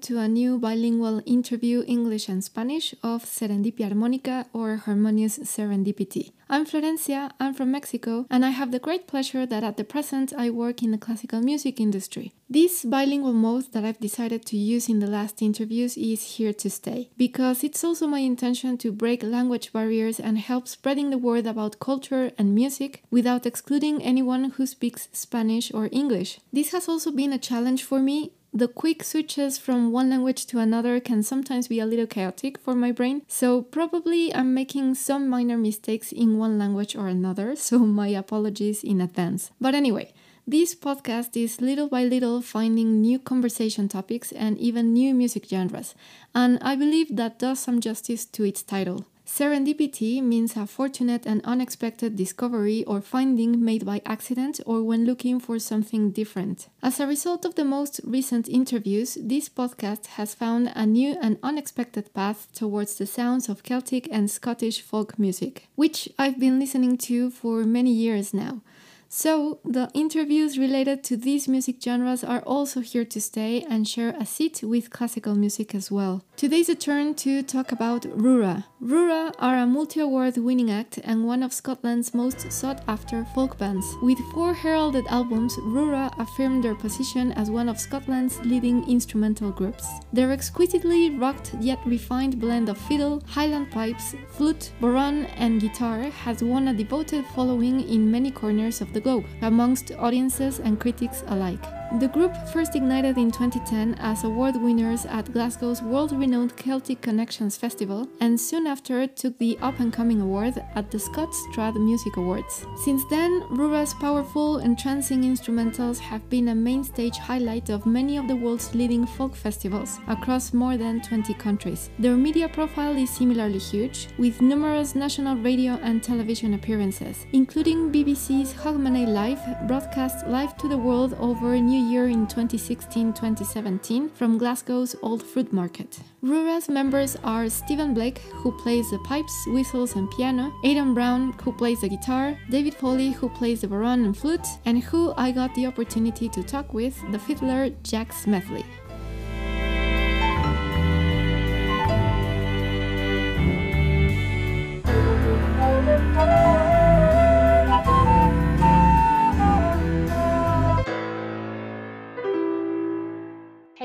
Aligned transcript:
To 0.00 0.18
a 0.18 0.28
new 0.28 0.58
bilingual 0.58 1.22
interview 1.26 1.84
English 1.86 2.28
and 2.28 2.42
Spanish 2.42 2.94
of 3.02 3.24
Serendipia 3.24 3.90
Armónica 3.90 4.46
or 4.52 4.76
Harmonious 4.76 5.38
Serendipity. 5.38 6.32
I'm 6.48 6.64
Florencia, 6.64 7.32
I'm 7.40 7.54
from 7.54 7.72
Mexico, 7.72 8.24
and 8.30 8.44
I 8.44 8.50
have 8.50 8.70
the 8.70 8.78
great 8.78 9.08
pleasure 9.08 9.46
that 9.46 9.64
at 9.64 9.76
the 9.76 9.82
present 9.84 10.32
I 10.36 10.50
work 10.50 10.82
in 10.82 10.92
the 10.92 10.98
classical 10.98 11.40
music 11.40 11.80
industry. 11.80 12.32
This 12.48 12.84
bilingual 12.84 13.32
mode 13.32 13.72
that 13.72 13.84
I've 13.84 13.98
decided 13.98 14.46
to 14.46 14.56
use 14.56 14.88
in 14.88 15.00
the 15.00 15.08
last 15.08 15.42
interviews 15.42 15.96
is 15.96 16.36
here 16.36 16.52
to 16.52 16.70
stay, 16.70 17.10
because 17.16 17.64
it's 17.64 17.82
also 17.82 18.06
my 18.06 18.20
intention 18.20 18.78
to 18.78 18.92
break 18.92 19.24
language 19.24 19.72
barriers 19.72 20.20
and 20.20 20.38
help 20.38 20.68
spreading 20.68 21.10
the 21.10 21.18
word 21.18 21.46
about 21.46 21.80
culture 21.80 22.30
and 22.38 22.54
music 22.54 23.02
without 23.10 23.44
excluding 23.44 24.00
anyone 24.00 24.50
who 24.50 24.66
speaks 24.66 25.08
Spanish 25.12 25.74
or 25.74 25.88
English. 25.90 26.38
This 26.52 26.70
has 26.70 26.88
also 26.88 27.10
been 27.10 27.32
a 27.32 27.38
challenge 27.38 27.82
for 27.82 27.98
me 27.98 28.30
the 28.56 28.68
quick 28.68 29.04
switches 29.04 29.58
from 29.58 29.92
one 29.92 30.08
language 30.08 30.46
to 30.46 30.58
another 30.58 30.98
can 30.98 31.22
sometimes 31.22 31.68
be 31.68 31.78
a 31.78 31.84
little 31.84 32.06
chaotic 32.06 32.56
for 32.56 32.74
my 32.74 32.90
brain, 32.90 33.20
so 33.28 33.60
probably 33.60 34.34
I'm 34.34 34.54
making 34.54 34.94
some 34.94 35.28
minor 35.28 35.58
mistakes 35.58 36.10
in 36.10 36.38
one 36.38 36.58
language 36.58 36.96
or 36.96 37.06
another, 37.06 37.54
so 37.68 37.80
my 37.80 38.08
apologies 38.08 38.82
in 38.82 39.02
advance. 39.02 39.50
But 39.60 39.74
anyway, 39.74 40.14
this 40.46 40.74
podcast 40.74 41.36
is 41.36 41.60
little 41.60 41.88
by 41.88 42.04
little 42.04 42.40
finding 42.40 43.02
new 43.02 43.18
conversation 43.18 43.88
topics 43.88 44.32
and 44.32 44.56
even 44.56 44.94
new 44.94 45.12
music 45.12 45.44
genres, 45.46 45.94
and 46.34 46.58
I 46.62 46.76
believe 46.76 47.14
that 47.16 47.38
does 47.38 47.58
some 47.58 47.82
justice 47.82 48.24
to 48.24 48.44
its 48.44 48.62
title. 48.62 49.04
Serendipity 49.26 50.22
means 50.22 50.56
a 50.56 50.68
fortunate 50.68 51.26
and 51.26 51.44
unexpected 51.44 52.14
discovery 52.14 52.84
or 52.84 53.00
finding 53.00 53.62
made 53.62 53.84
by 53.84 54.00
accident 54.06 54.60
or 54.64 54.84
when 54.84 55.04
looking 55.04 55.40
for 55.40 55.58
something 55.58 56.12
different. 56.12 56.68
As 56.80 57.00
a 57.00 57.08
result 57.08 57.44
of 57.44 57.56
the 57.56 57.64
most 57.64 58.00
recent 58.04 58.48
interviews, 58.48 59.18
this 59.20 59.48
podcast 59.48 60.06
has 60.06 60.32
found 60.32 60.70
a 60.76 60.86
new 60.86 61.18
and 61.20 61.38
unexpected 61.42 62.14
path 62.14 62.46
towards 62.54 62.96
the 62.96 63.06
sounds 63.06 63.48
of 63.48 63.64
Celtic 63.64 64.08
and 64.12 64.30
Scottish 64.30 64.80
folk 64.80 65.18
music, 65.18 65.66
which 65.74 66.08
I've 66.18 66.38
been 66.38 66.60
listening 66.60 66.96
to 66.98 67.30
for 67.30 67.64
many 67.64 67.90
years 67.92 68.32
now. 68.32 68.62
So, 69.08 69.60
the 69.64 69.88
interviews 69.94 70.58
related 70.58 71.04
to 71.04 71.16
these 71.16 71.46
music 71.46 71.76
genres 71.82 72.24
are 72.24 72.40
also 72.40 72.80
here 72.80 73.04
to 73.04 73.20
stay 73.20 73.64
and 73.70 73.86
share 73.86 74.14
a 74.18 74.26
seat 74.26 74.62
with 74.64 74.90
classical 74.90 75.34
music 75.36 75.74
as 75.74 75.90
well. 75.92 76.24
Today's 76.36 76.68
a 76.68 76.74
turn 76.74 77.14
to 77.14 77.42
talk 77.42 77.70
about 77.70 78.02
Rura. 78.02 78.64
Rura 78.82 79.32
are 79.38 79.58
a 79.58 79.66
multi 79.66 80.00
award 80.00 80.36
winning 80.36 80.70
act 80.70 80.98
and 81.04 81.24
one 81.24 81.42
of 81.42 81.52
Scotland's 81.52 82.14
most 82.14 82.50
sought 82.52 82.82
after 82.88 83.24
folk 83.34 83.56
bands. 83.58 83.86
With 84.02 84.18
four 84.32 84.52
heralded 84.52 85.06
albums, 85.08 85.54
Rura 85.56 86.12
affirmed 86.18 86.64
their 86.64 86.74
position 86.74 87.32
as 87.32 87.50
one 87.50 87.68
of 87.68 87.80
Scotland's 87.80 88.38
leading 88.40 88.88
instrumental 88.90 89.50
groups. 89.50 89.86
Their 90.12 90.32
exquisitely 90.32 91.10
rocked 91.10 91.54
yet 91.60 91.78
refined 91.86 92.40
blend 92.40 92.68
of 92.68 92.76
fiddle, 92.76 93.22
highland 93.26 93.70
pipes, 93.70 94.14
flute, 94.30 94.72
bodhrán, 94.80 95.30
and 95.36 95.60
guitar 95.60 96.02
has 96.24 96.42
won 96.42 96.68
a 96.68 96.74
devoted 96.74 97.24
following 97.34 97.88
in 97.88 98.10
many 98.10 98.30
corners 98.30 98.80
of 98.80 98.92
the 98.96 99.00
globe, 99.02 99.26
amongst 99.42 99.92
audiences 99.98 100.58
and 100.58 100.80
critics 100.80 101.22
alike. 101.26 101.62
The 101.94 102.08
group 102.08 102.36
first 102.48 102.74
ignited 102.74 103.16
in 103.16 103.30
2010 103.30 103.94
as 104.00 104.24
award 104.24 104.56
winners 104.56 105.06
at 105.06 105.32
Glasgow's 105.32 105.80
world 105.80 106.10
renowned 106.12 106.56
Celtic 106.56 107.00
Connections 107.00 107.56
Festival 107.56 108.08
and 108.20 108.38
soon 108.38 108.66
after 108.66 109.06
took 109.06 109.38
the 109.38 109.56
Up 109.62 109.78
and 109.78 109.92
Coming 109.92 110.20
Award 110.20 110.62
at 110.74 110.90
the 110.90 110.98
Scots 110.98 111.40
Trad 111.54 111.74
Music 111.76 112.16
Awards. 112.16 112.66
Since 112.84 113.04
then, 113.08 113.40
Rura's 113.50 113.94
powerful, 113.94 114.58
entrancing 114.58 115.22
instrumentals 115.22 115.98
have 115.98 116.28
been 116.28 116.48
a 116.48 116.54
main 116.54 116.82
stage 116.82 117.16
highlight 117.18 117.70
of 117.70 117.86
many 117.86 118.18
of 118.18 118.26
the 118.26 118.36
world's 118.36 118.74
leading 118.74 119.06
folk 119.06 119.36
festivals 119.36 119.98
across 120.08 120.52
more 120.52 120.76
than 120.76 121.00
20 121.00 121.32
countries. 121.34 121.88
Their 122.00 122.16
media 122.16 122.48
profile 122.48 122.96
is 122.96 123.10
similarly 123.10 123.58
huge, 123.58 124.08
with 124.18 124.42
numerous 124.42 124.96
national 124.96 125.36
radio 125.36 125.74
and 125.82 126.02
television 126.02 126.54
appearances, 126.54 127.26
including 127.32 127.92
BBC's 127.92 128.52
Hogmanay 128.52 129.06
Live, 129.06 129.40
broadcast 129.68 130.26
live 130.26 130.56
to 130.58 130.68
the 130.68 130.76
world 130.76 131.14
over 131.20 131.56
New 131.56 131.75
Year 131.78 132.08
in 132.08 132.26
2016-2017 132.26 134.10
from 134.12 134.38
Glasgow's 134.38 134.96
Old 135.02 135.22
Fruit 135.22 135.52
Market. 135.52 135.98
Rura's 136.22 136.68
members 136.68 137.16
are 137.24 137.48
Stephen 137.48 137.94
Blake, 137.94 138.18
who 138.34 138.52
plays 138.52 138.90
the 138.90 138.98
pipes, 139.00 139.34
whistles 139.48 139.94
and 139.96 140.10
piano, 140.10 140.52
Adam 140.64 140.94
Brown, 140.94 141.32
who 141.42 141.52
plays 141.52 141.80
the 141.80 141.88
guitar, 141.88 142.38
David 142.50 142.74
Foley, 142.74 143.10
who 143.12 143.28
plays 143.28 143.60
the 143.60 143.68
bodhrán 143.68 144.04
and 144.04 144.16
flute, 144.16 144.46
and 144.64 144.82
who 144.82 145.12
I 145.16 145.32
got 145.32 145.54
the 145.54 145.66
opportunity 145.66 146.28
to 146.28 146.42
talk 146.42 146.72
with, 146.72 147.00
the 147.12 147.18
fiddler 147.18 147.70
Jack 147.82 148.12
Smedley. 148.12 148.64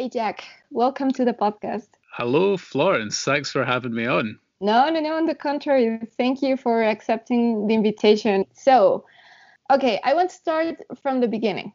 Hey 0.01 0.09
Jack, 0.09 0.45
welcome 0.71 1.11
to 1.11 1.23
the 1.23 1.31
podcast. 1.31 1.89
Hello, 2.13 2.57
Florence. 2.57 3.21
Thanks 3.23 3.51
for 3.51 3.63
having 3.63 3.93
me 3.93 4.07
on. 4.07 4.39
No, 4.59 4.89
no, 4.89 4.99
no, 4.99 5.13
on 5.13 5.27
the 5.27 5.35
contrary. 5.35 5.99
Thank 6.17 6.41
you 6.41 6.57
for 6.57 6.81
accepting 6.81 7.67
the 7.67 7.75
invitation. 7.75 8.47
So, 8.51 9.05
okay, 9.69 9.99
I 10.03 10.15
want 10.15 10.31
to 10.31 10.35
start 10.35 10.77
from 11.03 11.19
the 11.19 11.27
beginning. 11.27 11.73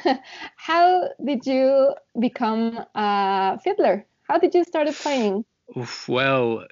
How 0.56 1.08
did 1.26 1.46
you 1.46 1.92
become 2.20 2.78
a 2.94 3.58
fiddler? 3.58 4.06
How 4.28 4.38
did 4.38 4.54
you 4.54 4.62
start 4.62 4.86
playing? 4.94 5.44
Oof, 5.76 6.08
well, 6.08 6.64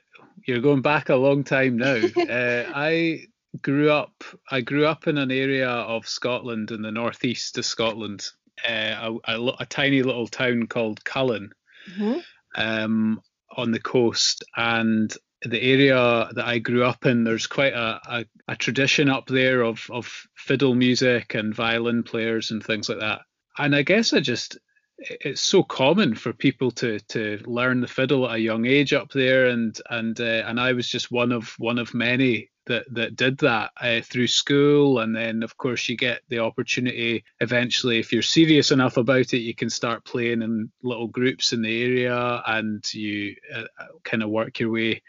you're 0.47 0.61
going 0.61 0.83
back 0.83 1.09
a 1.09 1.17
long 1.17 1.43
time 1.43 1.79
now. 1.79 1.97
uh, 2.17 2.65
I 2.77 3.27
grew 3.61 3.91
up. 3.91 4.23
I 4.53 4.61
grew 4.61 4.87
up 4.87 5.09
in 5.09 5.19
an 5.19 5.33
area 5.33 5.69
of 5.69 6.07
Scotland 6.07 6.71
in 6.71 6.83
the 6.83 6.93
northeast 6.93 7.59
of 7.59 7.65
Scotland, 7.65 8.31
uh, 8.67 9.19
a, 9.27 9.35
a, 9.35 9.57
a, 9.61 9.67
tiny 9.67 10.03
little 10.03 10.29
town 10.29 10.67
called 10.67 11.05
Cullen 11.05 11.51
mm-hmm. 11.91 12.19
um, 12.55 13.21
on 13.57 13.71
the 13.71 13.81
coast. 13.81 14.45
And 14.57 15.15
the 15.43 15.63
area 15.63 16.29
that 16.35 16.45
I 16.45 16.59
grew 16.59 16.85
up 16.85 17.07
in, 17.07 17.25
there's 17.25 17.47
quite 17.47 17.73
a, 17.73 18.01
a, 18.09 18.25
a, 18.49 18.57
tradition 18.57 19.09
up 19.09 19.27
there 19.27 19.63
of, 19.63 19.87
of 19.91 20.27
fiddle 20.35 20.75
music 20.75 21.35
and 21.35 21.55
violin 21.55 22.03
players 22.03 22.51
and 22.51 22.63
things 22.63 22.89
like 22.89 23.01
that. 23.01 23.23
And 23.59 23.75
I 23.75 23.83
guess 23.83 24.13
I 24.13 24.21
just, 24.21 24.59
it's 24.99 25.41
so 25.41 25.63
common 25.63 26.15
for 26.15 26.33
people 26.33 26.71
to 26.71 27.01
to 27.01 27.41
learn 27.45 27.81
the 27.81 27.89
fiddle 27.89 28.29
at 28.29 28.37
a 28.37 28.41
young 28.41 28.67
age 28.67 28.93
up 28.93 29.11
there, 29.11 29.47
and 29.47 29.77
and 29.91 30.21
uh, 30.21 30.45
and 30.47 30.61
I 30.61 30.73
was 30.75 30.89
just 30.89 31.11
one 31.11 31.33
of 31.33 31.55
one 31.59 31.79
of 31.79 31.93
many 31.93 32.51
that 32.67 32.85
that 32.95 33.17
did 33.17 33.39
that 33.39 33.73
uh, 33.81 34.01
through 34.03 34.27
school. 34.27 35.01
And 35.01 35.15
then 35.15 35.43
of 35.43 35.57
course 35.57 35.89
you 35.89 35.97
get 35.97 36.23
the 36.29 36.41
opportunity 36.41 37.25
eventually 37.41 37.99
if 37.99 38.13
you're 38.13 38.23
serious 38.23 38.71
enough 38.71 38.97
about 38.97 39.35
it 39.35 39.39
you 39.39 39.55
can 39.55 39.71
start 39.71 40.05
playing 40.05 40.43
in 40.43 40.71
little 40.83 41.09
groups 41.09 41.53
in 41.53 41.63
the 41.63 41.83
area 41.83 42.43
and 42.47 42.83
you 42.95 43.35
uh, 43.55 43.65
kind 44.05 44.23
of 44.23 44.31
work 44.31 44.59
your 44.61 44.71
way 44.71 45.03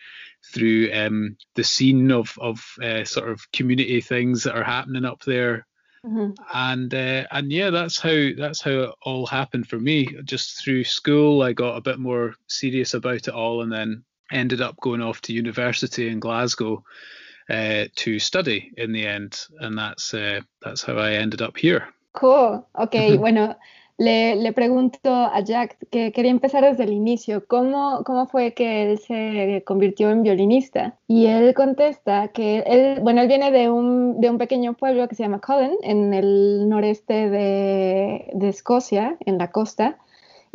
through 0.54 0.92
um, 0.94 1.38
the 1.56 1.64
scene 1.64 2.12
of 2.12 2.38
of 2.40 2.66
uh, 2.82 3.04
sort 3.04 3.30
of 3.30 3.52
community 3.52 4.02
things 4.02 4.44
that 4.44 4.56
are 4.56 4.64
happening 4.64 5.06
up 5.06 5.24
there. 5.24 5.66
Mm-hmm. 6.06 6.32
and 6.54 6.94
uh, 6.94 7.26
and 7.32 7.50
yeah 7.50 7.70
that's 7.70 7.98
how 7.98 8.28
that's 8.38 8.62
how 8.62 8.72
it 8.72 8.90
all 9.04 9.26
happened 9.26 9.70
for 9.70 9.80
me. 9.80 10.06
Just 10.26 10.62
through 10.62 10.84
school 10.84 11.42
I 11.42 11.54
got 11.54 11.78
a 11.78 11.82
bit 11.82 11.98
more 11.98 12.36
serious 12.48 12.94
about 12.94 13.30
it 13.30 13.30
all 13.30 13.62
and 13.62 13.72
then 13.72 14.04
ended 14.30 14.60
up 14.60 14.76
going 14.82 15.02
off 15.02 15.22
to 15.22 15.34
university 15.34 16.10
in 16.10 16.20
Glasgow 16.20 16.84
uh, 17.50 17.86
to 17.96 18.20
study 18.20 18.72
in 18.78 18.92
the 18.92 19.06
end, 19.06 19.48
and 19.60 19.78
that's 19.78 20.14
uh, 20.14 20.42
that's 20.62 20.84
how 20.84 20.98
I 20.98 21.14
ended 21.14 21.42
up 21.42 21.58
here. 21.58 21.88
Cool. 22.14 22.66
Okay. 22.76 23.18
bueno, 23.24 23.56
le, 23.98 24.36
le 24.36 24.54
pregunto 24.54 25.10
a 25.12 25.40
Jack 25.42 25.78
que 25.92 26.12
quería 26.12 26.32
empezar 26.32 26.64
desde 26.64 26.84
el 26.84 26.94
inicio. 26.94 27.46
¿Cómo, 27.48 28.04
¿Cómo 28.06 28.28
fue 28.28 28.54
que 28.54 28.92
él 28.92 29.00
se 29.00 29.64
convirtió 29.66 30.10
en 30.10 30.24
violinista? 30.24 30.98
Y 31.08 31.28
él 31.28 31.54
contesta 31.54 32.30
que 32.30 32.60
él, 32.66 33.00
bueno, 33.02 33.22
él 33.22 33.28
viene 33.28 33.52
de 33.52 33.70
un, 33.70 34.20
de 34.20 34.30
un 34.30 34.38
pequeño 34.38 34.74
pueblo 34.74 35.08
que 35.08 35.16
se 35.16 35.24
llama 35.24 35.42
Cullen, 35.42 35.78
en 35.84 36.14
el 36.14 36.68
noreste 36.70 37.30
de, 37.30 38.30
de 38.34 38.50
Escocia, 38.50 39.18
en 39.26 39.38
la 39.38 39.52
costa 39.52 39.98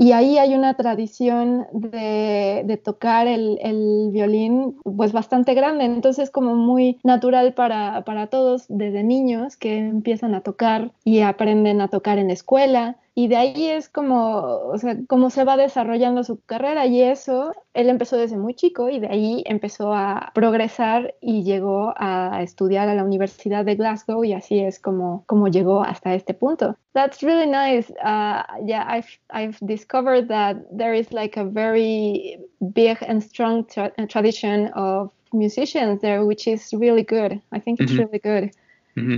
y 0.01 0.13
ahí 0.13 0.39
hay 0.39 0.55
una 0.55 0.75
tradición 0.75 1.67
de, 1.73 2.63
de 2.65 2.77
tocar 2.77 3.27
el, 3.27 3.59
el, 3.61 4.11
violín 4.13 4.77
pues 4.97 5.13
bastante 5.13 5.55
grande, 5.55 5.85
entonces 5.85 6.31
como 6.31 6.55
muy 6.55 7.01
natural 7.03 7.53
para, 7.53 8.05
para 8.05 8.29
todos 8.29 8.67
desde 8.69 9.03
niños 9.03 9.57
que 9.57 9.77
empiezan 9.77 10.37
a 10.37 10.43
tocar 10.43 10.93
y 11.05 11.21
aprenden 11.21 11.81
a 11.81 11.89
tocar 11.89 12.19
en 12.19 12.31
escuela 12.31 12.97
y 13.15 13.29
de 13.29 13.37
ahí 13.37 13.67
es 13.67 13.89
como, 13.89 14.41
o 14.73 14.79
sea, 14.79 14.97
cómo 15.09 15.31
se 15.31 15.45
va 15.45 15.57
desarrollando 15.57 16.23
su 16.23 16.41
carrera 16.45 16.87
y 16.87 17.03
eso, 17.03 17.53
él 17.75 17.89
empezó 17.89 18.17
desde 18.17 18.37
muy 18.37 18.55
chico 18.55 18.89
y 18.89 19.01
de 19.01 19.09
ahí 19.09 19.43
empezó 19.47 19.93
a 19.93 20.31
progresar 20.35 21.15
y 21.21 21.43
llegó 21.43 21.95
a 21.97 22.43
estudiar 22.43 22.89
a 22.89 22.95
la 22.95 23.05
Universidad 23.05 23.65
de 23.65 23.75
Glasgow 23.75 24.25
y 24.25 24.33
así 24.33 24.61
es 24.61 24.79
como, 24.79 25.25
como 25.27 25.49
llegó 25.49 25.83
hasta 25.83 26.15
este 26.15 26.35
punto. 26.35 26.77
That's 26.93 27.23
really 27.23 27.47
nice. 27.47 27.93
Uh, 28.03 28.43
yeah, 28.65 28.87
I've, 28.89 29.09
I've 29.31 29.59
discovered 29.61 30.29
that 30.29 30.57
there 30.71 30.97
is 30.97 31.13
like 31.13 31.39
a 31.39 31.45
very 31.45 32.39
big 32.73 32.99
and 33.01 33.23
strong 33.23 33.65
tra 33.67 33.93
tradition 34.09 34.71
of 34.75 35.11
musicians 35.33 36.01
there, 36.01 36.25
which 36.25 36.47
is 36.47 36.73
really 36.73 37.03
good. 37.03 37.41
I 37.53 37.61
think 37.61 37.81
it's 37.81 37.93
mm 37.93 37.99
-hmm. 37.99 38.07
really 38.07 38.21
good. 38.21 38.51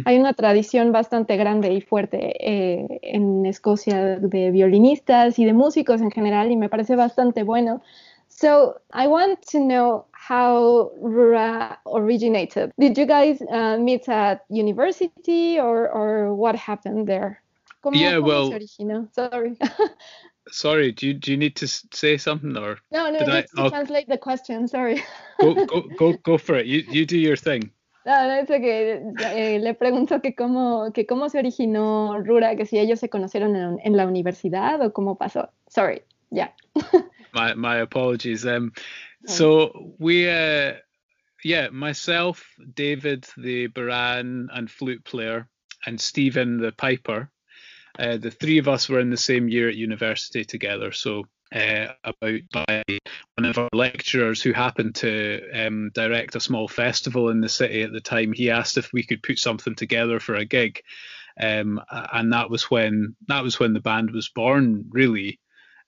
Hay 0.05 0.19
una 0.19 0.35
tradición 0.35 0.93
bastante 0.93 1.37
grande 1.37 1.73
y 1.73 1.81
fuerte 1.81 2.35
eh, 2.41 3.01
en 3.03 3.47
Escocia 3.47 4.19
de 4.19 4.51
violinistas 4.51 5.39
y 5.39 5.45
de 5.45 5.53
músicos 5.53 6.01
en 6.01 6.11
general 6.11 6.51
y 6.51 6.57
me 6.57 6.69
parece 6.69 6.97
bastante 6.97 7.43
bueno. 7.43 7.83
So 8.29 8.81
I 8.93 9.07
want 9.07 9.41
to 9.53 9.59
know 9.59 10.07
how 10.13 10.93
Rura 11.01 11.79
originated. 11.85 12.73
Did 12.79 12.97
you 12.97 13.05
guys 13.05 13.43
uh, 13.43 13.77
meet 13.79 14.09
at 14.09 14.45
university 14.49 15.59
or, 15.59 15.89
or 15.89 16.33
what 16.35 16.55
happened 16.55 17.07
there? 17.07 17.43
¿Cómo, 17.83 17.97
yeah, 17.97 18.19
cómo 18.19 18.27
well. 18.27 19.09
Sorry. 19.13 19.57
sorry, 20.51 20.93
do 20.93 21.07
you, 21.09 21.15
do 21.15 21.31
you 21.31 21.37
need 21.37 21.57
to 21.57 21.67
say 21.67 22.17
something 22.17 22.57
or? 22.57 22.79
No, 22.91 23.11
no, 23.11 23.19
just 23.19 23.31
I, 23.57 23.63
to 23.63 23.71
translate 23.71 24.09
the 24.09 24.19
question. 24.19 24.69
Sorry. 24.69 25.03
go, 25.41 25.55
go, 25.67 25.83
go, 25.99 26.13
go 26.13 26.39
for 26.39 26.57
it. 26.57 26.67
You, 26.67 26.85
you 26.89 27.07
do 27.07 27.19
your 27.19 27.37
thing. 27.37 27.71
No, 28.05 28.33
eso 28.33 28.55
que 28.55 29.03
eh, 29.35 29.59
le 29.59 29.75
pregunto 29.75 30.23
que 30.23 30.35
cómo, 30.35 30.91
que 30.93 31.07
cómo 31.07 31.29
se 31.29 31.39
originó 31.39 32.19
Rura, 32.25 32.57
que 32.57 32.65
si 32.65 32.79
ellos 32.79 32.99
se 32.99 33.11
conocieron 33.11 33.55
en, 33.55 33.79
en 33.85 33.97
la 33.97 34.07
universidad 34.07 34.81
o 34.81 34.93
cómo 34.93 35.19
pasó. 35.19 35.51
Sorry, 35.69 36.03
yeah. 36.31 36.53
my 37.35 37.55
my 37.55 37.77
apologies. 37.81 38.47
Um, 38.47 38.73
so 39.27 39.93
we, 39.99 40.29
uh, 40.29 40.75
yeah, 41.45 41.69
myself, 41.71 42.43
David, 42.75 43.27
the 43.37 43.67
baran 43.67 44.49
and 44.53 44.71
flute 44.71 45.05
player, 45.05 45.47
and 45.85 46.01
Stephen, 46.01 46.59
the 46.59 46.73
piper. 46.73 47.31
Uh, 47.99 48.17
the 48.17 48.31
three 48.31 48.59
of 48.59 48.69
us 48.69 48.89
were 48.89 49.01
in 49.01 49.11
the 49.11 49.17
same 49.17 49.49
year 49.49 49.69
at 49.69 49.75
university 49.75 50.45
together. 50.45 50.91
So 50.93 51.27
uh, 51.55 51.89
about 52.05 52.41
by 52.53 52.85
one 53.37 53.45
of 53.45 53.59
our 53.59 53.69
lecturers 53.73 54.43
who 54.43 54.53
happened 54.53 54.95
to 54.97 55.41
um, 55.55 55.91
direct 55.95 56.37
a 56.37 56.41
small 56.41 56.69
festival 56.69 57.31
in 57.31 57.41
the 57.41 57.49
city 57.49 57.83
at 57.83 57.93
the 57.93 58.01
time. 58.01 58.33
He 58.33 58.51
asked 58.51 58.79
if 58.79 58.93
we 58.93 59.03
could 59.03 59.23
put 59.23 59.39
something 59.39 59.75
together 59.75 60.21
for 60.21 60.35
a 60.37 60.45
gig, 60.45 60.81
um, 61.41 61.81
and 61.91 62.33
that 62.33 62.51
was 62.51 62.71
when 62.71 63.17
that 63.29 63.43
was 63.43 63.59
when 63.59 63.73
the 63.73 63.81
band 63.81 64.13
was 64.13 64.29
born, 64.29 64.87
really. 64.91 65.41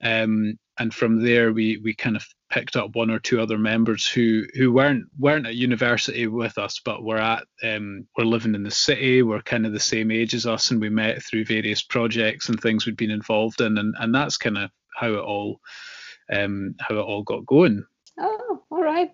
Um, 0.03 0.59
and 0.79 0.93
from 0.93 1.23
there, 1.23 1.53
we 1.53 1.77
we 1.77 1.95
kind 1.95 2.17
of 2.17 2.27
picked 2.51 2.77
up 2.77 2.97
one 2.97 3.11
or 3.11 3.19
two 3.19 3.41
other 3.41 3.59
members 3.59 4.09
who 4.09 4.45
who 4.55 4.73
weren't 4.73 5.05
weren't 5.19 5.47
at 5.47 5.55
university 5.55 6.27
with 6.27 6.59
us, 6.59 6.81
but 6.85 7.05
were 7.05 7.19
at 7.19 7.45
um, 7.63 8.07
were 8.17 8.25
living 8.25 8.55
in 8.55 8.63
the 8.63 8.71
city, 8.71 9.23
were 9.23 9.43
kind 9.43 9.67
of 9.67 9.73
the 9.73 9.81
same 9.81 10.11
age 10.11 10.35
as 10.35 10.47
us, 10.47 10.71
and 10.71 10.81
we 10.81 10.89
met 10.89 11.23
through 11.23 11.45
various 11.45 11.83
projects 11.83 12.49
and 12.49 12.59
things 12.59 12.85
we'd 12.85 12.97
been 12.97 13.11
involved 13.11 13.61
in, 13.61 13.79
and 13.79 13.95
and 13.99 14.15
that's 14.15 14.39
kind 14.39 14.59
of 14.59 14.71
how 14.95 15.09
it 15.09 15.19
all 15.19 15.61
um, 16.33 16.75
how 16.81 16.97
it 16.97 17.01
all 17.01 17.23
got 17.23 17.47
going. 17.47 17.85
Oh, 18.19 18.63
all 18.71 18.83
right. 18.83 19.13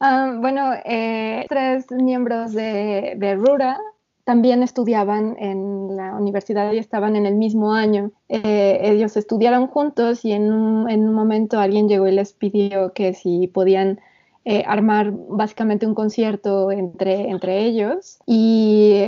Um, 0.00 0.40
bueno, 0.40 0.72
eh, 0.84 1.44
tres 1.48 1.90
miembros 1.90 2.52
de, 2.52 3.14
de, 3.16 3.34
Rura 3.34 3.78
también 4.24 4.62
estudiaban 4.62 5.36
en 5.38 5.94
la 5.94 6.14
universidad 6.14 6.72
y 6.72 6.78
estaban 6.78 7.16
en 7.16 7.26
el 7.26 7.34
mismo 7.34 7.74
año. 7.74 8.10
Eh, 8.28 8.78
ellos 8.82 9.16
estudiaron 9.16 9.66
juntos 9.66 10.24
y 10.24 10.32
en 10.32 10.52
un, 10.52 10.88
en 10.88 11.06
un, 11.06 11.14
momento 11.14 11.58
alguien 11.58 11.88
llegó 11.88 12.08
y 12.08 12.12
les 12.12 12.32
pidió 12.32 12.94
que 12.94 13.12
si 13.12 13.46
podían 13.48 14.00
eh, 14.46 14.64
armar 14.66 15.12
básicamente 15.12 15.86
un 15.86 15.94
concierto 15.94 16.70
entre, 16.70 17.28
entre 17.28 17.64
ellos. 17.64 18.20
Y 18.24 19.02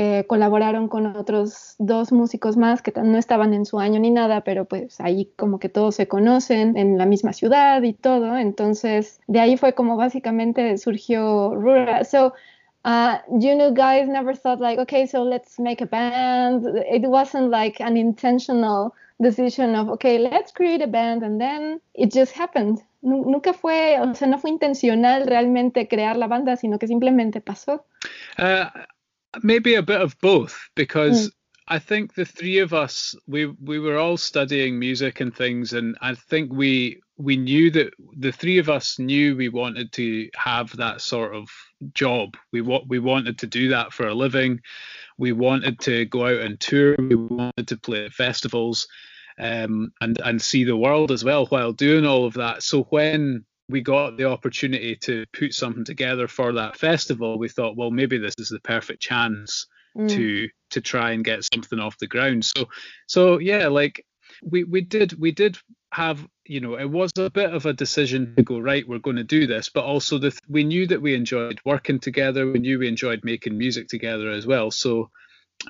eh, 0.00 0.26
colaboraron 0.28 0.86
con 0.86 1.06
otros 1.16 1.74
dos 1.80 2.12
músicos 2.12 2.56
más 2.56 2.82
que 2.82 2.92
no 3.02 3.18
estaban 3.18 3.52
en 3.52 3.66
su 3.66 3.80
año 3.80 3.98
ni 3.98 4.12
nada, 4.12 4.42
pero 4.42 4.64
pues 4.64 5.00
ahí 5.00 5.32
como 5.34 5.58
que 5.58 5.68
todos 5.68 5.96
se 5.96 6.06
conocen 6.06 6.76
en 6.76 6.98
la 6.98 7.04
misma 7.04 7.32
ciudad 7.32 7.82
y 7.82 7.94
todo. 7.94 8.38
Entonces, 8.38 9.20
de 9.26 9.40
ahí 9.40 9.56
fue 9.56 9.72
como 9.74 9.96
básicamente 9.96 10.78
surgió 10.78 11.52
Rura. 11.52 12.04
So, 12.04 12.32
uh, 12.84 13.16
you 13.40 13.56
know, 13.56 13.74
guys 13.74 14.08
never 14.08 14.36
thought 14.36 14.60
like, 14.60 14.80
okay, 14.80 15.08
so 15.08 15.24
let's 15.24 15.58
make 15.58 15.82
a 15.82 15.86
band. 15.86 16.64
It 16.88 17.04
wasn't 17.08 17.50
like 17.50 17.82
an 17.82 17.96
intentional 17.96 18.94
decision 19.20 19.74
of, 19.74 19.88
okay, 19.88 20.20
let's 20.20 20.52
create 20.52 20.80
a 20.80 20.86
band 20.86 21.24
and 21.24 21.40
then 21.40 21.80
it 21.94 22.12
just 22.12 22.38
happened. 22.38 22.78
Nunca 23.02 23.52
fue, 23.52 23.98
o 23.98 24.14
sea, 24.14 24.28
no 24.28 24.38
fue 24.38 24.50
intencional 24.50 25.26
realmente 25.26 25.88
crear 25.88 26.16
la 26.16 26.28
banda, 26.28 26.56
sino 26.56 26.78
que 26.78 26.86
simplemente 26.86 27.40
pasó. 27.40 27.84
Uh, 28.38 28.70
maybe 29.42 29.74
a 29.74 29.82
bit 29.82 30.00
of 30.00 30.18
both 30.20 30.68
because 30.74 31.28
mm. 31.28 31.32
I 31.68 31.78
think 31.78 32.14
the 32.14 32.24
three 32.24 32.58
of 32.58 32.72
us 32.72 33.14
we 33.26 33.46
we 33.46 33.78
were 33.78 33.98
all 33.98 34.16
studying 34.16 34.78
music 34.78 35.20
and 35.20 35.34
things 35.34 35.72
and 35.72 35.96
I 36.00 36.14
think 36.14 36.52
we 36.52 37.00
we 37.18 37.36
knew 37.36 37.70
that 37.72 37.92
the 38.16 38.32
three 38.32 38.58
of 38.58 38.70
us 38.70 38.98
knew 38.98 39.36
we 39.36 39.48
wanted 39.48 39.92
to 39.92 40.30
have 40.36 40.74
that 40.76 41.00
sort 41.00 41.34
of 41.34 41.48
job. 41.92 42.36
We 42.52 42.60
what 42.60 42.88
we 42.88 43.00
wanted 43.00 43.38
to 43.38 43.46
do 43.46 43.68
that 43.70 43.92
for 43.92 44.06
a 44.06 44.14
living. 44.14 44.60
We 45.18 45.32
wanted 45.32 45.80
to 45.80 46.04
go 46.06 46.26
out 46.26 46.40
and 46.40 46.58
tour. 46.58 46.94
We 46.96 47.16
wanted 47.16 47.68
to 47.68 47.76
play 47.76 48.04
at 48.04 48.12
festivals 48.12 48.86
um, 49.38 49.92
and 50.00 50.20
and 50.24 50.40
see 50.40 50.64
the 50.64 50.76
world 50.76 51.10
as 51.10 51.24
well 51.24 51.46
while 51.46 51.72
doing 51.72 52.06
all 52.06 52.24
of 52.24 52.34
that. 52.34 52.62
So 52.62 52.84
when 52.84 53.44
we 53.68 53.80
got 53.80 54.16
the 54.16 54.24
opportunity 54.24 54.96
to 54.96 55.24
put 55.32 55.52
something 55.52 55.84
together 55.84 56.26
for 56.26 56.52
that 56.54 56.76
festival, 56.76 57.38
we 57.38 57.48
thought, 57.48 57.76
well, 57.76 57.90
maybe 57.90 58.18
this 58.18 58.34
is 58.38 58.48
the 58.48 58.60
perfect 58.60 59.00
chance 59.00 59.66
mm. 59.96 60.08
to 60.08 60.48
to 60.70 60.80
try 60.80 61.12
and 61.12 61.24
get 61.24 61.44
something 61.52 61.78
off 61.78 61.98
the 61.98 62.06
ground. 62.06 62.44
So 62.44 62.68
so 63.06 63.38
yeah, 63.38 63.68
like 63.68 64.04
we 64.42 64.64
we 64.64 64.80
did 64.80 65.18
we 65.18 65.32
did 65.32 65.58
have 65.92 66.26
you 66.44 66.60
know 66.60 66.74
it 66.78 66.88
was 66.90 67.10
a 67.18 67.30
bit 67.30 67.52
of 67.52 67.66
a 67.66 67.72
decision 67.72 68.34
to 68.36 68.42
go 68.42 68.58
right 68.58 68.86
we're 68.86 68.98
going 68.98 69.16
to 69.16 69.24
do 69.24 69.46
this 69.46 69.70
but 69.70 69.84
also 69.84 70.18
the 70.18 70.38
we 70.46 70.62
knew 70.62 70.86
that 70.86 71.00
we 71.00 71.14
enjoyed 71.14 71.58
working 71.64 71.98
together 71.98 72.50
we 72.50 72.58
knew 72.58 72.78
we 72.78 72.88
enjoyed 72.88 73.20
making 73.24 73.56
music 73.56 73.88
together 73.88 74.30
as 74.30 74.46
well 74.46 74.70
so 74.70 75.10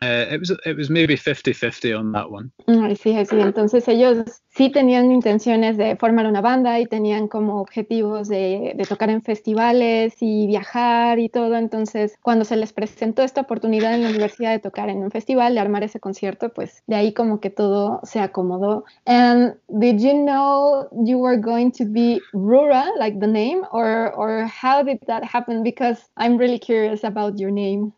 Uh, 0.02 0.26
it 0.30 0.40
was 0.40 0.50
it 0.50 0.90
maybe 0.90 1.16
50-50 1.16 1.98
on 1.98 2.12
that 2.12 2.30
one. 2.30 2.50
Sí, 2.96 3.14
sí, 3.24 3.40
entonces 3.40 3.88
ellos 3.88 4.42
sí 4.50 4.70
tenían 4.70 5.10
intenciones 5.10 5.76
de 5.76 5.96
formar 5.96 6.26
una 6.26 6.40
banda 6.40 6.78
y 6.78 6.86
tenían 6.86 7.26
como 7.26 7.60
objetivos 7.60 8.28
de, 8.28 8.74
de, 8.76 8.84
tocar 8.84 9.08
en 9.10 9.22
festivales 9.22 10.16
y 10.20 10.46
viajar 10.46 11.18
y 11.18 11.28
todo, 11.28 11.56
entonces 11.56 12.16
cuando 12.22 12.44
se 12.44 12.56
les 12.56 12.72
presentó 12.72 13.22
esta 13.22 13.40
oportunidad 13.40 13.94
en 13.94 14.02
la 14.02 14.10
universidad 14.10 14.52
de 14.52 14.58
tocar 14.58 14.90
en 14.90 14.98
un 14.98 15.10
festival, 15.10 15.54
de 15.54 15.60
armar 15.60 15.82
ese 15.82 16.00
concierto, 16.00 16.52
pues 16.52 16.82
de 16.86 16.96
ahí 16.96 17.12
como 17.12 17.40
que 17.40 17.50
todo 17.50 18.00
se 18.04 18.20
acomodó. 18.20 18.84
And 19.06 19.54
did 19.68 20.00
you 20.00 20.12
know 20.12 20.88
you 21.04 21.18
were 21.18 21.40
going 21.40 21.70
to 21.72 21.84
be 21.86 22.20
Rura, 22.32 22.84
like 22.98 23.18
the 23.20 23.26
name, 23.26 23.62
or, 23.72 24.12
or 24.14 24.46
how 24.46 24.82
did 24.84 25.00
that 25.06 25.24
happen? 25.24 25.62
Because 25.62 26.10
I'm 26.16 26.36
really 26.36 26.58
curious 26.58 27.04
about 27.04 27.38
your 27.38 27.50
name. 27.50 27.92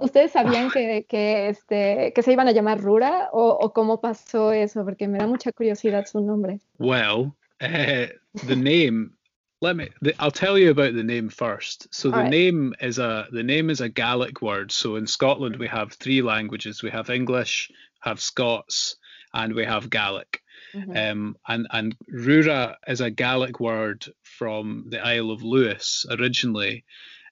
¿Ustedes 0.00 0.32
sabían 0.32 0.70
que, 0.70 1.06
que, 1.08 1.48
este, 1.48 2.12
que 2.14 2.22
se 2.22 2.32
iban 2.32 2.48
a 2.48 2.52
llamar 2.52 2.80
Rura 2.80 3.28
o, 3.32 3.48
o, 3.50 3.72
cómo 3.72 4.00
pasó 4.00 4.52
eso? 4.52 4.84
Porque 4.84 5.08
me 5.08 5.18
da 5.18 5.26
mucha 5.26 5.52
curiosidad 5.52 6.06
su 6.06 6.20
nombre. 6.20 6.60
Well, 6.78 7.34
uh, 7.60 8.06
the 8.46 8.56
name. 8.56 9.12
Let 9.60 9.76
me. 9.76 9.88
The, 10.02 10.14
I'll 10.20 10.30
tell 10.30 10.56
you 10.56 10.70
about 10.70 10.94
the 10.94 11.02
name 11.02 11.28
first. 11.28 11.88
So 11.92 12.10
the 12.10 12.18
right. 12.18 12.30
name 12.30 12.74
is 12.80 12.98
a 12.98 13.26
the 13.32 13.42
name 13.42 13.70
is 13.70 13.80
a 13.80 13.88
Gaelic 13.88 14.40
word. 14.40 14.70
So 14.70 14.96
in 14.96 15.06
Scotland 15.06 15.56
we 15.56 15.66
have 15.66 15.92
three 15.92 16.22
languages. 16.22 16.82
We 16.82 16.90
have 16.90 17.10
English, 17.10 17.70
have 18.00 18.20
Scots, 18.20 18.96
and 19.34 19.54
we 19.54 19.64
have 19.64 19.90
Gaelic. 19.90 20.42
Mm-hmm. 20.74 20.96
Um, 20.96 21.36
and 21.48 21.66
and 21.72 21.96
Rura 22.12 22.76
is 22.86 23.00
a 23.00 23.10
Gaelic 23.10 23.58
word 23.58 24.06
from 24.22 24.86
the 24.90 25.04
Isle 25.04 25.32
of 25.32 25.42
Lewis 25.42 26.06
originally, 26.08 26.84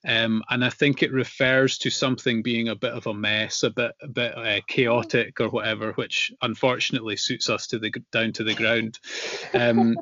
um, 0.07 0.43
and 0.51 0.65
I 0.65 0.71
think 0.71 1.03
it 1.03 1.13
refers 1.13 1.79
to 1.79 1.91
something 1.91 2.43
being 2.43 2.69
a 2.69 2.77
bit 2.77 2.93
of 2.93 3.07
a 3.07 3.15
mess, 3.15 3.65
a 3.65 3.71
bit 3.71 3.93
a 4.01 4.09
bit 4.09 4.39
uh, 4.39 4.61
chaotic 4.69 5.41
or 5.41 5.49
whatever, 5.49 5.93
which 5.93 6.33
unfortunately 6.43 7.17
suits 7.17 7.51
us 7.51 7.67
to 7.69 7.79
the 7.79 7.93
down 8.13 8.33
to 8.35 8.45
the 8.45 8.55
ground. 8.55 8.99
Um, 9.53 9.97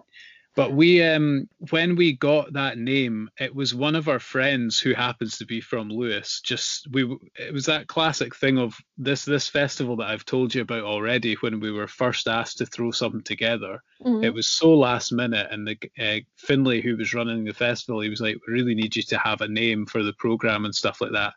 But 0.56 0.72
we, 0.72 1.02
um, 1.02 1.48
when 1.70 1.96
we 1.96 2.12
got 2.12 2.52
that 2.52 2.78
name, 2.78 3.28
it 3.40 3.52
was 3.52 3.74
one 3.74 3.96
of 3.96 4.08
our 4.08 4.20
friends 4.20 4.78
who 4.78 4.94
happens 4.94 5.38
to 5.38 5.46
be 5.46 5.60
from 5.60 5.88
Lewis. 5.88 6.40
Just 6.44 6.86
we, 6.92 7.16
it 7.36 7.52
was 7.52 7.66
that 7.66 7.88
classic 7.88 8.36
thing 8.36 8.58
of 8.58 8.76
this 8.96 9.24
this 9.24 9.48
festival 9.48 9.96
that 9.96 10.10
I've 10.10 10.24
told 10.24 10.54
you 10.54 10.62
about 10.62 10.84
already. 10.84 11.34
When 11.34 11.58
we 11.58 11.72
were 11.72 11.88
first 11.88 12.28
asked 12.28 12.58
to 12.58 12.66
throw 12.66 12.92
something 12.92 13.22
together, 13.22 13.82
mm-hmm. 14.00 14.22
it 14.22 14.32
was 14.32 14.46
so 14.46 14.74
last 14.74 15.10
minute, 15.10 15.48
and 15.50 15.66
the 15.66 15.78
uh, 15.98 16.20
Finlay 16.36 16.80
who 16.80 16.96
was 16.96 17.14
running 17.14 17.44
the 17.44 17.52
festival, 17.52 18.00
he 18.00 18.10
was 18.10 18.20
like, 18.20 18.36
"We 18.46 18.52
really 18.52 18.76
need 18.76 18.94
you 18.94 19.02
to 19.02 19.18
have 19.18 19.40
a 19.40 19.48
name 19.48 19.86
for 19.86 20.04
the 20.04 20.12
program 20.12 20.64
and 20.64 20.74
stuff 20.74 21.00
like 21.00 21.12
that." 21.12 21.34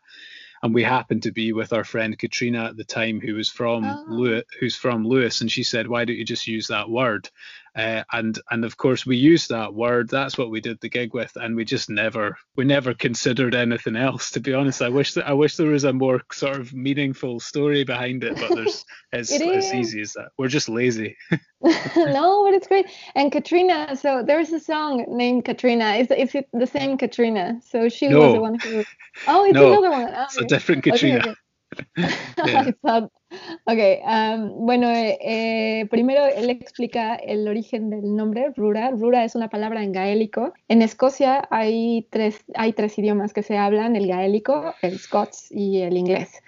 and 0.62 0.74
we 0.74 0.82
happened 0.82 1.22
to 1.22 1.32
be 1.32 1.52
with 1.52 1.72
our 1.72 1.84
friend 1.84 2.18
Katrina 2.18 2.64
at 2.64 2.76
the 2.76 2.84
time, 2.84 3.20
who 3.20 3.34
was 3.34 3.48
from 3.48 3.84
oh. 3.84 4.04
Lewis, 4.08 4.44
who's 4.58 4.76
from 4.76 5.06
Lewis, 5.06 5.40
and 5.40 5.50
she 5.50 5.62
said, 5.62 5.86
"Why 5.86 6.04
don't 6.04 6.16
you 6.16 6.24
just 6.24 6.46
use 6.46 6.68
that 6.68 6.90
word?" 6.90 7.28
Uh, 7.76 8.02
and 8.12 8.38
and 8.50 8.64
of 8.64 8.76
course 8.76 9.06
we 9.06 9.16
used 9.16 9.50
that 9.50 9.74
word. 9.74 10.08
That's 10.08 10.36
what 10.36 10.50
we 10.50 10.60
did 10.60 10.80
the 10.80 10.88
gig 10.88 11.14
with, 11.14 11.36
and 11.36 11.56
we 11.56 11.64
just 11.64 11.90
never 11.90 12.36
we 12.56 12.64
never 12.64 12.94
considered 12.94 13.54
anything 13.54 13.96
else. 13.96 14.30
To 14.32 14.40
be 14.40 14.54
honest, 14.54 14.82
I 14.82 14.88
wish 14.88 15.14
that 15.14 15.28
I 15.28 15.32
wish 15.32 15.56
there 15.56 15.70
was 15.70 15.84
a 15.84 15.92
more 15.92 16.22
sort 16.32 16.58
of 16.58 16.72
meaningful 16.72 17.40
story 17.40 17.84
behind 17.84 18.24
it, 18.24 18.36
but 18.36 18.54
there's 18.54 18.84
it's 19.12 19.32
it 19.40 19.42
as 19.42 19.72
easy 19.72 20.00
as 20.00 20.12
that. 20.14 20.30
We're 20.38 20.48
just 20.48 20.68
lazy. 20.68 21.16
no, 21.60 22.44
but 22.44 22.54
it's 22.54 22.66
great. 22.66 22.86
And 23.14 23.30
Katrina, 23.30 23.96
so 23.96 24.22
there's 24.22 24.52
a 24.52 24.60
song 24.60 25.04
named 25.08 25.44
Katrina. 25.44 25.94
Is 25.96 26.08
is 26.10 26.34
it 26.34 26.48
the 26.52 26.66
same 26.66 26.98
Katrina? 26.98 27.60
So 27.68 27.88
she 27.88 28.08
no. 28.08 28.20
was 28.20 28.34
the 28.34 28.40
one 28.40 28.58
who. 28.58 28.84
Oh, 29.26 29.44
it's 29.44 29.54
no, 29.54 29.72
another 29.72 29.90
one. 29.90 30.12
Oh, 30.14 30.22
it's 30.24 30.36
a 30.36 30.44
different 30.44 30.84
Katrina. 30.84 31.18
Okay, 31.18 31.30
okay. 31.30 31.38
ok, 32.82 33.78
um, 34.04 34.66
bueno, 34.66 34.88
eh, 34.90 35.18
eh, 35.20 35.86
primero 35.90 36.26
él 36.26 36.48
explica 36.50 37.14
el 37.16 37.46
origen 37.46 37.90
del 37.90 38.16
nombre, 38.16 38.52
Rura. 38.56 38.90
Rura 38.90 39.24
es 39.24 39.34
una 39.34 39.50
palabra 39.50 39.82
en 39.82 39.92
gaélico. 39.92 40.54
En 40.68 40.80
Escocia 40.80 41.46
hay 41.50 42.06
tres, 42.10 42.44
hay 42.54 42.72
tres 42.72 42.98
idiomas 42.98 43.32
que 43.32 43.42
se 43.42 43.58
hablan, 43.58 43.96
el 43.96 44.06
gaélico, 44.06 44.74
el 44.82 44.98
scots 44.98 45.50
y 45.50 45.82
el 45.82 45.96
inglés. 45.96 46.42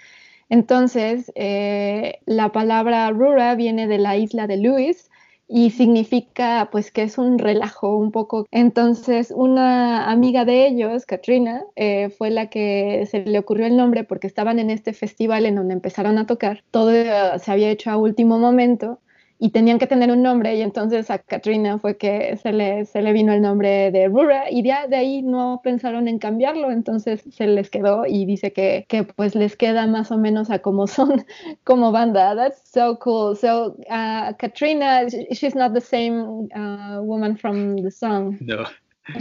Entonces, 0.49 1.31
eh, 1.35 2.19
la 2.25 2.51
palabra 2.51 3.09
Rura 3.11 3.55
viene 3.55 3.87
de 3.87 3.99
la 3.99 4.17
isla 4.17 4.47
de 4.47 4.57
Lewis, 4.57 5.10
y 5.51 5.71
significa 5.71 6.69
pues 6.71 6.91
que 6.91 7.03
es 7.03 7.17
un 7.17 7.37
relajo 7.37 7.97
un 7.97 8.11
poco. 8.11 8.47
Entonces 8.51 9.33
una 9.35 10.09
amiga 10.09 10.45
de 10.45 10.67
ellos, 10.67 11.05
Katrina, 11.05 11.63
eh, 11.75 12.09
fue 12.09 12.29
la 12.31 12.49
que 12.49 13.05
se 13.11 13.25
le 13.25 13.37
ocurrió 13.37 13.65
el 13.65 13.75
nombre 13.75 14.05
porque 14.05 14.27
estaban 14.27 14.59
en 14.59 14.69
este 14.69 14.93
festival 14.93 15.45
en 15.45 15.55
donde 15.55 15.73
empezaron 15.73 16.17
a 16.17 16.25
tocar. 16.25 16.63
Todo 16.71 16.91
se 16.91 17.51
había 17.51 17.69
hecho 17.69 17.91
a 17.91 17.97
último 17.97 18.39
momento 18.39 18.99
y 19.43 19.49
tenían 19.49 19.79
que 19.79 19.87
tener 19.87 20.11
un 20.11 20.21
nombre 20.21 20.55
y 20.55 20.61
entonces 20.61 21.09
a 21.09 21.17
Katrina 21.17 21.79
fue 21.79 21.97
que 21.97 22.37
se 22.37 22.53
le, 22.53 22.85
se 22.85 23.01
le 23.01 23.11
vino 23.11 23.33
el 23.33 23.41
nombre 23.41 23.89
de 23.89 24.07
Rura 24.07 24.51
y 24.51 24.63
ya 24.63 24.85
de 24.85 24.97
ahí 24.97 25.23
no 25.23 25.61
pensaron 25.63 26.07
en 26.07 26.19
cambiarlo, 26.19 26.69
entonces 26.69 27.23
se 27.27 27.47
les 27.47 27.71
quedó 27.71 28.05
y 28.05 28.25
dice 28.25 28.53
que, 28.53 28.85
que 28.87 29.03
pues 29.03 29.33
les 29.33 29.57
queda 29.57 29.87
más 29.87 30.11
o 30.11 30.19
menos 30.19 30.51
a 30.51 30.59
como 30.59 30.85
son 30.85 31.25
como 31.63 31.91
banda. 31.91 32.35
That's 32.35 32.61
so 32.71 32.99
cool. 32.99 33.35
So 33.35 33.77
uh, 33.89 34.33
Katrina, 34.37 35.07
she's 35.31 35.55
not 35.55 35.73
the 35.73 35.81
same 35.81 36.47
uh, 36.55 37.01
woman 37.01 37.35
from 37.35 37.77
the 37.77 37.89
song. 37.89 38.37
No. 38.41 38.65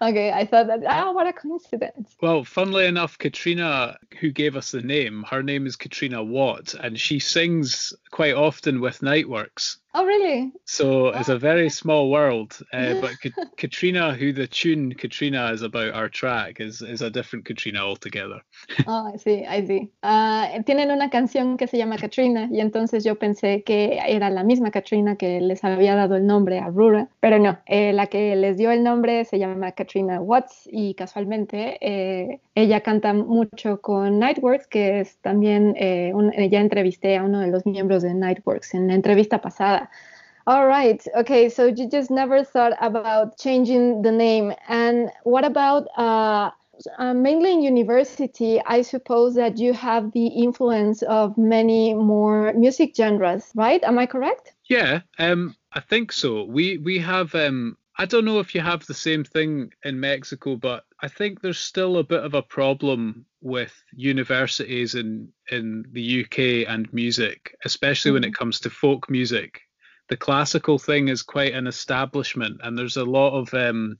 okay, 0.00 0.32
I 0.32 0.46
thought 0.48 0.68
that, 0.68 0.80
oh, 0.88 1.12
what 1.12 1.26
a 1.26 1.32
coincidence. 1.32 2.16
Well, 2.20 2.44
funnily 2.44 2.86
enough, 2.86 3.18
Katrina, 3.18 3.98
who 4.20 4.30
gave 4.30 4.56
us 4.56 4.70
the 4.70 4.82
name, 4.82 5.24
her 5.28 5.42
name 5.42 5.66
is 5.66 5.76
Katrina 5.76 6.22
Watt, 6.22 6.74
and 6.74 6.98
she 6.98 7.18
sings 7.18 7.92
quite 8.10 8.34
often 8.34 8.80
with 8.80 9.00
Niteworks. 9.00 9.78
Oh, 9.98 10.04
really? 10.04 10.52
So 10.66 11.08
it's 11.08 11.30
a 11.30 11.38
very 11.38 11.70
small 11.70 12.10
world. 12.10 12.58
Uh, 12.70 12.94
but 13.00 13.12
Katrina, 13.56 14.12
who 14.12 14.30
the 14.30 14.46
tune 14.46 14.92
Katrina 14.92 15.50
is 15.52 15.62
about 15.62 15.94
our 15.94 16.10
track, 16.10 16.60
is, 16.60 16.82
is 16.82 17.00
a 17.00 17.08
different 17.08 17.46
Katrina 17.46 17.80
altogether. 17.80 18.42
oh, 18.86 19.14
sí, 19.16 19.46
I 19.48 19.66
see. 19.66 19.90
Uh, 20.02 20.62
tienen 20.64 20.90
una 20.90 21.08
canción 21.08 21.56
que 21.56 21.66
se 21.66 21.78
llama 21.78 21.96
Katrina 21.96 22.46
y 22.52 22.60
entonces 22.60 23.04
yo 23.04 23.14
pensé 23.14 23.62
que 23.64 23.98
era 24.06 24.28
la 24.28 24.44
misma 24.44 24.70
Katrina 24.70 25.16
que 25.16 25.40
les 25.40 25.64
había 25.64 25.94
dado 25.94 26.16
el 26.16 26.26
nombre 26.26 26.58
a 26.58 26.68
Rura, 26.68 27.08
pero 27.20 27.38
no, 27.38 27.58
eh, 27.64 27.94
la 27.94 28.08
que 28.08 28.36
les 28.36 28.58
dio 28.58 28.72
el 28.72 28.82
nombre 28.82 29.24
se 29.24 29.38
llama 29.38 29.72
Katrina 29.72 30.20
Watts 30.20 30.68
y 30.70 30.92
casualmente 30.92 31.78
eh, 31.80 32.40
ella 32.54 32.80
canta 32.80 33.12
mucho 33.12 33.80
con 33.82 34.18
Nightworks, 34.18 34.66
que 34.66 35.00
es 35.00 35.18
también, 35.18 35.74
eh, 35.78 36.12
un, 36.14 36.32
ya 36.32 36.60
entrevisté 36.60 37.16
a 37.16 37.22
uno 37.22 37.40
de 37.40 37.48
los 37.48 37.66
miembros 37.66 38.02
de 38.02 38.14
Nightworks 38.14 38.74
en 38.74 38.88
la 38.88 38.94
entrevista 38.94 39.42
pasada. 39.42 39.85
All 40.46 40.68
right. 40.68 41.04
Okay. 41.16 41.48
So 41.48 41.66
you 41.66 41.88
just 41.90 42.08
never 42.10 42.44
thought 42.44 42.74
about 42.80 43.36
changing 43.36 44.02
the 44.02 44.12
name. 44.12 44.52
And 44.68 45.10
what 45.24 45.44
about 45.44 45.88
uh, 45.98 46.52
uh, 46.98 47.14
mainly 47.14 47.52
in 47.52 47.62
university? 47.62 48.60
I 48.64 48.82
suppose 48.82 49.34
that 49.34 49.58
you 49.58 49.72
have 49.72 50.12
the 50.12 50.28
influence 50.28 51.02
of 51.02 51.36
many 51.36 51.94
more 51.94 52.52
music 52.52 52.94
genres, 52.96 53.50
right? 53.56 53.82
Am 53.82 53.98
I 53.98 54.06
correct? 54.06 54.52
Yeah. 54.68 55.00
Um, 55.18 55.56
I 55.72 55.80
think 55.80 56.12
so. 56.12 56.44
We 56.44 56.78
we 56.78 56.98
have. 56.98 57.34
Um, 57.34 57.76
I 57.98 58.04
don't 58.04 58.26
know 58.26 58.40
if 58.40 58.54
you 58.54 58.60
have 58.60 58.86
the 58.86 58.94
same 58.94 59.24
thing 59.24 59.72
in 59.82 59.98
Mexico, 59.98 60.54
but 60.54 60.84
I 61.00 61.08
think 61.08 61.40
there's 61.40 61.58
still 61.58 61.96
a 61.96 62.04
bit 62.04 62.22
of 62.22 62.34
a 62.34 62.42
problem 62.42 63.24
with 63.40 63.74
universities 63.94 64.94
in 64.94 65.32
in 65.50 65.86
the 65.90 66.22
UK 66.22 66.70
and 66.70 66.92
music, 66.92 67.56
especially 67.64 68.10
mm-hmm. 68.10 68.14
when 68.14 68.24
it 68.24 68.26
mm-hmm. 68.28 68.44
comes 68.44 68.60
to 68.60 68.70
folk 68.70 69.10
music 69.10 69.65
the 70.08 70.16
classical 70.16 70.78
thing 70.78 71.08
is 71.08 71.22
quite 71.22 71.54
an 71.54 71.66
establishment, 71.66 72.60
and 72.62 72.78
there's 72.78 72.96
a 72.96 73.04
lot 73.04 73.38
of 73.38 73.52
um, 73.54 73.98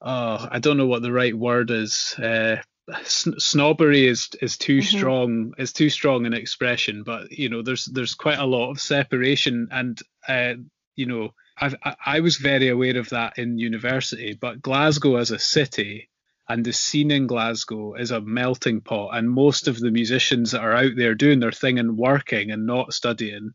oh, 0.00 0.48
I 0.50 0.58
don't 0.58 0.76
know 0.76 0.86
what 0.86 1.02
the 1.02 1.12
right 1.12 1.34
word 1.34 1.70
is. 1.70 2.14
Uh, 2.18 2.56
snobbery 3.04 4.06
is 4.06 4.28
is 4.42 4.58
too 4.58 4.78
mm-hmm. 4.78 4.96
strong 4.96 5.54
is 5.56 5.72
too 5.72 5.88
strong 5.88 6.26
an 6.26 6.34
expression 6.34 7.02
but 7.02 7.32
you 7.32 7.48
know 7.48 7.62
there's 7.62 7.86
there's 7.86 8.14
quite 8.14 8.38
a 8.38 8.44
lot 8.44 8.70
of 8.70 8.78
separation 8.78 9.68
and 9.70 10.00
uh, 10.28 10.52
you 10.94 11.06
know 11.06 11.30
I've, 11.58 11.76
i 11.82 11.96
I 12.04 12.20
was 12.20 12.36
very 12.36 12.68
aware 12.68 12.98
of 12.98 13.08
that 13.08 13.38
in 13.38 13.58
university 13.58 14.36
but 14.38 14.60
Glasgow 14.60 15.16
as 15.16 15.30
a 15.30 15.38
city 15.38 16.10
and 16.46 16.62
the 16.62 16.74
scene 16.74 17.10
in 17.10 17.26
Glasgow 17.26 17.94
is 17.94 18.10
a 18.10 18.20
melting 18.20 18.82
pot 18.82 19.16
and 19.16 19.30
most 19.30 19.66
of 19.66 19.80
the 19.80 19.90
musicians 19.90 20.50
that 20.50 20.60
are 20.60 20.74
out 20.74 20.92
there 20.94 21.14
doing 21.14 21.40
their 21.40 21.52
thing 21.52 21.78
and 21.78 21.96
working 21.96 22.50
and 22.50 22.66
not 22.66 22.92
studying 22.92 23.52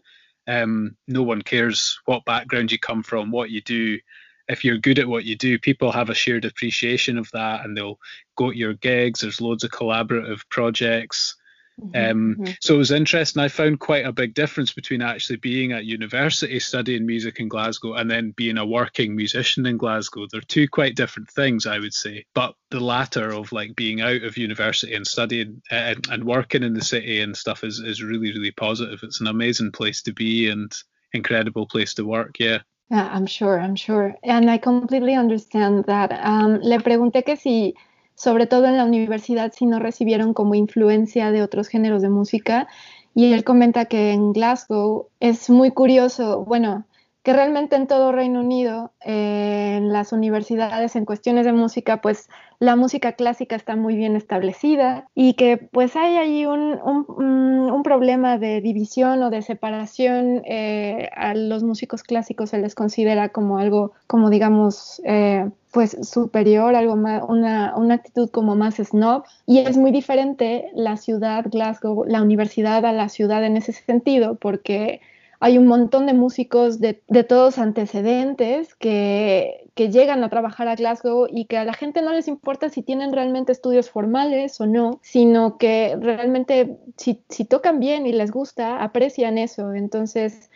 um, 0.48 0.96
no 1.08 1.24
one 1.24 1.41
cares 1.41 2.00
what 2.05 2.25
background 2.25 2.72
you 2.72 2.79
come 2.79 3.03
from, 3.03 3.31
what 3.31 3.50
you 3.50 3.62
do. 3.62 4.00
If 4.48 4.65
you're 4.65 4.77
good 4.77 4.98
at 4.98 5.08
what 5.08 5.25
you 5.25 5.36
do, 5.36 5.60
people 5.60 5.91
have 5.91 6.10
a 6.10 6.15
shared 6.15 6.46
appreciation 6.46 7.17
of 7.17 7.29
that 7.34 7.63
and 7.63 7.77
they'll 7.77 8.00
go 8.36 8.51
to 8.51 8.58
your 8.58 8.74
gigs. 8.74 9.22
There's 9.22 9.41
loads 9.41 9.63
of 9.63 9.69
collaborative 9.72 10.41
projects. 10.50 11.36
Mm-hmm, 11.79 12.12
um, 12.12 12.36
mm-hmm. 12.36 12.53
So 12.62 12.75
it 12.75 12.77
was 12.77 12.91
interesting. 12.91 13.41
I 13.41 13.48
found 13.48 13.79
quite 13.79 14.05
a 14.05 14.12
big 14.12 14.33
difference 14.33 14.74
between 14.74 15.01
actually 15.01 15.38
being 15.38 15.71
at 15.71 15.86
university 15.86 16.59
studying 16.59 17.05
music 17.05 17.39
in 17.39 17.48
Glasgow 17.48 17.93
and 17.93 18.09
then 18.09 18.31
being 18.31 18.57
a 18.57 18.65
working 18.65 19.15
musician 19.15 19.65
in 19.65 19.77
Glasgow. 19.77 20.27
They're 20.31 20.41
two 20.41 20.67
quite 20.67 20.95
different 20.95 21.29
things, 21.29 21.65
I 21.65 21.79
would 21.79 21.93
say. 21.93 22.25
But 22.33 22.55
the 22.69 22.79
latter 22.79 23.31
of 23.31 23.51
like 23.51 23.75
being 23.75 24.01
out 24.01 24.24
of 24.24 24.38
university 24.38 24.93
and 24.93 25.07
studying 25.07 25.62
uh, 25.71 25.95
and 26.09 26.24
working 26.24 26.63
in 26.63 26.74
the 26.74 26.83
city 26.83 27.21
and 27.21 27.36
stuff 27.36 27.63
is, 27.63 27.79
is 27.79 28.03
really, 28.03 28.31
really 28.33 28.51
positive. 28.51 29.00
It's 29.03 29.21
an 29.21 29.27
amazing 29.27 29.71
place 29.71 30.01
to 30.03 30.13
be 30.13 30.50
and 30.50 30.71
incredible 31.13 31.67
place 31.67 31.93
to 31.95 32.05
work. 32.05 32.39
Yeah. 32.39 32.59
Yeah, 32.91 33.07
I'm 33.12 33.27
sure, 33.27 33.59
I'm 33.59 33.75
sure. 33.75 34.15
And 34.24 34.50
I 34.50 34.57
completely 34.57 35.13
understand 35.13 35.86
that. 35.86 36.12
Um, 36.12 36.59
le 36.62 36.79
pregunté 36.79 37.24
que 37.24 37.36
si 37.36 37.75
sobre 38.19 38.47
todo 38.47 38.65
en 38.65 38.75
la 38.75 38.83
universidad, 38.83 39.53
si 39.55 39.65
no 39.65 39.79
recibieron 39.79 40.33
como 40.33 40.53
influencia 40.53 41.31
de 41.31 41.41
otros 41.41 41.69
géneros 41.69 42.01
de 42.01 42.09
música. 42.09 42.67
Y 43.15 43.31
él 43.31 43.45
comenta 43.45 43.85
que 43.85 44.11
en 44.11 44.33
Glasgow 44.33 45.07
es 45.21 45.49
muy 45.49 45.71
curioso, 45.71 46.43
bueno, 46.43 46.85
que 47.23 47.33
realmente 47.33 47.75
en 47.75 47.88
todo 47.88 48.13
Reino 48.13 48.39
Unido, 48.39 48.93
eh, 49.03 49.75
en 49.77 49.91
las 49.91 50.13
universidades, 50.13 50.95
en 50.95 51.03
cuestiones 51.03 51.45
de 51.45 51.51
música, 51.51 51.99
pues 52.01 52.29
la 52.59 52.77
música 52.77 53.13
clásica 53.13 53.57
está 53.57 53.75
muy 53.75 53.97
bien 53.97 54.15
establecida 54.15 55.07
y 55.15 55.33
que 55.33 55.57
pues 55.57 55.97
hay 55.97 56.15
ahí 56.15 56.45
un, 56.45 56.79
un, 56.81 57.83
problema 57.83 58.38
de 58.38 58.61
división 58.61 59.23
o 59.23 59.29
de 59.29 59.41
separación. 59.41 60.43
Eh, 60.45 61.09
a 61.15 61.33
los 61.33 61.63
músicos 61.63 62.03
clásicos 62.03 62.51
se 62.51 62.57
les 62.59 62.75
considera 62.75 63.29
como 63.29 63.57
algo, 63.57 63.93
como 64.07 64.29
digamos, 64.29 65.01
eh, 65.05 65.49
pues 65.71 65.97
superior, 66.01 66.75
algo 66.75 66.95
más, 66.95 67.23
una, 67.27 67.75
una, 67.75 67.95
actitud 67.95 68.29
como 68.29 68.55
más 68.55 68.75
snob. 68.75 69.23
Y 69.45 69.59
es 69.59 69.77
muy 69.77 69.91
diferente 69.91 70.69
la 70.73 70.97
ciudad, 70.97 71.45
Glasgow, 71.49 72.05
la 72.05 72.21
universidad 72.21 72.85
a 72.85 72.91
la 72.91 73.09
ciudad 73.09 73.43
en 73.43 73.57
ese 73.57 73.71
sentido, 73.73 74.35
porque 74.35 75.01
hay 75.41 75.58
un 75.58 75.67
montón 75.67 76.05
de 76.05 76.13
músicos 76.13 76.79
de, 76.79 77.01
de 77.08 77.24
todos 77.24 77.60
antecedentes 77.60 78.75
que, 78.75 79.69
que, 79.74 79.89
llegan 79.89 80.24
a 80.24 80.29
trabajar 80.29 80.67
a 80.67 80.75
Glasgow 80.75 81.27
y 81.29 81.46
que 81.46 81.58
a 81.58 81.63
la 81.63 81.74
gente 81.74 82.01
no 82.01 82.12
les 82.12 82.27
importa 82.27 82.69
si 82.69 82.81
tienen 82.81 83.13
realmente 83.13 83.53
estudios 83.53 83.89
formales 83.89 84.60
o 84.60 84.65
no, 84.65 85.00
sino 85.01 85.58
que 85.58 85.98
realmente 86.00 86.77
si, 86.98 87.24
si 87.29 87.46
tocan 87.46 87.79
bien 87.79 88.05
y 88.05 88.12
les 88.12 88.31
gusta, 88.31 88.84
aprecian 88.84 89.38
eso. 89.38 89.74
Entonces, 89.74 90.50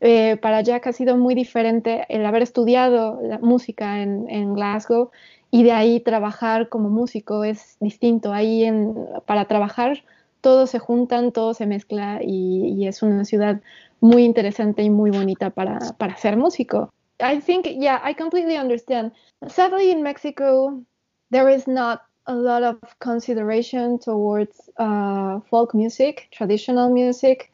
eh, 0.00 0.38
para 0.38 0.62
Jack 0.62 0.86
ha 0.86 0.92
sido 0.92 1.18
muy 1.18 1.34
diferente 1.34 2.06
el 2.08 2.24
haber 2.24 2.42
estudiado 2.42 3.20
la 3.22 3.38
música 3.38 4.02
en, 4.02 4.28
en, 4.30 4.54
Glasgow 4.54 5.10
y 5.50 5.64
de 5.64 5.72
ahí 5.72 6.00
trabajar 6.00 6.70
como 6.70 6.88
músico 6.88 7.44
es 7.44 7.76
distinto. 7.80 8.32
Ahí 8.32 8.64
en, 8.64 8.94
para 9.26 9.44
trabajar 9.44 10.02
todos 10.40 10.70
se 10.70 10.78
juntan, 10.78 11.32
todo 11.32 11.54
se 11.54 11.66
mezcla 11.66 12.20
y, 12.22 12.74
y, 12.76 12.86
es 12.86 13.02
una 13.02 13.24
ciudad 13.24 13.60
muy 14.00 14.24
interesante 14.24 14.82
y 14.82 14.90
muy 14.90 15.10
bonita 15.10 15.50
para, 15.50 15.78
para 15.98 16.16
ser 16.16 16.36
músico. 16.36 16.90
I 17.20 17.40
think, 17.40 17.66
yeah, 17.66 18.00
I 18.02 18.14
completely 18.14 18.56
understand. 18.56 19.12
Sadly, 19.46 19.90
in 19.90 20.02
Mexico, 20.02 20.82
there 21.30 21.48
is 21.48 21.66
not 21.66 22.02
a 22.26 22.34
lot 22.34 22.62
of 22.62 22.78
consideration 22.98 23.98
towards 23.98 24.70
uh, 24.78 25.40
folk 25.50 25.74
music, 25.74 26.28
traditional 26.30 26.90
music. 26.90 27.50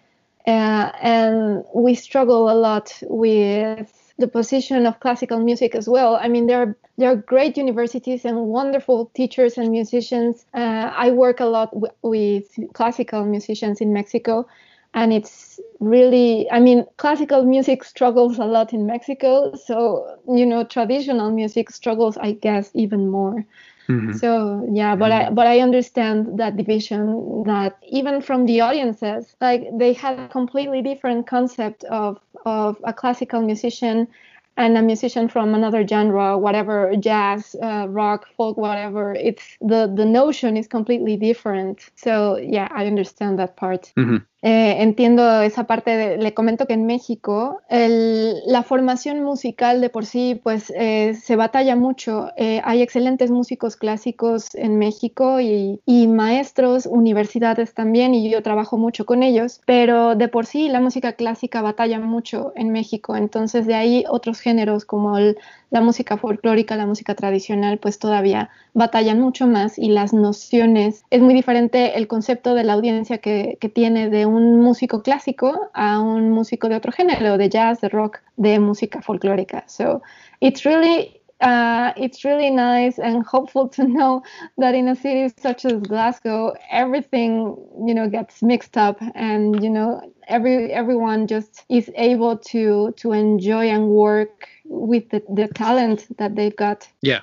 Uh, 0.47 0.93
and 1.02 1.64
we 1.75 1.95
struggle 1.95 2.49
a 2.49 2.55
lot 2.55 2.93
with 3.09 4.05
the 4.18 4.28
position 4.28 4.87
of 4.87 5.00
classical 5.00 5.38
music 5.40 5.75
as 5.75 5.88
well. 5.88 6.16
I 6.16 6.28
mean, 6.28 6.46
there 6.46 6.61
are 6.62 6.76
there 6.99 7.11
are 7.11 7.16
great 7.16 7.56
universities 7.56 8.25
and 8.25 8.46
wonderful 8.46 9.11
teachers 9.14 9.58
and 9.58 9.70
musicians. 9.70 10.46
Uh, 10.54 10.90
I 10.94 11.11
work 11.11 11.40
a 11.40 11.46
lot 11.46 11.73
w- 11.73 11.92
with 12.02 12.58
classical 12.73 13.25
musicians 13.25 13.80
in 13.80 13.92
Mexico, 13.92 14.46
and 14.94 15.12
it's 15.12 15.61
really 15.80 16.50
i 16.50 16.58
mean 16.58 16.85
classical 16.96 17.44
music 17.44 17.85
struggles 17.85 18.38
a 18.38 18.44
lot 18.44 18.73
in 18.73 18.87
mexico 18.87 19.54
so 19.54 20.16
you 20.26 20.46
know 20.46 20.64
traditional 20.64 21.30
music 21.30 21.70
struggles 21.70 22.16
i 22.18 22.32
guess 22.32 22.70
even 22.75 23.08
more 23.11 23.44
Mm-hmm. 23.88 24.12
So 24.12 24.69
yeah, 24.73 24.97
but 24.97 25.12
I 25.12 25.31
but 25.31 25.47
I 25.47 25.61
understand 25.61 26.38
that 26.38 26.57
division 26.57 27.45
that 27.45 27.78
even 27.88 28.21
from 28.21 28.47
the 28.47 28.61
audiences, 28.61 29.37
like 29.40 29.69
they 29.78 29.93
had 29.93 30.19
a 30.19 30.28
completely 30.28 30.83
different 30.83 31.26
concept 31.26 31.85
of 31.85 32.19
of 32.45 32.76
a 32.85 32.93
classical 32.93 33.43
musician 33.43 34.09
and 34.57 34.76
a 34.78 34.83
musician 34.83 35.28
from 35.28 35.55
another 35.55 35.87
genre, 35.87 36.38
whatever 36.38 36.95
jazz, 36.97 37.55
uh, 37.62 37.87
rock, 37.88 38.26
folk, 38.37 38.57
whatever. 38.57 39.14
It's 39.14 39.57
the 39.61 39.93
the 39.95 40.05
notion 40.05 40.57
is 40.57 40.66
completely 40.66 41.16
different. 41.16 41.90
So 41.95 42.37
yeah, 42.38 42.69
I 42.71 42.87
understand 42.87 43.38
that 43.38 43.57
part. 43.57 43.93
Mm-hmm. 43.97 44.16
Eh, 44.43 44.83
entiendo 44.83 45.40
esa 45.40 45.64
parte, 45.64 45.97
de, 45.97 46.19
le 46.19 46.35
comento 46.35 46.66
que 46.66 46.75
en 46.75 46.85
México 46.85 47.62
el, 47.71 48.35
la 48.47 48.62
formación 48.62 49.23
musical 49.23 49.81
de 49.81 49.88
por 49.88 50.05
sí 50.05 50.38
pues 50.43 50.73
eh, 50.76 51.14
se 51.14 51.37
batalla 51.37 51.75
mucho. 51.75 52.31
Eh, 52.37 52.61
hay 52.64 52.83
excelentes 52.83 53.31
músicos 53.31 53.76
clásicos 53.76 54.55
en 54.55 54.78
México 54.78 55.40
y, 55.40 55.81
y, 55.87 56.07
maestros, 56.07 56.87
universidades 56.87 57.73
también 57.73 58.14
y 58.14 58.31
yo 58.31 58.43
trabajo 58.43 58.76
mucho 58.76 59.07
con 59.07 59.23
ellos, 59.23 59.62
pero 59.64 60.14
de 60.14 60.28
por 60.28 60.45
sí 60.45 60.69
la 60.69 60.81
música 60.81 61.14
clásica 61.14 61.62
batalla 61.62 61.99
mucho 61.99 62.52
en 62.57 62.73
México. 62.73 63.16
Entonces 63.16 63.66
de 63.66 63.75
ahí 63.75 64.05
otros 64.09 64.40
géneros 64.40 64.85
como 64.85 65.16
el, 65.16 65.38
la 65.71 65.81
música 65.81 66.16
folclórica, 66.16 66.76
la 66.76 66.87
música 66.87 67.14
tradicional, 67.14 67.78
pues 67.78 67.99
todavía 67.99 68.50
batallan 68.75 69.21
mucho 69.21 69.47
más 69.47 69.78
y 69.78 69.88
las 69.88 70.12
nociones, 70.12 71.05
es 71.11 71.21
muy 71.21 71.35
diferente 71.35 71.97
el 71.97 72.07
concepto 72.07 72.55
de 72.55 72.64
la 72.64 72.75
audiencia 72.75 73.19
que, 73.19 73.57
que 73.61 73.69
tiene 73.69 74.11
de 74.11 74.25
un 74.26 74.61
músico 74.61 75.02
clásico 75.02 75.71
a 75.75 76.00
un 76.00 76.30
músico 76.30 76.68
de 76.68 76.76
otro 76.76 76.92
género, 76.92 77.38
de 77.38 77.49
jazz, 77.49 77.80
de 77.80 77.88
rock, 77.88 78.21
de 78.37 78.59
música 78.59 79.00
folclórica. 79.02 79.64
So 79.68 80.02
it's 80.40 80.64
really 80.64 81.21
uh, 81.40 81.92
it's 81.97 82.25
really 82.25 82.50
nice 82.50 82.99
and 82.99 83.25
hopeful 83.25 83.68
to 83.68 83.87
know 83.87 84.23
that 84.59 84.75
in 84.75 84.88
a 84.88 84.97
city 84.97 85.33
such 85.38 85.64
as 85.64 85.80
Glasgow, 85.83 86.54
everything 86.71 87.56
you 87.87 87.95
know 87.95 88.09
gets 88.09 88.42
mixed 88.42 88.76
up, 88.76 88.99
and 89.14 89.62
you 89.62 89.71
know 89.71 90.00
every 90.28 90.73
everyone 90.73 91.26
just 91.26 91.64
is 91.68 91.90
able 91.97 92.37
to 92.38 92.92
to 92.97 93.12
enjoy 93.12 93.68
and 93.68 93.88
work 93.88 94.49
with 94.64 95.09
the, 95.11 95.23
the 95.35 95.49
talent 95.49 96.06
that 96.18 96.35
they've 96.35 96.56
got. 96.56 96.88
Yeah. 97.02 97.21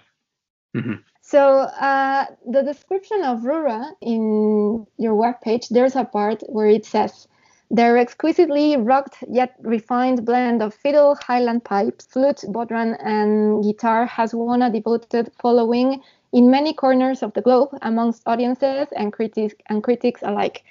Mm-hmm. 0.75 1.01
So 1.33 1.61
uh, 1.61 2.27
the 2.45 2.61
description 2.61 3.23
of 3.23 3.39
Rura 3.39 3.93
in 4.01 4.85
your 4.99 5.15
webpage, 5.15 5.69
there's 5.69 5.95
a 5.95 6.05
part 6.05 6.43
where 6.47 6.67
it 6.67 6.85
says, 6.85 7.27
their 7.71 7.97
exquisitely 7.97 8.77
rugged 8.77 9.13
yet 9.27 9.55
refined 9.63 10.25
blend 10.25 10.61
of 10.61 10.75
fiddle, 10.75 11.15
highland 11.15 11.63
pipes, 11.63 12.05
flute, 12.05 12.43
bodhran, 12.49 13.03
and 13.03 13.63
guitar 13.63 14.05
has 14.05 14.35
won 14.35 14.61
a 14.61 14.69
devoted 14.69 15.31
following 15.41 16.03
in 16.33 16.51
many 16.51 16.71
corners 16.71 17.23
of 17.23 17.33
the 17.33 17.41
globe 17.41 17.69
amongst 17.81 18.21
audiences 18.27 18.87
and 18.95 19.11
critics, 19.11 19.55
and 19.69 19.81
critics 19.81 20.21
alike. 20.21 20.63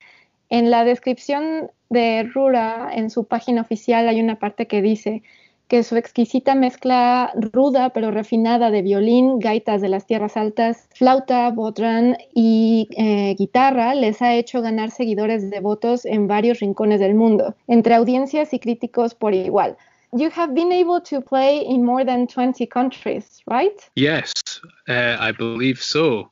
En 0.48 0.70
la 0.70 0.84
descripción 0.84 1.70
de 1.90 2.30
Rura, 2.36 2.88
en 2.94 3.10
su 3.10 3.24
página 3.24 3.62
oficial, 3.62 4.08
hay 4.08 4.20
una 4.20 4.36
parte 4.36 4.68
que 4.68 4.80
dice, 4.80 5.24
que 5.72 5.82
su 5.84 5.96
exquisita 5.96 6.54
mezcla 6.54 7.32
ruda 7.34 7.94
pero 7.94 8.10
refinada 8.10 8.70
de 8.70 8.82
violín, 8.82 9.38
gaitas 9.38 9.80
de 9.80 9.88
las 9.88 10.06
tierras 10.06 10.36
altas, 10.36 10.86
flauta, 10.94 11.48
bodrán 11.48 12.18
y 12.34 12.90
eh, 12.98 13.34
guitarra 13.38 13.94
les 13.94 14.20
ha 14.20 14.34
hecho 14.34 14.60
ganar 14.60 14.90
seguidores 14.90 15.48
devotos 15.48 16.04
en 16.04 16.28
varios 16.28 16.60
rincones 16.60 17.00
del 17.00 17.14
mundo, 17.14 17.56
entre 17.68 17.94
audiencias 17.94 18.52
y 18.52 18.58
críticos 18.58 19.14
por 19.14 19.32
igual. 19.32 19.78
You 20.12 20.28
have 20.36 20.52
been 20.52 20.72
able 20.72 21.00
to 21.08 21.22
play 21.22 21.64
in 21.66 21.86
more 21.86 22.04
than 22.04 22.26
20 22.26 22.66
countries, 22.66 23.40
right? 23.46 23.80
Yes, 23.94 24.30
uh, 24.90 25.16
I 25.18 25.32
believe 25.32 25.80
so. 25.80 26.30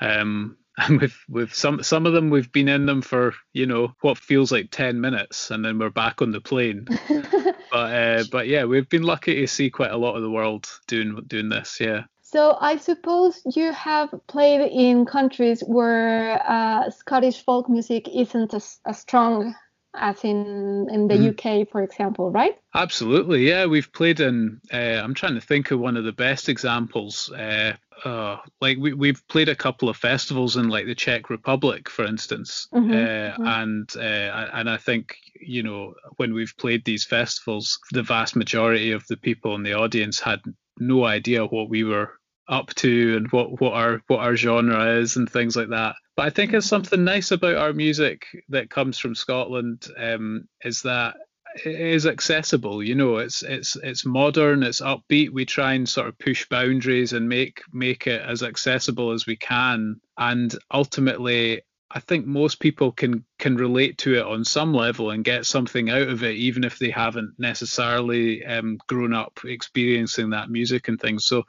Um, 0.00 0.56
and 0.78 1.00
with 1.00 1.16
with 1.28 1.54
some 1.54 1.82
some 1.82 2.06
of 2.06 2.12
them 2.12 2.30
we've 2.30 2.50
been 2.50 2.68
in 2.68 2.86
them 2.86 3.02
for 3.02 3.34
you 3.52 3.66
know 3.66 3.92
what 4.00 4.16
feels 4.16 4.50
like 4.50 4.70
10 4.70 5.00
minutes 5.00 5.50
and 5.50 5.64
then 5.64 5.78
we're 5.78 5.90
back 5.90 6.22
on 6.22 6.30
the 6.32 6.40
plane. 6.40 6.86
But 7.72 7.94
uh, 7.94 8.24
but 8.30 8.48
yeah 8.48 8.64
we've 8.64 8.88
been 8.90 9.02
lucky 9.02 9.34
to 9.36 9.46
see 9.46 9.70
quite 9.70 9.92
a 9.92 9.96
lot 9.96 10.14
of 10.14 10.20
the 10.20 10.30
world 10.30 10.68
doing 10.88 11.18
doing 11.26 11.48
this 11.48 11.80
yeah. 11.80 12.02
So 12.20 12.58
I 12.60 12.76
suppose 12.76 13.40
you 13.54 13.72
have 13.72 14.12
played 14.26 14.60
in 14.70 15.06
countries 15.06 15.62
where 15.66 16.42
uh, 16.46 16.90
Scottish 16.90 17.42
folk 17.44 17.70
music 17.70 18.08
isn't 18.14 18.52
as, 18.52 18.78
as 18.86 18.98
strong 18.98 19.54
as 19.94 20.24
in 20.24 20.88
in 20.90 21.08
the 21.08 21.14
mm. 21.14 21.62
UK, 21.62 21.68
for 21.68 21.82
example, 21.82 22.30
right? 22.30 22.58
Absolutely, 22.74 23.48
yeah. 23.48 23.66
We've 23.66 23.92
played 23.92 24.20
in. 24.20 24.60
Uh, 24.72 25.00
I'm 25.02 25.14
trying 25.14 25.34
to 25.34 25.40
think 25.40 25.70
of 25.70 25.80
one 25.80 25.96
of 25.96 26.04
the 26.04 26.12
best 26.12 26.48
examples. 26.48 27.30
Uh, 27.30 27.74
uh, 28.04 28.38
like 28.60 28.78
we 28.78 28.94
we've 28.94 29.26
played 29.28 29.48
a 29.48 29.54
couple 29.54 29.88
of 29.88 29.96
festivals 29.96 30.56
in 30.56 30.68
like 30.68 30.86
the 30.86 30.94
Czech 30.94 31.30
Republic, 31.30 31.88
for 31.88 32.04
instance, 32.04 32.68
mm-hmm, 32.72 32.90
uh, 32.90 32.94
mm-hmm. 32.94 33.46
and 33.46 33.90
uh, 33.96 34.48
and 34.54 34.68
I 34.68 34.76
think 34.76 35.16
you 35.40 35.62
know 35.62 35.94
when 36.16 36.34
we've 36.34 36.54
played 36.58 36.84
these 36.84 37.04
festivals, 37.04 37.78
the 37.92 38.02
vast 38.02 38.34
majority 38.34 38.92
of 38.92 39.06
the 39.08 39.16
people 39.16 39.54
in 39.54 39.62
the 39.62 39.74
audience 39.74 40.20
had 40.20 40.40
no 40.78 41.04
idea 41.04 41.44
what 41.44 41.68
we 41.68 41.84
were 41.84 42.18
up 42.48 42.74
to 42.74 43.16
and 43.16 43.30
what 43.30 43.60
what 43.60 43.72
our 43.74 44.02
what 44.08 44.20
our 44.20 44.36
genre 44.36 44.96
is 44.96 45.16
and 45.16 45.30
things 45.30 45.56
like 45.56 45.68
that. 45.68 45.94
But 46.16 46.26
I 46.26 46.30
think 46.30 46.52
it's 46.52 46.66
something 46.66 47.04
nice 47.04 47.30
about 47.30 47.56
our 47.56 47.72
music 47.72 48.26
that 48.50 48.70
comes 48.70 48.98
from 48.98 49.14
Scotland 49.14 49.86
um, 49.96 50.48
is 50.62 50.82
that 50.82 51.16
it 51.64 51.80
is 51.80 52.06
accessible. 52.06 52.82
You 52.82 52.94
know, 52.94 53.16
it's 53.16 53.42
it's 53.42 53.76
it's 53.76 54.04
modern, 54.04 54.62
it's 54.62 54.80
upbeat. 54.80 55.30
We 55.30 55.44
try 55.44 55.74
and 55.74 55.88
sort 55.88 56.08
of 56.08 56.18
push 56.18 56.48
boundaries 56.48 57.12
and 57.12 57.28
make 57.28 57.62
make 57.72 58.06
it 58.06 58.22
as 58.22 58.42
accessible 58.42 59.12
as 59.12 59.26
we 59.26 59.36
can. 59.36 60.00
And 60.16 60.54
ultimately, 60.72 61.62
I 61.90 62.00
think 62.00 62.26
most 62.26 62.60
people 62.60 62.92
can 62.92 63.24
can 63.38 63.56
relate 63.56 63.98
to 63.98 64.14
it 64.14 64.24
on 64.24 64.44
some 64.44 64.72
level 64.72 65.10
and 65.10 65.24
get 65.24 65.46
something 65.46 65.90
out 65.90 66.08
of 66.08 66.22
it, 66.22 66.36
even 66.36 66.64
if 66.64 66.78
they 66.78 66.90
haven't 66.90 67.34
necessarily 67.38 68.44
um, 68.44 68.78
grown 68.86 69.12
up 69.12 69.40
experiencing 69.44 70.30
that 70.30 70.50
music 70.50 70.88
and 70.88 71.00
things. 71.00 71.24
So 71.26 71.44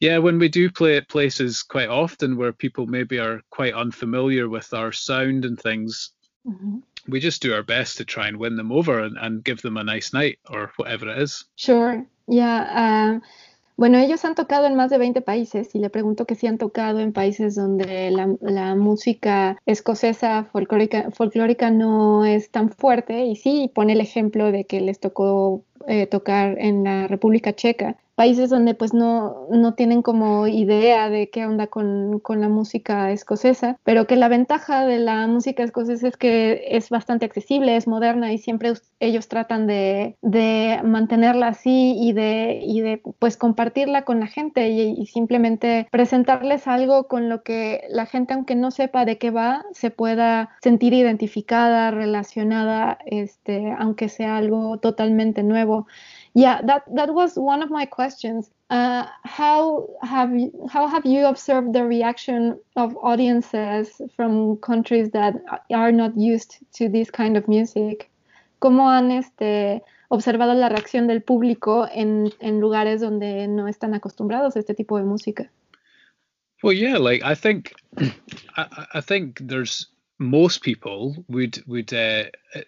yeah, 0.00 0.18
when 0.18 0.38
we 0.38 0.48
do 0.48 0.70
play 0.70 0.96
at 0.96 1.08
places 1.08 1.62
quite 1.62 1.88
often 1.88 2.36
where 2.36 2.52
people 2.52 2.86
maybe 2.86 3.18
are 3.18 3.42
quite 3.50 3.74
unfamiliar 3.74 4.48
with 4.48 4.72
our 4.72 4.92
sound 4.92 5.44
and 5.44 5.60
things, 5.60 6.12
mm-hmm. 6.46 6.78
we 7.06 7.20
just 7.20 7.42
do 7.42 7.54
our 7.54 7.62
best 7.62 7.98
to 7.98 8.04
try 8.04 8.26
and 8.26 8.38
win 8.38 8.56
them 8.56 8.72
over 8.72 9.00
and, 9.00 9.16
and, 9.18 9.44
give 9.44 9.60
them 9.60 9.76
a 9.76 9.84
nice 9.84 10.12
night 10.12 10.38
or 10.48 10.72
whatever 10.76 11.08
it 11.10 11.18
is. 11.18 11.44
Sure, 11.56 12.04
yeah. 12.26 13.10
Um, 13.12 13.22
bueno, 13.76 13.98
ellos 13.98 14.24
han 14.24 14.34
tocado 14.34 14.66
en 14.66 14.76
más 14.76 14.90
de 14.90 14.98
20 14.98 15.22
países 15.22 15.74
y 15.74 15.78
le 15.78 15.88
pregunto 15.88 16.26
que 16.26 16.34
si 16.34 16.46
han 16.46 16.58
tocado 16.58 17.00
en 17.00 17.14
países 17.14 17.54
donde 17.54 18.10
la, 18.10 18.34
la 18.42 18.74
música 18.74 19.56
escocesa 19.64 20.44
folclórica, 20.44 21.10
folclórica 21.12 21.70
no 21.70 22.26
es 22.26 22.50
tan 22.50 22.68
fuerte 22.68 23.24
y 23.24 23.36
sí 23.36 23.70
pone 23.74 23.94
el 23.94 24.02
ejemplo 24.02 24.52
de 24.52 24.64
que 24.64 24.82
les 24.82 25.00
tocó 25.00 25.64
eh, 25.86 26.06
tocar 26.06 26.58
en 26.58 26.84
la 26.84 27.06
República 27.06 27.54
Checa 27.54 27.96
países 28.20 28.50
donde 28.50 28.74
pues 28.74 28.92
no, 28.92 29.46
no 29.48 29.72
tienen 29.72 30.02
como 30.02 30.46
idea 30.46 31.08
de 31.08 31.30
qué 31.30 31.46
onda 31.46 31.68
con, 31.68 32.20
con, 32.20 32.42
la 32.42 32.50
música 32.50 33.12
escocesa, 33.12 33.78
pero 33.82 34.06
que 34.06 34.14
la 34.14 34.28
ventaja 34.28 34.84
de 34.84 34.98
la 34.98 35.26
música 35.26 35.62
escocesa 35.62 36.06
es 36.06 36.18
que 36.18 36.64
es 36.68 36.90
bastante 36.90 37.24
accesible, 37.24 37.76
es 37.76 37.88
moderna 37.88 38.30
y 38.30 38.36
siempre 38.36 38.74
ellos 38.98 39.28
tratan 39.28 39.66
de, 39.66 40.18
de 40.20 40.82
mantenerla 40.84 41.46
así 41.46 41.96
y 41.98 42.12
de, 42.12 42.60
y 42.62 42.82
de 42.82 43.00
pues 43.18 43.38
compartirla 43.38 44.04
con 44.04 44.20
la 44.20 44.26
gente 44.26 44.68
y, 44.68 45.00
y 45.00 45.06
simplemente 45.06 45.88
presentarles 45.90 46.66
algo 46.66 47.08
con 47.08 47.30
lo 47.30 47.42
que 47.42 47.84
la 47.88 48.04
gente, 48.04 48.34
aunque 48.34 48.54
no 48.54 48.70
sepa 48.70 49.06
de 49.06 49.16
qué 49.16 49.30
va, 49.30 49.64
se 49.72 49.90
pueda 49.90 50.50
sentir 50.60 50.92
identificada, 50.92 51.90
relacionada, 51.90 52.98
este, 53.06 53.74
aunque 53.78 54.10
sea 54.10 54.36
algo 54.36 54.76
totalmente 54.76 55.42
nuevo. 55.42 55.86
Yeah, 56.34 56.62
that 56.62 56.84
that 56.94 57.12
was 57.12 57.34
one 57.36 57.62
of 57.62 57.70
my 57.70 57.86
questions. 57.86 58.50
Uh, 58.70 59.06
how 59.24 59.88
have 60.00 60.32
you, 60.32 60.68
how 60.70 60.86
have 60.86 61.04
you 61.04 61.26
observed 61.26 61.72
the 61.72 61.84
reaction 61.84 62.60
of 62.76 62.96
audiences 63.02 64.00
from 64.14 64.56
countries 64.58 65.10
that 65.10 65.34
are 65.74 65.90
not 65.90 66.16
used 66.16 66.58
to 66.74 66.88
this 66.88 67.10
kind 67.10 67.36
of 67.36 67.48
music? 67.48 68.10
¿Cómo 68.60 68.88
han 68.88 69.10
este, 69.10 69.82
observado 70.08 70.54
la 70.54 70.68
reacción 70.68 71.08
del 71.08 71.22
público 71.22 71.88
en, 71.92 72.30
en 72.40 72.60
lugares 72.60 73.00
donde 73.00 73.48
no 73.48 73.66
están 73.66 73.94
acostumbrados 73.94 74.54
a 74.54 74.60
este 74.60 74.74
tipo 74.74 74.98
de 74.98 75.04
música? 75.04 75.50
Well, 76.62 76.74
yeah, 76.74 76.98
like 76.98 77.24
I 77.24 77.34
think, 77.34 77.72
I, 78.56 78.86
I 78.94 79.00
think 79.00 79.40
there's 79.40 79.88
most 80.20 80.62
people 80.62 81.24
would 81.28 81.64
would 81.66 81.94
uh, 81.94 82.24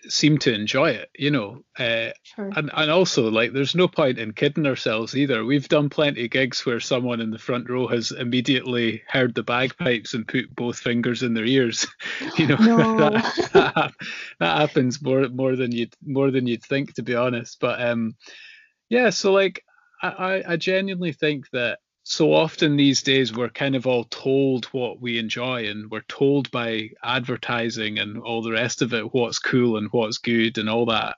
seem 0.09 0.39
to 0.39 0.55
enjoy 0.55 0.89
it, 0.89 1.11
you 1.15 1.31
know. 1.31 1.63
Uh, 1.79 2.09
sure. 2.23 2.51
And 2.57 2.71
and 2.73 2.91
also 2.91 3.31
like 3.31 3.53
there's 3.53 3.75
no 3.75 3.87
point 3.87 4.19
in 4.19 4.33
kidding 4.33 4.67
ourselves 4.67 5.15
either. 5.15 5.45
We've 5.45 5.69
done 5.69 5.91
plenty 5.91 6.25
of 6.25 6.31
gigs 6.31 6.65
where 6.65 6.81
someone 6.81 7.21
in 7.21 7.31
the 7.31 7.39
front 7.39 7.69
row 7.69 7.87
has 7.89 8.11
immediately 8.11 9.03
heard 9.07 9.35
the 9.35 9.43
bagpipes 9.43 10.15
and 10.15 10.27
put 10.27 10.57
both 10.57 10.79
fingers 10.79 11.23
in 11.23 11.35
their 11.35 11.45
ears. 11.45 11.87
you 12.39 12.47
know 12.47 12.57
no. 12.57 12.97
that, 12.97 13.51
that, 13.53 13.93
that 14.41 14.59
happens 14.59 15.03
more 15.03 15.29
more 15.29 15.55
than 15.55 15.73
you'd 15.73 15.95
more 16.03 16.31
than 16.31 16.47
you'd 16.47 16.65
think 16.65 16.95
to 16.95 17.03
be 17.03 17.15
honest. 17.15 17.61
But 17.61 17.83
um, 17.83 18.17
yeah, 18.89 19.11
so 19.11 19.31
like 19.31 19.63
I 20.03 20.43
I 20.49 20.57
genuinely 20.57 21.13
think 21.13 21.51
that 21.51 21.81
so 22.05 22.33
often 22.33 22.77
these 22.77 23.03
days 23.03 23.33
we're 23.33 23.49
kind 23.49 23.77
of 23.77 23.87
all 23.87 24.05
told 24.05 24.65
what 24.67 25.01
we 25.01 25.19
enjoy 25.19 25.69
and 25.69 25.91
we're 25.91 26.01
told 26.03 26.51
by 26.51 26.91
advertising 27.03 27.99
and 27.99 28.19
all 28.19 28.43
the 28.43 28.51
rest 28.51 28.83
of 28.83 28.93
it 28.93 29.15
what's 29.15 29.39
cool 29.39 29.77
and 29.77 29.89
what's 29.93 30.19
good 30.19 30.59
and 30.59 30.69
all 30.69 30.87
that 30.87 31.17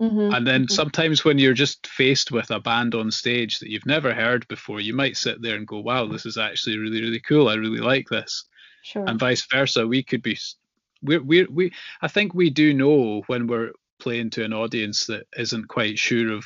mm-hmm. 0.00 0.34
and 0.34 0.46
then 0.46 0.62
mm-hmm. 0.62 0.74
sometimes 0.74 1.24
when 1.24 1.38
you're 1.38 1.54
just 1.54 1.86
faced 1.86 2.32
with 2.32 2.50
a 2.50 2.58
band 2.58 2.94
on 2.94 3.10
stage 3.10 3.60
that 3.60 3.70
you've 3.70 3.86
never 3.86 4.12
heard 4.12 4.46
before 4.48 4.80
you 4.80 4.92
might 4.92 5.16
sit 5.16 5.40
there 5.40 5.56
and 5.56 5.68
go 5.68 5.78
wow 5.78 6.06
this 6.06 6.26
is 6.26 6.36
actually 6.36 6.78
really 6.78 7.00
really 7.00 7.20
cool 7.20 7.48
i 7.48 7.54
really 7.54 7.80
like 7.80 8.08
this 8.08 8.44
sure. 8.82 9.04
and 9.06 9.20
vice 9.20 9.46
versa 9.46 9.86
we 9.86 10.02
could 10.02 10.22
be 10.22 10.36
we 11.02 11.18
we 11.18 11.44
we 11.44 11.72
i 12.02 12.08
think 12.08 12.34
we 12.34 12.50
do 12.50 12.74
know 12.74 13.22
when 13.28 13.46
we're 13.46 13.70
playing 14.00 14.30
to 14.30 14.44
an 14.44 14.52
audience 14.52 15.06
that 15.06 15.26
isn't 15.36 15.68
quite 15.68 15.96
sure 15.96 16.32
of 16.32 16.44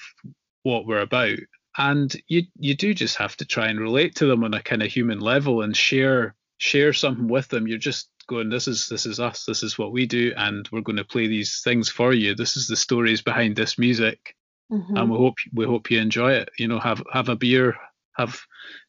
what 0.63 0.87
we're 0.87 1.01
about 1.01 1.39
and 1.79 2.15
you 2.27 2.43
you 2.59 2.75
do 2.75 2.93
just 2.93 3.17
have 3.17 3.37
to 3.37 3.45
try 3.45 3.69
and 3.69 3.81
relate 3.81 4.17
to 4.17 4.27
them 4.27 4.45
on 4.45 4.53
a 4.53 4.63
kind 4.63 4.83
of 4.83 4.93
human 4.93 5.21
level 5.21 5.63
and 5.63 5.77
share 5.77 6.35
share 6.59 6.93
something 6.93 7.29
with 7.29 7.49
them. 7.49 7.69
You're 7.69 7.79
just 7.79 8.11
going 8.27 8.51
this 8.51 8.69
is 8.69 8.89
this 8.89 9.07
is 9.07 9.21
us. 9.21 9.45
This 9.45 9.63
is 9.63 9.79
what 9.79 9.93
we 9.93 10.05
do 10.05 10.33
and 10.37 10.69
we're 10.73 10.83
going 10.83 10.97
to 10.97 11.05
play 11.05 11.29
these 11.29 11.63
things 11.63 11.89
for 11.89 12.13
you. 12.13 12.35
This 12.35 12.57
is 12.57 12.67
the 12.67 12.77
stories 12.77 13.23
behind 13.23 13.55
this 13.55 13.79
music 13.79 14.35
mm-hmm. 14.71 14.97
and 14.97 15.11
we 15.11 15.17
hope 15.17 15.37
we 15.55 15.65
hope 15.65 15.91
you 15.91 16.01
enjoy 16.01 16.33
it. 16.33 16.51
You 16.59 16.67
know 16.67 16.81
have 16.81 17.03
have 17.13 17.29
a 17.29 17.37
beer 17.37 17.77
have 18.17 18.41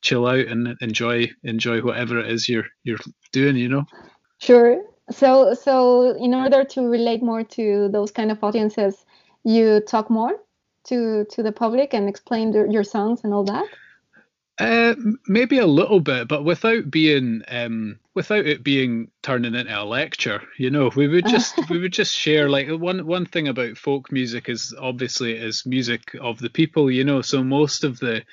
chill 0.01 0.25
out 0.25 0.47
and 0.47 0.75
enjoy 0.81 1.29
enjoy 1.43 1.81
whatever 1.81 2.19
it 2.19 2.31
is 2.31 2.49
you're 2.49 2.67
you're 2.83 2.97
doing 3.31 3.55
you 3.55 3.69
know? 3.69 3.85
Sure. 4.39 4.81
So 5.11 5.53
so 5.53 6.15
in 6.17 6.33
order 6.33 6.63
to 6.63 6.87
relate 6.87 7.21
more 7.21 7.43
to 7.43 7.89
those 7.89 8.09
kind 8.09 8.31
of 8.31 8.43
audiences 8.43 9.05
you 9.43 9.79
talk 9.81 10.09
more 10.09 10.39
to 10.89 11.25
to 11.25 11.43
the 11.43 11.51
public 11.51 11.93
and 11.93 12.09
explain 12.09 12.51
the, 12.51 12.67
your 12.69 12.83
songs 12.83 13.21
and 13.23 13.33
all 13.33 13.45
that? 13.45 13.67
Uh, 14.59 14.93
maybe 15.25 15.57
a 15.57 15.65
little 15.65 16.01
bit, 16.01 16.27
but 16.27 16.43
without 16.43 16.91
being 16.91 17.41
um, 17.47 17.97
without 18.13 18.45
it 18.45 18.61
being 18.61 19.09
turning 19.21 19.55
into 19.55 19.81
a 19.81 19.85
lecture. 19.85 20.41
You 20.57 20.69
know, 20.69 20.91
we 20.93 21.07
would 21.07 21.25
just 21.25 21.57
we 21.69 21.79
would 21.79 21.93
just 21.93 22.13
share 22.13 22.49
like 22.49 22.67
one 22.67 23.05
one 23.05 23.25
thing 23.25 23.47
about 23.47 23.77
folk 23.77 24.11
music 24.11 24.49
is 24.49 24.75
obviously 24.77 25.31
it 25.31 25.43
is 25.43 25.65
music 25.65 26.13
of 26.19 26.39
the 26.39 26.49
people. 26.49 26.91
You 26.91 27.05
know, 27.05 27.21
so 27.21 27.41
most 27.41 27.85
of 27.85 27.99
the 27.99 28.23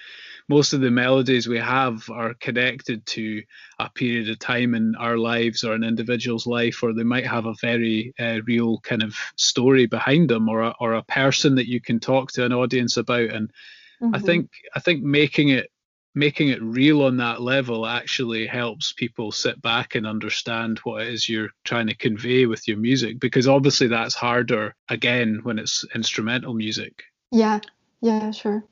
most 0.49 0.73
of 0.73 0.81
the 0.81 0.91
melodies 0.91 1.49
we 1.49 1.59
have 1.59 2.09
are 2.11 2.35
connected 2.35 3.05
to 3.07 3.43
a 3.79 3.91
period 3.91 4.31
of 4.31 4.39
time 4.39 4.75
in 4.75 4.95
our 4.97 5.19
lives 5.19 5.65
or 5.65 5.75
an 5.75 5.85
individual's 5.85 6.47
life, 6.47 6.83
or 6.83 6.93
they 6.93 7.03
might 7.03 7.27
have 7.27 7.47
a 7.47 7.55
very 7.61 8.15
uh, 8.19 8.41
real 8.47 8.79
kind 8.81 9.03
of 9.03 9.17
story 9.37 9.87
behind 9.87 10.31
them, 10.31 10.49
or 10.49 10.63
a, 10.63 10.75
or 10.81 10.95
a 10.95 11.03
person 11.03 11.57
that 11.57 11.69
you 11.69 11.81
can 11.81 11.99
talk 11.99 12.33
to 12.33 12.45
an 12.45 12.53
audience 12.53 12.97
about. 12.97 13.31
And 13.31 13.53
mm-hmm. 14.01 14.15
I 14.15 14.19
think 14.21 14.51
I 14.75 14.81
think 14.81 15.03
making 15.03 15.49
it 15.49 15.71
making 16.17 16.49
it 16.49 16.63
real 16.63 17.03
on 17.03 17.19
that 17.19 17.43
level 17.43 17.87
actually 17.87 18.47
helps 18.47 18.93
people 18.95 19.31
sit 19.31 19.61
back 19.61 19.95
and 19.95 20.07
understand 20.07 20.79
what 20.79 21.03
it 21.03 21.09
is 21.09 21.29
you're 21.29 21.51
trying 21.63 21.87
to 21.87 21.95
convey 21.95 22.47
with 22.47 22.67
your 22.67 22.79
music 22.79 23.21
because 23.21 23.47
obviously 23.47 23.87
that's 23.87 24.15
harder 24.15 24.75
again 24.89 25.41
when 25.43 25.59
it's 25.59 25.85
instrumental 25.95 26.55
music 26.55 27.05
yeah 27.31 27.61
yeah 28.01 28.31
sure 28.31 28.65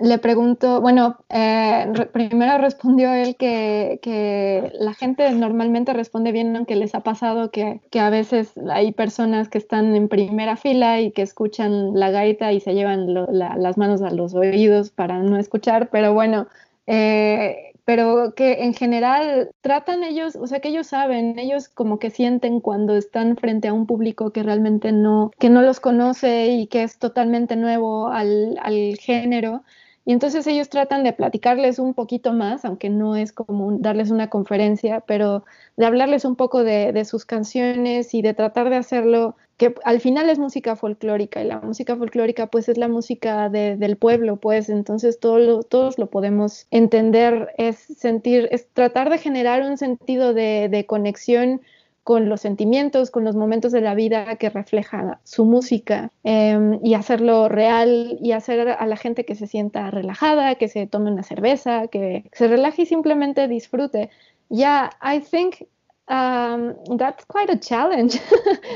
le 0.00 0.18
pregunto, 0.18 0.80
bueno, 0.80 1.16
eh, 1.28 1.86
primero 2.12 2.58
respondió 2.58 3.12
él 3.12 3.36
que, 3.36 3.98
que, 4.02 4.70
la 4.78 4.94
gente 4.94 5.30
normalmente 5.32 5.92
responde 5.92 6.32
bien, 6.32 6.54
aunque 6.56 6.76
les 6.76 6.94
ha 6.94 7.00
pasado 7.00 7.50
que, 7.50 7.80
que, 7.90 8.00
a 8.00 8.10
veces 8.10 8.52
hay 8.70 8.92
personas 8.92 9.48
que 9.48 9.58
están 9.58 9.94
en 9.94 10.08
primera 10.08 10.56
fila 10.56 11.00
y 11.00 11.12
que 11.12 11.22
escuchan 11.22 11.98
la 11.98 12.10
gaita 12.10 12.52
y 12.52 12.60
se 12.60 12.74
llevan 12.74 13.14
las 13.14 13.78
manos 13.78 14.02
a 14.02 14.10
los 14.10 14.34
oídos 14.34 14.90
para 14.90 15.18
no 15.18 15.38
escuchar, 15.38 15.88
pero 15.90 16.12
bueno, 16.12 16.46
eh, 16.86 17.71
pero 17.84 18.34
que 18.34 18.64
en 18.64 18.74
general 18.74 19.50
tratan 19.60 20.04
ellos, 20.04 20.36
o 20.36 20.46
sea, 20.46 20.60
que 20.60 20.68
ellos 20.68 20.86
saben, 20.86 21.38
ellos 21.38 21.68
como 21.68 21.98
que 21.98 22.10
sienten 22.10 22.60
cuando 22.60 22.96
están 22.96 23.36
frente 23.36 23.68
a 23.68 23.72
un 23.72 23.86
público 23.86 24.32
que 24.32 24.42
realmente 24.42 24.92
no, 24.92 25.30
que 25.38 25.50
no 25.50 25.62
los 25.62 25.80
conoce 25.80 26.48
y 26.48 26.66
que 26.68 26.84
es 26.84 26.98
totalmente 26.98 27.56
nuevo 27.56 28.08
al, 28.08 28.58
al 28.62 28.96
género. 28.98 29.64
Y 30.04 30.12
entonces 30.12 30.46
ellos 30.46 30.68
tratan 30.68 31.04
de 31.04 31.12
platicarles 31.12 31.78
un 31.78 31.94
poquito 31.94 32.32
más, 32.32 32.64
aunque 32.64 32.90
no 32.90 33.14
es 33.16 33.32
como 33.32 33.78
darles 33.78 34.10
una 34.10 34.30
conferencia, 34.30 35.00
pero 35.00 35.44
de 35.76 35.86
hablarles 35.86 36.24
un 36.24 36.36
poco 36.36 36.64
de, 36.64 36.92
de, 36.92 37.04
sus 37.04 37.24
canciones 37.24 38.12
y 38.14 38.22
de 38.22 38.34
tratar 38.34 38.68
de 38.68 38.76
hacerlo 38.76 39.36
que 39.62 39.76
al 39.84 40.00
final 40.00 40.28
es 40.28 40.40
música 40.40 40.74
folclórica 40.74 41.40
y 41.40 41.46
la 41.46 41.60
música 41.60 41.94
folclórica 41.96 42.48
pues 42.48 42.68
es 42.68 42.78
la 42.78 42.88
música 42.88 43.48
del 43.48 43.96
pueblo, 43.96 44.36
pues 44.36 44.68
entonces 44.68 45.20
todo 45.20 45.62
todos 45.62 45.98
lo 45.98 46.10
podemos 46.10 46.66
entender, 46.72 47.54
es 47.58 47.76
sentir, 47.76 48.48
es 48.50 48.66
tratar 48.72 49.08
de 49.08 49.18
generar 49.18 49.62
un 49.62 49.78
sentido 49.78 50.34
de, 50.34 50.84
conexión 50.88 51.60
con 52.04 52.28
los 52.28 52.40
sentimientos, 52.40 53.10
con 53.10 53.24
los 53.24 53.36
momentos 53.36 53.72
de 53.72 53.80
la 53.80 53.94
vida 53.94 54.36
que 54.36 54.50
refleja 54.50 55.20
su 55.24 55.44
música 55.44 56.10
em, 56.24 56.80
y 56.82 56.94
hacerlo 56.94 57.48
real 57.48 58.18
y 58.20 58.32
hacer 58.32 58.68
a 58.68 58.86
la 58.86 58.96
gente 58.96 59.24
que 59.24 59.34
se 59.34 59.46
sienta 59.46 59.90
relajada, 59.90 60.56
que 60.56 60.68
se 60.68 60.86
tome 60.86 61.12
una 61.12 61.22
cerveza, 61.22 61.86
que 61.88 62.24
se 62.32 62.48
relaje 62.48 62.82
y 62.82 62.86
simplemente 62.86 63.46
disfrute. 63.46 64.10
Yeah, 64.48 64.90
I 65.00 65.20
think 65.20 65.66
um, 66.08 66.74
that's 66.98 67.24
quite 67.24 67.50
a 67.50 67.58
challenge. 67.58 68.18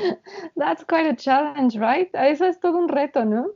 that's 0.56 0.84
quite 0.84 1.06
a 1.06 1.16
challenge, 1.16 1.76
right? 1.76 2.08
Eso 2.14 2.46
es 2.46 2.60
todo 2.60 2.78
un 2.78 2.88
reto, 2.88 3.24
¿no? 3.24 3.50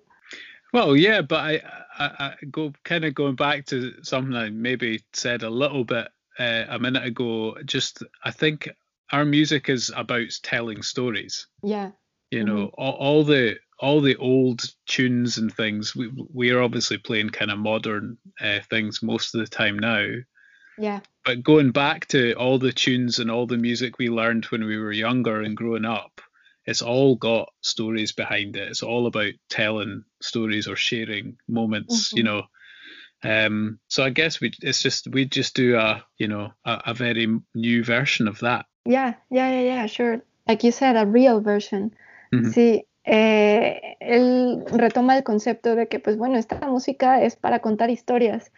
Well, 0.72 0.96
yeah, 0.96 1.22
but 1.22 1.38
I, 1.38 1.62
I, 1.98 2.06
I 2.18 2.34
go 2.50 2.72
kind 2.84 3.04
of 3.04 3.14
going 3.14 3.36
back 3.36 3.66
to 3.66 3.92
something 4.02 4.34
I 4.34 4.50
maybe 4.50 5.02
said 5.12 5.42
a 5.42 5.50
little 5.50 5.84
bit 5.84 6.08
uh, 6.38 6.64
a 6.68 6.78
minute 6.78 7.04
ago. 7.04 7.56
Just 7.64 8.02
I 8.24 8.30
think 8.30 8.68
our 9.12 9.24
music 9.24 9.68
is 9.68 9.92
about 9.94 10.30
telling 10.42 10.82
stories. 10.82 11.46
Yeah. 11.62 11.90
You 12.30 12.44
know, 12.44 12.66
mm-hmm. 12.66 12.80
all, 12.80 12.92
all 12.92 13.24
the 13.24 13.56
all 13.78 14.00
the 14.00 14.16
old 14.16 14.62
tunes 14.86 15.38
and 15.38 15.52
things. 15.52 15.96
We 15.96 16.10
we 16.32 16.50
are 16.50 16.62
obviously 16.62 16.98
playing 16.98 17.30
kind 17.30 17.50
of 17.50 17.58
modern 17.58 18.18
uh, 18.40 18.60
things 18.68 19.02
most 19.02 19.34
of 19.34 19.40
the 19.40 19.46
time 19.46 19.78
now. 19.78 20.06
Yeah. 20.78 21.00
But 21.24 21.42
going 21.42 21.72
back 21.72 22.06
to 22.08 22.34
all 22.34 22.58
the 22.58 22.72
tunes 22.72 23.18
and 23.18 23.30
all 23.30 23.46
the 23.46 23.58
music 23.58 23.98
we 23.98 24.08
learned 24.08 24.46
when 24.46 24.64
we 24.64 24.78
were 24.78 24.92
younger 24.92 25.42
and 25.42 25.56
growing 25.56 25.84
up, 25.84 26.20
it's 26.64 26.82
all 26.82 27.16
got 27.16 27.52
stories 27.60 28.12
behind 28.12 28.56
it. 28.56 28.68
It's 28.68 28.82
all 28.82 29.06
about 29.06 29.32
telling 29.48 30.04
stories 30.22 30.68
or 30.68 30.76
sharing 30.76 31.36
moments, 31.48 32.08
mm-hmm. 32.08 32.16
you 32.18 32.22
know. 32.22 32.42
Um, 33.22 33.78
so 33.88 34.02
I 34.02 34.10
guess 34.10 34.40
we 34.40 34.52
it's 34.62 34.82
just 34.82 35.06
we 35.08 35.26
just 35.26 35.54
do 35.54 35.76
a 35.76 36.02
you 36.16 36.28
know 36.28 36.52
a, 36.64 36.82
a, 36.86 36.94
very 36.94 37.26
new 37.54 37.84
version 37.84 38.28
of 38.28 38.38
that. 38.40 38.64
Yeah, 38.84 39.14
yeah, 39.30 39.50
yeah, 39.50 39.62
yeah, 39.62 39.86
sure. 39.86 40.22
Like 40.46 40.64
you 40.64 40.72
said, 40.72 40.96
a 40.96 41.06
real 41.06 41.40
version. 41.40 41.94
Mm-hmm. 42.32 42.50
See, 42.50 42.86
eh, 43.04 43.96
él 44.00 44.64
retoma 44.72 45.16
el 45.16 45.24
concepto 45.24 45.74
de 45.74 45.88
que, 45.88 46.00
pues 46.00 46.16
bueno, 46.16 46.36
esta 46.38 46.66
música 46.68 47.22
es 47.22 47.36
para 47.36 47.60
contar 47.60 47.90
historias 47.90 48.50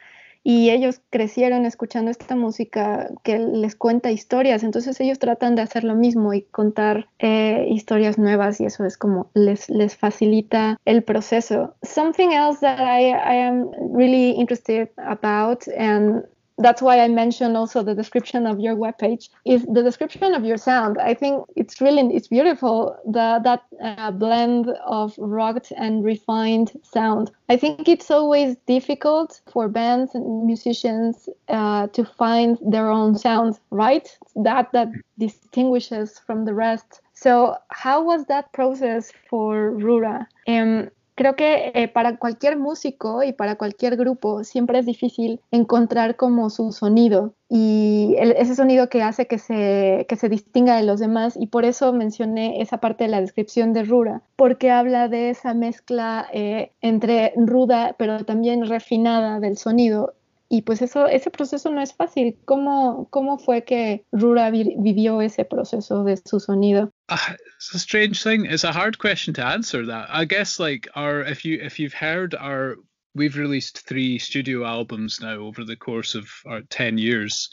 y 0.44 0.70
ellos 0.70 1.00
crecieron 1.10 1.66
escuchando 1.66 2.10
esta 2.10 2.34
música 2.34 3.10
que 3.22 3.38
les 3.38 3.76
cuenta 3.76 4.10
historias, 4.10 4.62
entonces 4.62 5.00
ellos 5.00 5.18
tratan 5.18 5.54
de 5.54 5.62
hacer 5.62 5.84
lo 5.84 5.94
mismo 5.94 6.34
y 6.34 6.42
contar 6.42 7.08
eh, 7.18 7.66
historias 7.70 8.18
nuevas 8.18 8.60
y 8.60 8.64
eso 8.64 8.84
es 8.84 8.96
como 8.96 9.30
les, 9.34 9.68
les 9.70 9.96
facilita 9.96 10.78
el 10.84 11.04
proceso. 11.04 11.74
Something 11.82 12.30
else 12.32 12.60
that 12.60 12.80
I, 12.80 13.10
I 13.10 13.46
am 13.46 13.70
really 13.94 14.30
interested 14.30 14.90
about 14.96 15.62
and 15.78 16.24
that's 16.58 16.82
why 16.82 17.00
I 17.00 17.08
mentioned 17.08 17.56
also 17.56 17.82
the 17.82 17.94
description 17.94 18.46
of 18.46 18.60
your 18.60 18.76
webpage 18.76 19.28
is 19.44 19.64
the 19.66 19.82
description 19.82 20.34
of 20.34 20.44
your 20.44 20.56
sound. 20.56 20.98
I 20.98 21.14
think 21.14 21.44
it's 21.56 21.80
really 21.80 22.14
it's 22.14 22.28
beautiful 22.28 22.96
the 23.04 23.40
that 23.44 23.62
uh, 23.82 24.10
blend 24.10 24.68
of 24.86 25.14
rugged 25.18 25.68
and 25.76 26.04
refined 26.04 26.72
sound. 26.82 27.30
I 27.48 27.56
think 27.56 27.88
it's 27.88 28.10
always 28.10 28.56
difficult 28.66 29.40
for 29.52 29.68
bands 29.68 30.14
and 30.14 30.46
musicians 30.46 31.28
uh, 31.48 31.88
to 31.88 32.04
find 32.04 32.58
their 32.60 32.90
own 32.90 33.16
sound, 33.16 33.58
right? 33.70 34.08
That 34.36 34.72
that 34.72 34.88
distinguishes 35.18 36.18
from 36.18 36.44
the 36.44 36.54
rest. 36.54 37.00
So 37.14 37.56
how 37.68 38.02
was 38.02 38.24
that 38.26 38.52
process 38.52 39.12
for 39.28 39.72
Rura? 39.72 40.26
Um, 40.48 40.90
creo 41.14 41.36
que 41.36 41.72
eh, 41.74 41.88
para 41.88 42.16
cualquier 42.16 42.58
músico 42.58 43.22
y 43.22 43.32
para 43.32 43.56
cualquier 43.56 43.96
grupo 43.96 44.44
siempre 44.44 44.78
es 44.78 44.86
difícil 44.86 45.40
encontrar 45.50 46.16
como 46.16 46.50
su 46.50 46.72
sonido 46.72 47.34
y 47.48 48.14
ese 48.18 48.54
sonido 48.54 48.88
que 48.88 49.02
hace 49.02 49.26
que 49.26 49.38
se, 49.38 50.06
que 50.08 50.16
se 50.16 50.30
distinga 50.30 50.76
de 50.76 50.84
los 50.84 51.00
demás. 51.00 51.36
Y 51.38 51.48
por 51.48 51.66
eso 51.66 51.92
mencioné 51.92 52.62
esa 52.62 52.78
parte 52.78 53.04
de 53.04 53.10
la 53.10 53.20
descripción 53.20 53.74
de 53.74 53.84
Rura, 53.84 54.22
porque 54.36 54.70
habla 54.70 55.08
de 55.08 55.30
esa 55.30 55.52
mezcla 55.52 56.26
eh, 56.32 56.72
entre 56.80 57.34
ruda 57.36 57.94
pero 57.98 58.24
también 58.24 58.66
refinada 58.66 59.38
del 59.38 59.58
sonido 59.58 60.14
y 60.52 60.60
pues 60.60 60.82
eso, 60.82 61.06
ese 61.08 61.30
proceso 61.30 61.70
no 61.70 61.80
es 61.80 61.94
fácil. 61.94 62.36
¿Cómo, 62.44 63.08
cómo 63.08 63.38
fue 63.38 63.64
que 63.64 64.04
Rura 64.12 64.50
vi 64.50 64.74
vivió 64.76 65.22
ese 65.22 65.46
proceso 65.46 66.04
de 66.04 66.18
su 66.18 66.40
sonido? 66.40 66.92
Uh, 67.08 67.16
it's 67.56 67.74
a 67.74 67.78
strange 67.78 68.22
thing. 68.22 68.44
It's 68.44 68.62
a 68.62 68.70
hard 68.70 68.98
question 68.98 69.32
to 69.32 69.46
answer 69.46 69.86
that. 69.86 70.10
I 70.10 70.26
guess 70.26 70.60
like 70.60 70.90
our 70.94 71.22
if 71.22 71.46
you 71.46 71.58
if 71.58 71.78
you've 71.78 71.94
heard 71.94 72.34
our 72.34 72.76
we've 73.14 73.38
released 73.38 73.88
three 73.88 74.18
studio 74.18 74.66
albums 74.66 75.20
now 75.22 75.36
over 75.36 75.64
the 75.64 75.76
course 75.76 76.14
of 76.14 76.28
our 76.44 76.60
10 76.60 76.98
years. 76.98 77.48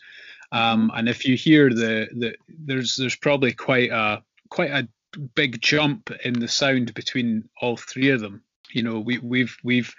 Um, 0.52 0.90
mm-hmm. 0.90 0.98
and 0.98 1.08
if 1.08 1.26
you 1.26 1.38
hear 1.38 1.70
the, 1.70 2.10
the 2.12 2.36
there's 2.50 2.98
there's 2.98 3.16
probably 3.16 3.54
quite 3.54 3.92
a 3.92 4.22
quite 4.50 4.72
a 4.72 4.90
big 5.36 5.62
jump 5.62 6.12
in 6.26 6.34
the 6.34 6.50
sound 6.50 6.94
between 6.94 7.48
all 7.62 7.78
three 7.78 8.10
of 8.10 8.20
them. 8.20 8.44
You 8.74 8.84
know, 8.84 9.00
we 9.00 9.20
we've 9.20 9.56
we've 9.64 9.96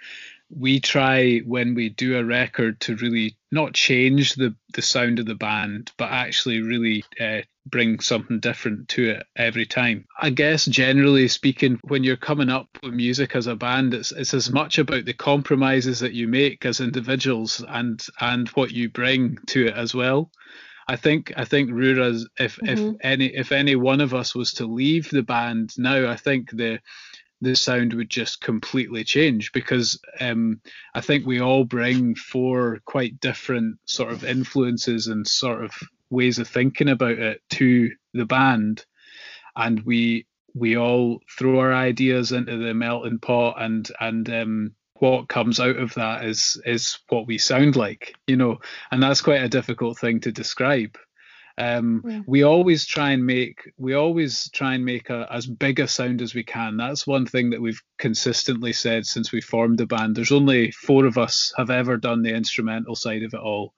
we 0.55 0.79
try 0.79 1.39
when 1.39 1.75
we 1.75 1.89
do 1.89 2.17
a 2.17 2.23
record 2.23 2.79
to 2.79 2.95
really 2.97 3.35
not 3.51 3.73
change 3.73 4.35
the 4.35 4.55
the 4.73 4.81
sound 4.81 5.19
of 5.19 5.25
the 5.25 5.35
band 5.35 5.91
but 5.97 6.11
actually 6.11 6.61
really 6.61 7.03
uh, 7.19 7.41
bring 7.65 7.99
something 7.99 8.39
different 8.39 8.89
to 8.89 9.11
it 9.11 9.23
every 9.35 9.65
time 9.65 10.05
i 10.19 10.29
guess 10.29 10.65
generally 10.65 11.27
speaking 11.27 11.79
when 11.83 12.03
you're 12.03 12.17
coming 12.17 12.49
up 12.49 12.67
with 12.81 12.93
music 12.93 13.35
as 13.35 13.47
a 13.47 13.55
band 13.55 13.93
it's 13.93 14.11
it's 14.11 14.33
as 14.33 14.49
much 14.49 14.77
about 14.77 15.05
the 15.05 15.13
compromises 15.13 15.99
that 15.99 16.13
you 16.13 16.27
make 16.27 16.65
as 16.65 16.79
individuals 16.79 17.63
and 17.67 18.05
and 18.19 18.49
what 18.49 18.71
you 18.71 18.89
bring 18.89 19.37
to 19.47 19.67
it 19.67 19.75
as 19.75 19.93
well 19.93 20.31
I 20.87 20.97
think 20.97 21.31
I 21.37 21.45
think 21.45 21.71
Rura's 21.71 22.27
if 22.37 22.57
mm-hmm. 22.57 22.89
if 22.89 22.95
any 23.01 23.25
if 23.27 23.51
any 23.53 23.75
one 23.75 24.01
of 24.01 24.13
us 24.13 24.35
was 24.35 24.53
to 24.55 24.65
leave 24.65 25.09
the 25.09 25.23
band 25.23 25.71
now, 25.77 26.09
I 26.09 26.17
think 26.17 26.51
the 26.51 26.79
the 27.41 27.55
sound 27.55 27.93
would 27.93 28.09
just 28.09 28.41
completely 28.41 29.03
change 29.03 29.51
because 29.51 29.99
um, 30.19 30.61
I 30.93 31.01
think 31.01 31.25
we 31.25 31.41
all 31.41 31.65
bring 31.65 32.15
four 32.15 32.79
quite 32.85 33.19
different 33.19 33.79
sort 33.85 34.11
of 34.11 34.23
influences 34.23 35.07
and 35.07 35.27
sort 35.27 35.63
of 35.63 35.71
ways 36.09 36.39
of 36.39 36.47
thinking 36.47 36.89
about 36.89 37.17
it 37.17 37.41
to 37.51 37.89
the 38.13 38.25
band, 38.25 38.85
and 39.55 39.81
we 39.81 40.27
we 40.53 40.77
all 40.77 41.21
throw 41.37 41.59
our 41.59 41.73
ideas 41.73 42.31
into 42.31 42.57
the 42.57 42.73
melting 42.73 43.19
pot 43.19 43.55
and 43.61 43.89
and 43.99 44.29
um, 44.29 44.75
what 45.01 45.27
comes 45.27 45.59
out 45.59 45.77
of 45.77 45.95
that 45.95 46.23
is 46.25 46.61
is 46.63 46.99
what 47.09 47.25
we 47.25 47.39
sound 47.39 47.75
like, 47.75 48.13
you 48.27 48.35
know, 48.35 48.59
and 48.91 49.01
that's 49.01 49.21
quite 49.21 49.41
a 49.41 49.49
difficult 49.49 49.97
thing 49.97 50.19
to 50.19 50.31
describe. 50.31 50.95
Um, 51.57 52.03
yeah. 52.07 52.21
We 52.25 52.43
always 52.43 52.85
try 52.85 53.11
and 53.11 53.25
make 53.25 53.71
we 53.77 53.93
always 53.93 54.49
try 54.51 54.73
and 54.73 54.85
make 54.85 55.09
a, 55.09 55.27
as 55.31 55.45
big 55.45 55.79
a 55.79 55.87
sound 55.87 56.21
as 56.21 56.33
we 56.33 56.43
can. 56.43 56.77
That's 56.77 57.05
one 57.05 57.25
thing 57.25 57.49
that 57.51 57.61
we've 57.61 57.81
consistently 57.97 58.73
said 58.73 59.05
since 59.05 59.31
we 59.31 59.41
formed 59.41 59.77
the 59.77 59.85
band. 59.85 60.15
There's 60.15 60.31
only 60.31 60.71
four 60.71 61.05
of 61.05 61.17
us 61.17 61.53
have 61.57 61.69
ever 61.69 61.97
done 61.97 62.21
the 62.21 62.33
instrumental 62.33 62.95
side 62.95 63.23
of 63.23 63.33
it 63.33 63.39
all, 63.39 63.73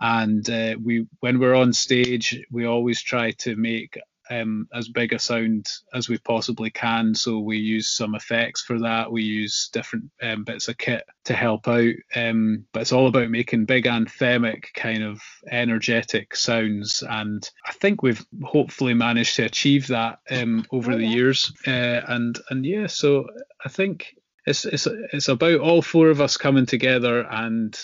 and 0.00 0.48
uh, 0.48 0.76
we 0.82 1.06
when 1.20 1.38
we're 1.38 1.54
on 1.54 1.72
stage, 1.72 2.40
we 2.50 2.66
always 2.66 3.02
try 3.02 3.32
to 3.32 3.56
make 3.56 3.98
um, 4.32 4.68
as 4.72 4.88
big 4.88 5.12
a 5.12 5.18
sound 5.18 5.68
as 5.92 6.08
we 6.08 6.18
possibly 6.18 6.70
can. 6.70 7.14
So 7.14 7.38
we 7.38 7.58
use 7.58 7.90
some 7.90 8.14
effects 8.14 8.62
for 8.62 8.78
that. 8.80 9.12
We 9.12 9.22
use 9.22 9.68
different 9.72 10.10
um, 10.22 10.44
bits 10.44 10.68
of 10.68 10.78
kit 10.78 11.04
to 11.24 11.34
help 11.34 11.68
out. 11.68 11.94
Um, 12.14 12.64
but 12.72 12.80
it's 12.80 12.92
all 12.92 13.06
about 13.06 13.30
making 13.30 13.66
big 13.66 13.84
anthemic 13.84 14.72
kind 14.74 15.02
of 15.02 15.20
energetic 15.50 16.34
sounds. 16.34 17.02
And 17.08 17.48
I 17.66 17.72
think 17.72 18.02
we've 18.02 18.24
hopefully 18.42 18.94
managed 18.94 19.36
to 19.36 19.44
achieve 19.44 19.88
that 19.88 20.20
um, 20.30 20.64
over 20.70 20.92
oh, 20.92 20.96
the 20.96 21.06
years. 21.06 21.52
Uh, 21.66 22.00
and 22.08 22.38
and 22.50 22.64
yeah, 22.64 22.86
so 22.86 23.26
I 23.64 23.68
think 23.68 24.16
it's 24.46 24.64
it's 24.64 24.86
it's 25.12 25.28
about 25.28 25.60
all 25.60 25.82
four 25.82 26.08
of 26.08 26.20
us 26.20 26.36
coming 26.36 26.66
together 26.66 27.26
and 27.30 27.78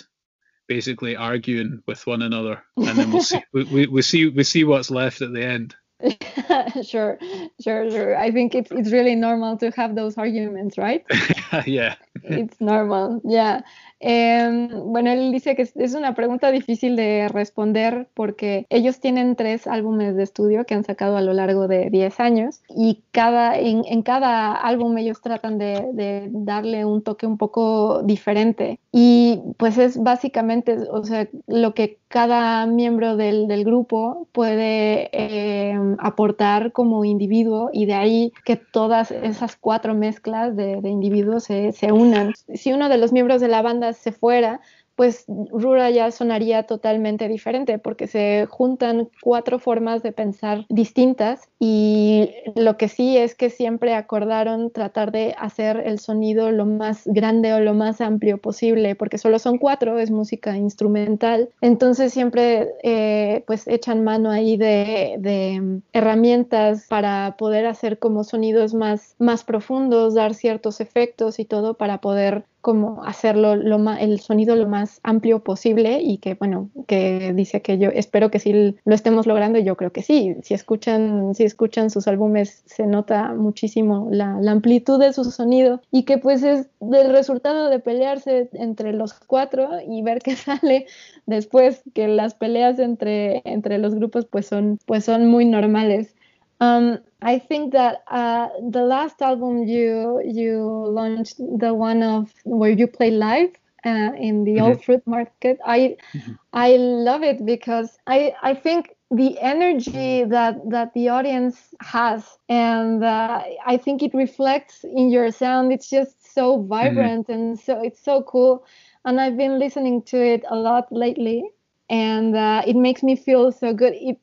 basically 0.66 1.16
arguing 1.16 1.82
with 1.86 2.06
one 2.06 2.20
another 2.20 2.62
and 2.76 2.98
then 2.98 3.10
we'll 3.10 3.22
see 3.22 3.42
we, 3.54 3.64
we, 3.64 3.86
we 3.86 4.02
see 4.02 4.28
we 4.28 4.44
see 4.44 4.64
what's 4.64 4.90
left 4.90 5.22
at 5.22 5.32
the 5.32 5.42
end 5.42 5.74
sure, 6.82 7.18
sure, 7.60 7.90
sure. 7.90 8.16
I 8.16 8.30
think 8.30 8.54
it's 8.54 8.70
it's 8.70 8.92
really 8.92 9.14
normal 9.16 9.56
to 9.58 9.70
have 9.72 9.94
those 9.96 10.16
arguments, 10.16 10.78
right? 10.78 11.04
yeah. 11.66 11.96
It's 12.24 12.60
normal. 12.60 13.20
Yeah. 13.24 13.64
Eh, 14.00 14.68
bueno, 14.84 15.10
él 15.10 15.32
dice 15.32 15.56
que 15.56 15.62
es 15.62 15.94
una 15.94 16.14
pregunta 16.14 16.52
difícil 16.52 16.94
de 16.94 17.28
responder 17.28 18.08
porque 18.14 18.66
ellos 18.70 19.00
tienen 19.00 19.34
tres 19.34 19.66
álbumes 19.66 20.14
de 20.14 20.22
estudio 20.22 20.64
que 20.64 20.74
han 20.74 20.84
sacado 20.84 21.16
a 21.16 21.20
lo 21.20 21.32
largo 21.32 21.66
de 21.66 21.90
10 21.90 22.20
años 22.20 22.60
y 22.68 23.02
cada, 23.10 23.58
en, 23.58 23.82
en 23.86 24.02
cada 24.02 24.52
álbum 24.52 24.96
ellos 24.98 25.20
tratan 25.20 25.58
de, 25.58 25.88
de, 25.94 26.28
darle 26.30 26.84
un 26.84 27.02
toque 27.02 27.26
un 27.26 27.38
poco 27.38 28.02
diferente. 28.02 28.78
Y 28.92 29.40
pues 29.56 29.78
es 29.78 30.00
básicamente, 30.00 30.76
o 30.90 31.04
sea, 31.04 31.28
lo 31.46 31.74
que 31.74 31.98
cada 32.08 32.66
miembro 32.66 33.16
del, 33.16 33.48
del 33.48 33.64
grupo 33.64 34.28
puede 34.32 35.10
eh, 35.12 35.78
aportar 35.98 36.72
como 36.72 37.04
individuo 37.04 37.70
y 37.72 37.86
de 37.86 37.94
ahí 37.94 38.32
que 38.44 38.56
todas 38.56 39.10
esas 39.10 39.56
cuatro 39.56 39.94
mezclas 39.94 40.56
de, 40.56 40.80
de 40.80 40.88
individuos 40.88 41.37
se, 41.40 41.72
se 41.72 41.92
unan. 41.92 42.34
Si 42.54 42.72
uno 42.72 42.88
de 42.88 42.98
los 42.98 43.12
miembros 43.12 43.40
de 43.40 43.48
la 43.48 43.62
banda 43.62 43.92
se 43.92 44.12
fuera, 44.12 44.60
pues 44.98 45.26
Rura 45.28 45.90
ya 45.90 46.10
sonaría 46.10 46.64
totalmente 46.64 47.28
diferente 47.28 47.78
porque 47.78 48.08
se 48.08 48.46
juntan 48.50 49.08
cuatro 49.22 49.60
formas 49.60 50.02
de 50.02 50.10
pensar 50.10 50.66
distintas 50.70 51.48
y 51.60 52.30
lo 52.56 52.76
que 52.76 52.88
sí 52.88 53.16
es 53.16 53.36
que 53.36 53.48
siempre 53.48 53.94
acordaron 53.94 54.72
tratar 54.72 55.12
de 55.12 55.36
hacer 55.38 55.84
el 55.86 56.00
sonido 56.00 56.50
lo 56.50 56.66
más 56.66 57.02
grande 57.06 57.54
o 57.54 57.60
lo 57.60 57.74
más 57.74 58.00
amplio 58.00 58.38
posible 58.38 58.96
porque 58.96 59.18
solo 59.18 59.38
son 59.38 59.58
cuatro, 59.58 60.00
es 60.00 60.10
música 60.10 60.56
instrumental, 60.56 61.48
entonces 61.60 62.12
siempre 62.12 62.66
eh, 62.82 63.44
pues 63.46 63.68
echan 63.68 64.02
mano 64.02 64.32
ahí 64.32 64.56
de, 64.56 65.14
de, 65.20 65.80
herramientas 65.92 66.86
para 66.88 67.36
poder 67.38 67.66
hacer 67.66 68.00
como 68.00 68.24
sonidos 68.24 68.74
más, 68.74 69.14
más 69.20 69.44
profundos, 69.44 70.14
dar 70.14 70.34
ciertos 70.34 70.80
efectos 70.80 71.38
y 71.38 71.44
todo 71.44 71.74
para 71.74 71.98
poder 71.98 72.42
como 72.60 73.04
hacerlo 73.04 73.56
lo 73.56 73.78
más, 73.78 74.00
el 74.02 74.20
sonido 74.20 74.56
lo 74.56 74.68
más 74.68 75.00
amplio 75.02 75.42
posible 75.44 76.00
y 76.02 76.18
que 76.18 76.34
bueno 76.34 76.70
que 76.86 77.32
dice 77.34 77.62
que 77.62 77.78
yo 77.78 77.90
espero 77.90 78.30
que 78.30 78.38
sí 78.38 78.74
lo 78.84 78.94
estemos 78.94 79.26
logrando 79.26 79.58
y 79.58 79.64
yo 79.64 79.76
creo 79.76 79.92
que 79.92 80.02
sí. 80.02 80.36
Si 80.42 80.54
escuchan 80.54 81.34
si 81.34 81.44
escuchan 81.44 81.90
sus 81.90 82.08
álbumes 82.08 82.62
se 82.66 82.86
nota 82.86 83.34
muchísimo 83.34 84.08
la, 84.10 84.38
amplitud 84.48 84.98
de 84.98 85.12
su 85.12 85.24
sonido 85.24 85.80
y 85.92 86.02
que 86.02 86.18
pues 86.18 86.42
es 86.42 86.68
del 86.80 87.10
resultado 87.10 87.70
de 87.70 87.78
pelearse 87.78 88.48
entre 88.54 88.92
los 88.92 89.14
cuatro 89.14 89.68
y 89.86 90.02
ver 90.02 90.20
qué 90.20 90.34
sale 90.36 90.86
después 91.26 91.82
que 91.94 92.08
las 92.08 92.34
peleas 92.34 92.78
entre 92.78 93.42
entre 93.44 93.78
los 93.78 93.94
grupos 93.94 94.26
pues 94.26 94.46
son 94.46 94.78
pues 94.86 95.04
son 95.04 95.26
muy 95.26 95.44
normales 95.44 96.14
Um, 96.60 96.98
I 97.22 97.38
think 97.38 97.72
that 97.72 98.02
uh, 98.08 98.48
the 98.70 98.82
last 98.82 99.22
album 99.22 99.64
you 99.64 100.20
you 100.24 100.60
launched, 100.88 101.38
the 101.38 101.72
one 101.74 102.02
of 102.02 102.32
where 102.44 102.70
you 102.70 102.86
play 102.86 103.10
live 103.10 103.50
uh, 103.84 104.12
in 104.18 104.44
the 104.44 104.56
mm-hmm. 104.56 104.64
old 104.64 104.84
fruit 104.84 105.06
market, 105.06 105.58
I 105.64 105.96
mm-hmm. 106.14 106.32
I 106.52 106.76
love 106.76 107.22
it 107.22 107.44
because 107.44 107.98
I 108.06 108.34
I 108.42 108.54
think 108.54 108.96
the 109.10 109.38
energy 109.40 110.24
that 110.24 110.58
that 110.68 110.92
the 110.92 111.08
audience 111.08 111.74
has 111.80 112.36
and 112.50 113.02
uh, 113.02 113.42
i 113.64 113.74
think 113.74 114.02
it 114.02 114.12
reflects 114.12 114.84
in 114.84 115.08
your 115.08 115.30
sound 115.30 115.72
it's 115.72 115.88
just 115.88 116.34
so 116.34 116.58
mm-hmm. 116.58 116.68
vibrant 116.68 117.26
mm-hmm. 117.26 117.40
and 117.40 117.58
so 117.58 117.80
it's 117.82 118.04
so 118.04 118.22
cool 118.24 118.66
and 119.06 119.18
i've 119.18 119.36
been 119.36 119.58
listening 119.58 120.02
to 120.02 120.22
it 120.22 120.44
a 120.50 120.56
lot 120.56 120.86
lately 120.92 121.42
and 121.88 122.36
uh, 122.36 122.62
it 122.66 122.76
makes 122.76 123.02
me 123.02 123.16
feel 123.16 123.50
so 123.50 123.72
good 123.72 123.94
it 123.94 124.18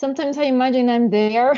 sometimes 0.00 0.38
i 0.38 0.44
imagine 0.44 0.88
i'm 0.88 1.10
there 1.10 1.54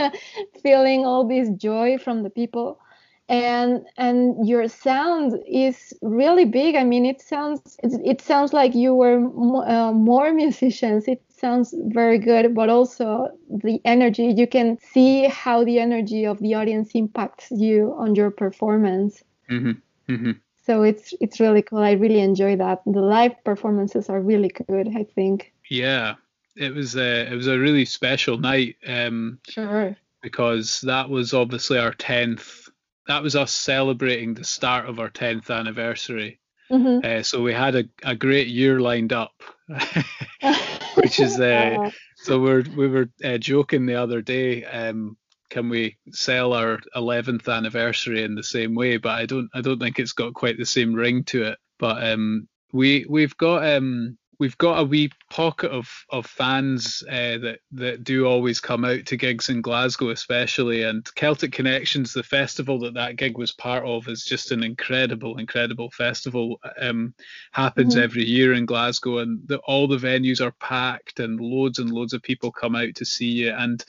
feeling 0.62 1.06
all 1.06 1.26
this 1.26 1.48
joy 1.50 1.96
from 1.98 2.22
the 2.24 2.30
people. 2.30 2.80
And 3.28 3.84
and 3.96 4.46
your 4.46 4.68
sound 4.68 5.36
is 5.48 5.92
really 6.00 6.44
big. 6.44 6.76
I 6.76 6.84
mean 6.84 7.04
it 7.04 7.20
sounds 7.20 7.76
it, 7.82 7.92
it 8.04 8.20
sounds 8.20 8.52
like 8.52 8.72
you 8.76 8.94
were 8.94 9.18
uh, 9.66 9.92
more 9.92 10.32
musicians. 10.44 11.08
It 11.08 11.22
sounds 11.28 11.74
very 12.00 12.18
good 12.18 12.54
but 12.54 12.68
also 12.68 13.28
the 13.64 13.80
energy 13.84 14.26
you 14.36 14.46
can 14.46 14.78
see 14.78 15.24
how 15.26 15.64
the 15.64 15.80
energy 15.80 16.24
of 16.24 16.38
the 16.38 16.54
audience 16.54 16.92
impacts 16.94 17.50
you 17.50 17.94
on 17.98 18.14
your 18.14 18.30
performance. 18.30 19.24
Mm-hmm. 19.50 19.74
Mm-hmm. 20.12 20.32
so 20.66 20.82
it's 20.82 21.12
it's 21.20 21.40
really 21.40 21.62
cool. 21.62 21.82
I 21.90 21.92
really 21.92 22.20
enjoy 22.20 22.54
that. 22.56 22.78
The 22.86 23.00
live 23.16 23.34
performances 23.44 24.08
are 24.08 24.20
really 24.20 24.52
good 24.68 24.86
i 24.96 25.04
think. 25.16 25.52
Yeah 25.68 26.14
it 26.56 26.74
was 26.74 26.96
a 26.96 27.30
it 27.30 27.34
was 27.34 27.46
a 27.46 27.58
really 27.58 27.84
special 27.84 28.38
night 28.38 28.76
um 28.86 29.38
sure 29.48 29.96
because 30.22 30.80
that 30.82 31.08
was 31.08 31.34
obviously 31.34 31.78
our 31.78 31.92
10th 31.92 32.66
that 33.06 33.22
was 33.22 33.36
us 33.36 33.52
celebrating 33.52 34.34
the 34.34 34.44
start 34.44 34.88
of 34.88 34.98
our 34.98 35.10
10th 35.10 35.50
anniversary. 35.50 36.40
Mm-hmm. 36.70 37.06
Uh, 37.06 37.22
so 37.22 37.42
we 37.42 37.52
had 37.52 37.76
a, 37.76 37.84
a 38.02 38.16
great 38.16 38.48
year 38.48 38.80
lined 38.80 39.12
up, 39.12 39.40
which 40.96 41.20
is 41.20 41.38
uh, 41.38 41.90
so 42.16 42.40
we're 42.40 42.64
we 42.76 42.88
were 42.88 43.08
uh, 43.24 43.38
joking 43.38 43.86
the 43.86 43.94
other 43.94 44.20
day. 44.20 44.64
Um, 44.64 45.16
can 45.48 45.68
we 45.68 45.96
sell 46.10 46.54
our 46.54 46.80
11th 46.96 47.48
anniversary 47.48 48.24
in 48.24 48.34
the 48.34 48.42
same 48.42 48.74
way? 48.74 48.96
But 48.96 49.20
I 49.20 49.26
don't 49.26 49.48
I 49.54 49.60
don't 49.60 49.78
think 49.78 50.00
it's 50.00 50.12
got 50.12 50.34
quite 50.34 50.58
the 50.58 50.66
same 50.66 50.92
ring 50.92 51.22
to 51.24 51.44
it. 51.44 51.58
But 51.78 52.02
um, 52.02 52.48
we 52.72 53.06
we've 53.08 53.36
got 53.36 53.64
um, 53.64 54.18
we've 54.38 54.58
got 54.58 54.78
a 54.78 54.84
wee 54.84 55.10
pocket 55.30 55.70
of 55.70 55.88
of 56.10 56.26
fans 56.26 57.02
uh, 57.08 57.38
that 57.38 57.58
that 57.72 58.04
do 58.04 58.26
always 58.26 58.60
come 58.60 58.84
out 58.84 59.06
to 59.06 59.16
gigs 59.16 59.48
in 59.48 59.60
Glasgow, 59.60 60.10
especially. 60.10 60.82
And 60.82 61.06
Celtic 61.14 61.52
Connections, 61.52 62.12
the 62.12 62.22
festival 62.22 62.78
that 62.80 62.94
that 62.94 63.16
gig 63.16 63.38
was 63.38 63.52
part 63.52 63.84
of, 63.84 64.08
is 64.08 64.24
just 64.24 64.52
an 64.52 64.62
incredible, 64.62 65.38
incredible 65.38 65.90
festival. 65.90 66.60
Um, 66.80 67.14
happens 67.52 67.94
mm-hmm. 67.94 68.04
every 68.04 68.24
year 68.24 68.52
in 68.52 68.66
Glasgow, 68.66 69.18
and 69.18 69.40
the, 69.46 69.58
all 69.58 69.88
the 69.88 69.96
venues 69.96 70.40
are 70.40 70.52
packed, 70.52 71.20
and 71.20 71.40
loads 71.40 71.78
and 71.78 71.90
loads 71.90 72.12
of 72.12 72.22
people 72.22 72.52
come 72.52 72.76
out 72.76 72.94
to 72.96 73.04
see 73.04 73.30
you. 73.30 73.50
And 73.50 73.84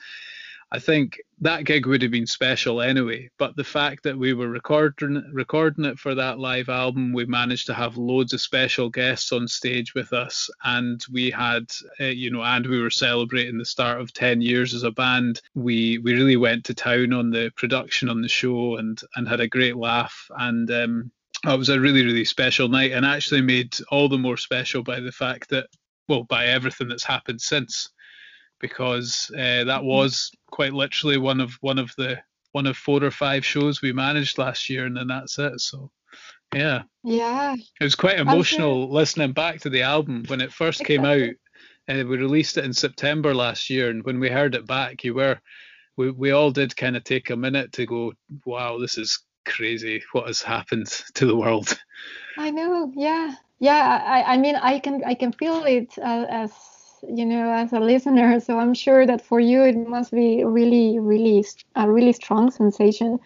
I 0.70 0.78
think 0.78 1.18
that 1.40 1.64
gig 1.64 1.86
would 1.86 2.02
have 2.02 2.10
been 2.10 2.26
special 2.26 2.82
anyway. 2.82 3.30
But 3.38 3.56
the 3.56 3.64
fact 3.64 4.02
that 4.02 4.18
we 4.18 4.34
were 4.34 4.48
recording 4.48 5.24
recording 5.32 5.86
it 5.86 5.98
for 5.98 6.14
that 6.14 6.38
live 6.38 6.68
album, 6.68 7.12
we 7.14 7.24
managed 7.24 7.66
to 7.66 7.74
have 7.74 7.96
loads 7.96 8.34
of 8.34 8.40
special 8.40 8.90
guests 8.90 9.32
on 9.32 9.48
stage 9.48 9.94
with 9.94 10.12
us, 10.12 10.50
and 10.64 11.02
we 11.10 11.30
had, 11.30 11.70
uh, 12.00 12.04
you 12.04 12.30
know, 12.30 12.42
and 12.42 12.66
we 12.66 12.82
were 12.82 12.90
celebrating 12.90 13.56
the 13.56 13.64
start 13.64 14.00
of 14.00 14.12
ten 14.12 14.42
years 14.42 14.74
as 14.74 14.82
a 14.82 14.90
band. 14.90 15.40
We 15.54 15.98
we 15.98 16.12
really 16.12 16.36
went 16.36 16.64
to 16.64 16.74
town 16.74 17.14
on 17.14 17.30
the 17.30 17.50
production 17.56 18.10
on 18.10 18.20
the 18.20 18.28
show 18.28 18.76
and 18.76 19.00
and 19.16 19.26
had 19.28 19.40
a 19.40 19.48
great 19.48 19.76
laugh 19.76 20.30
and. 20.36 20.70
Um, 20.70 21.12
it 21.46 21.56
was 21.56 21.68
a 21.68 21.78
really, 21.78 22.04
really 22.04 22.24
special 22.24 22.66
night, 22.66 22.90
and 22.90 23.06
actually 23.06 23.42
made 23.42 23.76
all 23.92 24.08
the 24.08 24.18
more 24.18 24.36
special 24.36 24.82
by 24.82 24.98
the 24.98 25.12
fact 25.12 25.50
that, 25.50 25.68
well, 26.08 26.24
by 26.24 26.46
everything 26.46 26.88
that's 26.88 27.04
happened 27.04 27.40
since 27.40 27.90
because 28.60 29.30
uh, 29.34 29.64
that 29.64 29.66
mm-hmm. 29.66 29.86
was 29.86 30.30
quite 30.50 30.72
literally 30.72 31.18
one 31.18 31.40
of 31.40 31.52
one 31.60 31.78
of 31.78 31.92
the 31.96 32.18
one 32.52 32.66
of 32.66 32.76
four 32.76 33.02
or 33.02 33.10
five 33.10 33.44
shows 33.44 33.82
we 33.82 33.92
managed 33.92 34.38
last 34.38 34.68
year, 34.68 34.86
and 34.86 34.96
then 34.96 35.08
that's 35.08 35.38
it. 35.38 35.60
So, 35.60 35.90
yeah, 36.54 36.82
yeah, 37.04 37.54
it 37.54 37.84
was 37.84 37.94
quite 37.94 38.18
emotional 38.18 38.86
sure. 38.86 38.92
listening 38.92 39.32
back 39.32 39.60
to 39.60 39.70
the 39.70 39.82
album 39.82 40.24
when 40.28 40.40
it 40.40 40.52
first 40.52 40.84
came 40.84 41.04
out. 41.04 41.30
And 41.86 42.02
uh, 42.02 42.06
we 42.06 42.18
released 42.18 42.58
it 42.58 42.64
in 42.64 42.74
September 42.74 43.34
last 43.34 43.70
year, 43.70 43.88
and 43.90 44.04
when 44.04 44.20
we 44.20 44.28
heard 44.28 44.54
it 44.54 44.66
back, 44.66 45.04
you 45.04 45.14
were 45.14 45.40
we 45.96 46.10
we 46.10 46.30
all 46.30 46.50
did 46.50 46.76
kind 46.76 46.96
of 46.96 47.04
take 47.04 47.30
a 47.30 47.36
minute 47.36 47.72
to 47.72 47.86
go, 47.86 48.12
wow, 48.44 48.78
this 48.78 48.98
is 48.98 49.20
crazy. 49.44 50.02
What 50.12 50.26
has 50.26 50.42
happened 50.42 50.86
to 51.14 51.26
the 51.26 51.36
world? 51.36 51.78
I 52.36 52.50
know, 52.50 52.92
yeah, 52.94 53.34
yeah. 53.58 54.02
I 54.06 54.34
I 54.34 54.36
mean, 54.38 54.56
I 54.56 54.78
can 54.78 55.02
I 55.04 55.14
can 55.14 55.32
feel 55.32 55.64
it 55.64 55.98
uh, 55.98 56.26
as 56.28 56.52
you 57.02 57.26
know, 57.26 57.50
as 57.52 57.72
a 57.72 57.80
listener. 57.80 58.40
So 58.40 58.58
I'm 58.58 58.74
sure 58.74 59.06
that 59.06 59.20
for 59.20 59.40
you 59.40 59.62
it 59.62 59.76
must 59.76 60.12
be 60.12 60.44
really, 60.44 60.98
really 60.98 61.44
a 61.74 61.90
really 61.90 62.12
strong 62.12 62.50
sensation. 62.50 63.20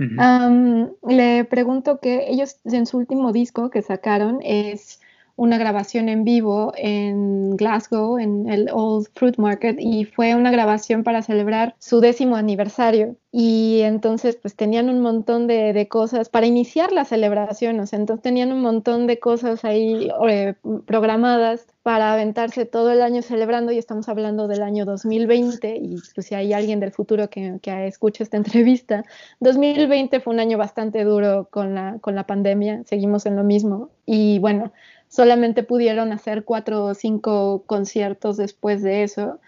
um, 0.00 0.92
le 1.02 1.44
pregunto 1.44 1.98
que 2.00 2.28
ellos 2.28 2.60
en 2.64 2.86
su 2.86 2.98
último 2.98 3.32
disco 3.32 3.68
que 3.70 3.82
sacaron 3.82 4.40
es 4.42 5.00
una 5.38 5.56
grabación 5.56 6.08
en 6.08 6.24
vivo 6.24 6.72
en 6.76 7.56
Glasgow, 7.56 8.18
en 8.18 8.48
el 8.48 8.68
Old 8.72 9.06
Fruit 9.14 9.38
Market, 9.38 9.76
y 9.78 10.04
fue 10.04 10.34
una 10.34 10.50
grabación 10.50 11.04
para 11.04 11.22
celebrar 11.22 11.76
su 11.78 12.00
décimo 12.00 12.34
aniversario. 12.34 13.14
Y 13.30 13.82
entonces, 13.82 14.34
pues 14.34 14.56
tenían 14.56 14.88
un 14.88 15.00
montón 15.00 15.46
de, 15.46 15.86
cosas 15.88 16.28
para 16.28 16.46
iniciar 16.46 16.90
la 16.90 17.04
celebración, 17.04 17.78
o 17.78 17.86
sea, 17.86 18.00
entonces 18.00 18.22
tenían 18.22 18.52
un 18.52 18.62
montón 18.62 19.06
de 19.06 19.20
cosas 19.20 19.64
ahí 19.64 20.08
eh, 20.28 20.54
programadas 20.86 21.66
para 21.84 22.12
aventarse 22.14 22.64
todo 22.66 22.90
el 22.90 23.00
año 23.00 23.22
celebrando, 23.22 23.70
y 23.70 23.78
estamos 23.78 24.08
hablando 24.08 24.48
del 24.48 24.62
año 24.62 24.84
2020, 24.86 25.76
y 25.76 25.96
pues 26.16 26.26
si 26.26 26.34
hay 26.34 26.52
alguien 26.52 26.80
del 26.80 26.90
futuro 26.90 27.30
que, 27.30 27.60
que 27.62 27.86
escuche 27.86 28.24
esta 28.24 28.36
entrevista, 28.38 29.04
2020 29.38 30.18
fue 30.18 30.34
un 30.34 30.40
año 30.40 30.58
bastante 30.58 31.04
duro 31.04 31.46
con 31.48 31.76
la, 31.76 31.98
con 32.00 32.16
la 32.16 32.26
pandemia, 32.26 32.82
seguimos 32.86 33.24
en 33.24 33.36
lo 33.36 33.44
mismo, 33.44 33.90
y 34.04 34.40
bueno, 34.40 34.72
solamente 35.08 35.62
pudieron 35.62 36.12
hacer 36.12 36.44
cuatro 36.44 36.84
o 36.84 36.94
cinco 36.94 37.64
conciertos 37.66 38.36
después 38.36 38.82
de 38.82 39.02
eso. 39.02 39.40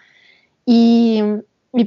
Y, 0.64 1.22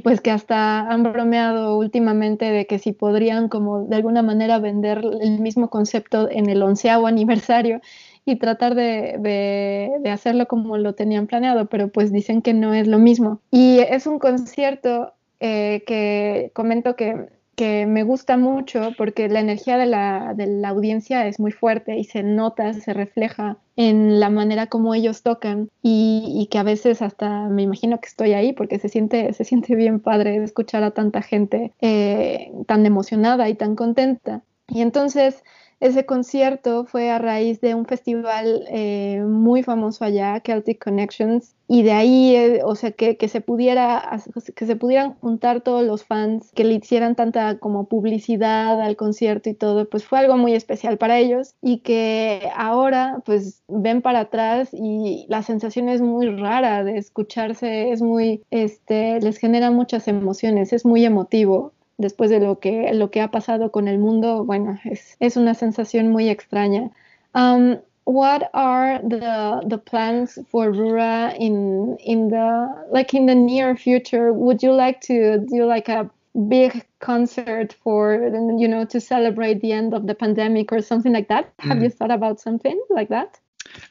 pues 0.02 0.20
que 0.20 0.30
hasta 0.30 0.80
han 0.90 1.02
bromeado 1.02 1.76
últimamente 1.76 2.46
de 2.46 2.66
que 2.66 2.78
si 2.78 2.92
podrían 2.92 3.48
como 3.48 3.84
de 3.84 3.96
alguna 3.96 4.22
manera 4.22 4.58
vender 4.58 5.02
el 5.20 5.40
mismo 5.40 5.68
concepto 5.68 6.30
en 6.30 6.48
el 6.48 6.62
onceavo 6.62 7.06
aniversario 7.06 7.80
y 8.24 8.36
tratar 8.36 8.74
de, 8.74 9.90
hacerlo 10.10 10.46
como 10.46 10.78
lo 10.78 10.94
tenían 10.94 11.26
planeado, 11.26 11.66
pero 11.66 11.88
pues 11.88 12.12
dicen 12.12 12.40
que 12.40 12.54
no 12.54 12.72
es 12.72 12.86
lo 12.88 12.98
mismo. 12.98 13.40
Y 13.50 13.80
es 13.80 14.06
un 14.06 14.18
concierto 14.18 15.12
eh, 15.40 15.82
que 15.86 16.50
comento 16.54 16.96
que 16.96 17.28
que 17.56 17.86
me 17.86 18.02
gusta 18.02 18.36
mucho 18.36 18.90
porque 18.96 19.28
la 19.28 19.40
energía 19.40 19.76
de 19.76 19.86
la, 19.86 20.34
de 20.34 20.46
la, 20.46 20.68
audiencia 20.68 21.26
es 21.26 21.38
muy 21.38 21.52
fuerte 21.52 21.96
y 21.96 22.04
se 22.04 22.22
nota, 22.22 22.72
se 22.74 22.92
refleja 22.92 23.58
en 23.76 24.20
la 24.20 24.30
manera 24.30 24.66
como 24.66 24.94
ellos 24.94 25.22
tocan 25.22 25.70
y, 25.82 26.48
que 26.50 26.58
a 26.58 26.62
veces 26.62 27.02
hasta 27.02 27.48
me 27.48 27.62
imagino 27.62 28.00
que 28.00 28.08
estoy 28.08 28.32
ahí 28.32 28.52
porque 28.52 28.78
se 28.78 28.88
siente, 28.88 29.32
se 29.32 29.44
siente 29.44 29.74
bien 29.74 30.00
padre 30.00 30.42
escuchar 30.42 30.82
a 30.84 30.92
tanta 30.92 31.22
gente 31.22 31.72
eh, 31.80 32.52
tan 32.66 32.86
emocionada 32.86 33.48
y 33.48 33.54
tan 33.54 33.76
contenta. 33.76 34.42
Y 34.68 34.80
entonces 34.80 35.42
ese 35.84 36.06
concierto 36.06 36.86
fue 36.86 37.10
a 37.10 37.18
raíz 37.18 37.60
de 37.60 37.74
un 37.74 37.84
festival 37.84 38.64
eh, 38.70 39.22
muy 39.22 39.62
famoso 39.62 40.02
allá, 40.02 40.40
Celtic 40.42 40.82
Connections, 40.82 41.54
y 41.68 41.82
de 41.82 41.92
ahí, 41.92 42.34
eh, 42.34 42.60
o 42.64 42.74
sea, 42.74 42.92
que, 42.92 43.28
se 43.28 43.42
pudiera, 43.42 44.18
que 44.56 44.64
se 44.64 44.76
pudieran 44.76 45.12
juntar 45.20 45.60
todos 45.60 45.84
los 45.84 46.02
fans, 46.02 46.50
que 46.54 46.64
le 46.64 46.74
hicieran 46.76 47.16
tanta 47.16 47.58
como 47.58 47.86
publicidad 47.86 48.80
al 48.80 48.96
concierto 48.96 49.50
y 49.50 49.54
todo, 49.54 49.86
pues 49.86 50.06
fue 50.06 50.20
algo 50.20 50.38
muy 50.38 50.54
especial 50.54 50.96
para 50.96 51.18
ellos 51.18 51.54
y 51.60 51.80
que 51.80 52.48
ahora 52.56 53.22
pues 53.26 53.62
ven 53.68 54.00
para 54.00 54.20
atrás 54.20 54.70
y 54.72 55.26
la 55.28 55.42
sensación 55.42 55.90
es 55.90 56.00
muy 56.00 56.30
rara 56.30 56.82
de 56.82 56.96
escucharse, 56.96 57.90
es 57.92 58.00
muy, 58.00 58.42
este, 58.50 59.20
les 59.20 59.36
genera 59.36 59.70
muchas 59.70 60.08
emociones, 60.08 60.72
es 60.72 60.86
muy 60.86 61.04
emotivo 61.04 61.74
después 61.98 62.30
de 62.30 62.40
lo 62.40 62.58
que, 62.58 62.92
lo 62.94 63.10
que 63.10 63.20
ha 63.20 63.30
pasado 63.30 63.70
con 63.70 63.88
el 63.88 63.98
mundo, 63.98 64.44
bueno, 64.44 64.78
es, 64.84 65.16
es 65.20 65.36
una 65.36 65.54
sensación 65.54 66.10
muy 66.10 66.28
extraña. 66.28 66.90
Um, 67.34 67.78
what 68.04 68.50
are 68.52 69.00
the 69.02 69.62
the 69.66 69.78
plans 69.78 70.38
for 70.50 70.70
Rura 70.70 71.34
in 71.38 71.96
in 72.04 72.28
the 72.28 72.86
like 72.90 73.14
in 73.14 73.26
the 73.26 73.34
near 73.34 73.76
future? 73.76 74.32
Would 74.32 74.62
you 74.62 74.72
like 74.72 75.00
to 75.02 75.38
do 75.38 75.64
like 75.64 75.88
a 75.88 76.10
big 76.48 76.84
concert 77.00 77.74
for 77.82 78.30
you 78.58 78.68
know 78.68 78.84
to 78.86 79.00
celebrate 79.00 79.60
the 79.60 79.72
end 79.72 79.94
of 79.94 80.06
the 80.06 80.14
pandemic 80.14 80.72
or 80.72 80.80
something 80.80 81.12
like 81.12 81.28
that? 81.28 81.56
Mm. 81.58 81.68
Have 81.68 81.82
you 81.82 81.90
thought 81.90 82.10
about 82.10 82.40
something 82.40 82.80
like 82.90 83.08
that? 83.08 83.38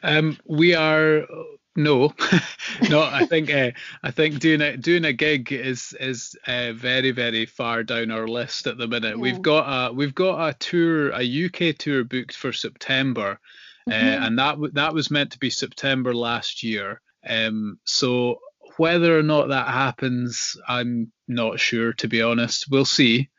Um, 0.03 0.37
we 0.47 0.75
are 0.75 1.25
no, 1.75 2.13
no. 2.89 3.01
I 3.01 3.25
think 3.25 3.51
uh, 3.51 3.71
I 4.03 4.11
think 4.11 4.39
doing 4.39 4.61
a 4.61 4.77
doing 4.77 5.05
a 5.05 5.13
gig 5.13 5.51
is 5.51 5.95
is 5.99 6.35
uh, 6.47 6.73
very 6.73 7.11
very 7.11 7.45
far 7.45 7.83
down 7.83 8.11
our 8.11 8.27
list 8.27 8.67
at 8.67 8.77
the 8.77 8.87
minute. 8.87 9.15
Yeah. 9.15 9.21
We've 9.21 9.41
got 9.41 9.89
a 9.89 9.93
we've 9.93 10.15
got 10.15 10.49
a 10.49 10.53
tour, 10.53 11.09
a 11.11 11.45
UK 11.45 11.77
tour 11.77 12.03
booked 12.03 12.35
for 12.35 12.53
September, 12.53 13.39
uh, 13.87 13.91
mm-hmm. 13.91 14.23
uh, 14.23 14.27
and 14.27 14.39
that 14.39 14.57
that 14.73 14.93
was 14.93 15.11
meant 15.11 15.31
to 15.31 15.39
be 15.39 15.49
September 15.49 16.13
last 16.13 16.63
year. 16.63 17.01
Um, 17.27 17.79
so 17.85 18.39
whether 18.77 19.17
or 19.17 19.23
not 19.23 19.49
that 19.49 19.67
happens, 19.67 20.55
I'm 20.67 21.11
not 21.27 21.59
sure, 21.59 21.93
to 21.93 22.07
be 22.07 22.21
honest. 22.21 22.67
We'll 22.69 22.85
see. 22.85 23.29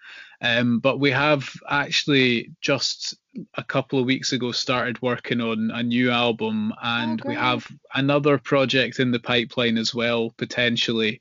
Um, 0.41 0.79
but 0.79 1.01
we 1.01 1.11
have 1.11 1.51
actually 1.69 2.53
just 2.61 3.17
a 3.55 3.65
couple 3.65 3.99
of 3.99 4.07
weeks 4.07 4.33
ago 4.33 4.53
started 4.53 5.03
working 5.03 5.41
on 5.41 5.71
a 5.73 5.83
new 5.83 6.11
album 6.11 6.73
and 6.83 7.21
oh, 7.25 7.29
we 7.29 7.35
have 7.35 7.67
another 7.95 8.39
project 8.39 9.01
in 9.01 9.11
the 9.11 9.19
pipeline 9.19 9.77
as 9.77 9.95
well 9.95 10.31
potentially 10.37 11.21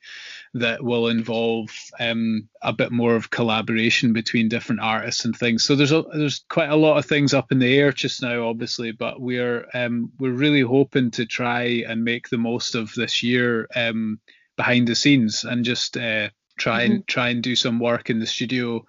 that 0.54 0.84
will 0.84 1.08
involve 1.08 1.70
um, 2.00 2.48
a 2.62 2.72
bit 2.72 2.92
more 2.92 3.16
of 3.16 3.32
collaboration 3.32 4.14
between 4.14 4.48
different 4.48 4.82
artists 4.82 5.26
and 5.26 5.36
things. 5.36 5.64
So 5.64 5.76
there's 5.76 5.92
a, 5.92 6.04
there's 6.14 6.46
quite 6.50 6.70
a 6.70 6.76
lot 6.76 6.98
of 6.98 7.06
things 7.06 7.34
up 7.34 7.52
in 7.52 7.60
the 7.60 7.76
air 7.78 7.92
just 7.92 8.22
now 8.22 8.48
obviously 8.48 8.92
but 8.92 9.20
we're 9.20 9.68
um, 9.74 10.12
we're 10.20 10.32
really 10.32 10.62
hoping 10.62 11.12
to 11.12 11.26
try 11.26 11.84
and 11.88 12.04
make 12.04 12.30
the 12.30 12.38
most 12.38 12.76
of 12.76 12.94
this 12.94 13.24
year 13.24 13.68
um, 13.76 14.20
behind 14.56 14.88
the 14.88 14.96
scenes 14.96 15.44
and 15.44 15.66
just 15.66 15.98
uh, 15.98 16.30
try 16.58 16.84
mm-hmm. 16.84 16.94
and 16.94 17.08
try 17.08 17.30
and 17.30 17.44
do 17.44 17.56
some 17.56 17.80
work 17.80 18.10
in 18.10 18.20
the 18.20 18.26
studio 18.26 18.86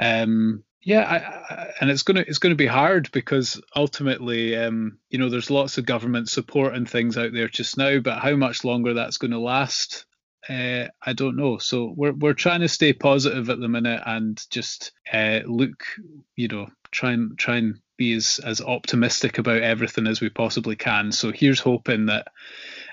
um, 0.00 0.64
yeah, 0.82 1.02
I, 1.02 1.54
I, 1.54 1.72
and 1.80 1.90
it's 1.90 2.02
gonna 2.02 2.24
it's 2.26 2.38
gonna 2.38 2.54
be 2.54 2.66
hard 2.66 3.10
because 3.12 3.60
ultimately, 3.76 4.56
um, 4.56 4.98
you 5.10 5.18
know, 5.18 5.28
there's 5.28 5.50
lots 5.50 5.76
of 5.76 5.84
government 5.84 6.30
support 6.30 6.74
and 6.74 6.88
things 6.88 7.18
out 7.18 7.32
there 7.32 7.48
just 7.48 7.76
now, 7.76 7.98
but 7.98 8.18
how 8.18 8.34
much 8.34 8.64
longer 8.64 8.94
that's 8.94 9.18
going 9.18 9.32
to 9.32 9.38
last, 9.38 10.06
uh, 10.48 10.86
I 11.04 11.12
don't 11.12 11.36
know. 11.36 11.58
So 11.58 11.92
we're 11.94 12.14
we're 12.14 12.32
trying 12.32 12.60
to 12.60 12.68
stay 12.68 12.94
positive 12.94 13.50
at 13.50 13.60
the 13.60 13.68
minute 13.68 14.02
and 14.06 14.42
just 14.50 14.92
uh, 15.12 15.40
look, 15.44 15.84
you 16.34 16.48
know, 16.48 16.68
try 16.90 17.12
and 17.12 17.38
try 17.38 17.56
and 17.56 17.78
be 17.98 18.14
as 18.14 18.40
as 18.42 18.62
optimistic 18.62 19.36
about 19.36 19.60
everything 19.60 20.06
as 20.06 20.22
we 20.22 20.30
possibly 20.30 20.76
can. 20.76 21.12
So 21.12 21.30
here's 21.30 21.60
hoping 21.60 22.06
that 22.06 22.28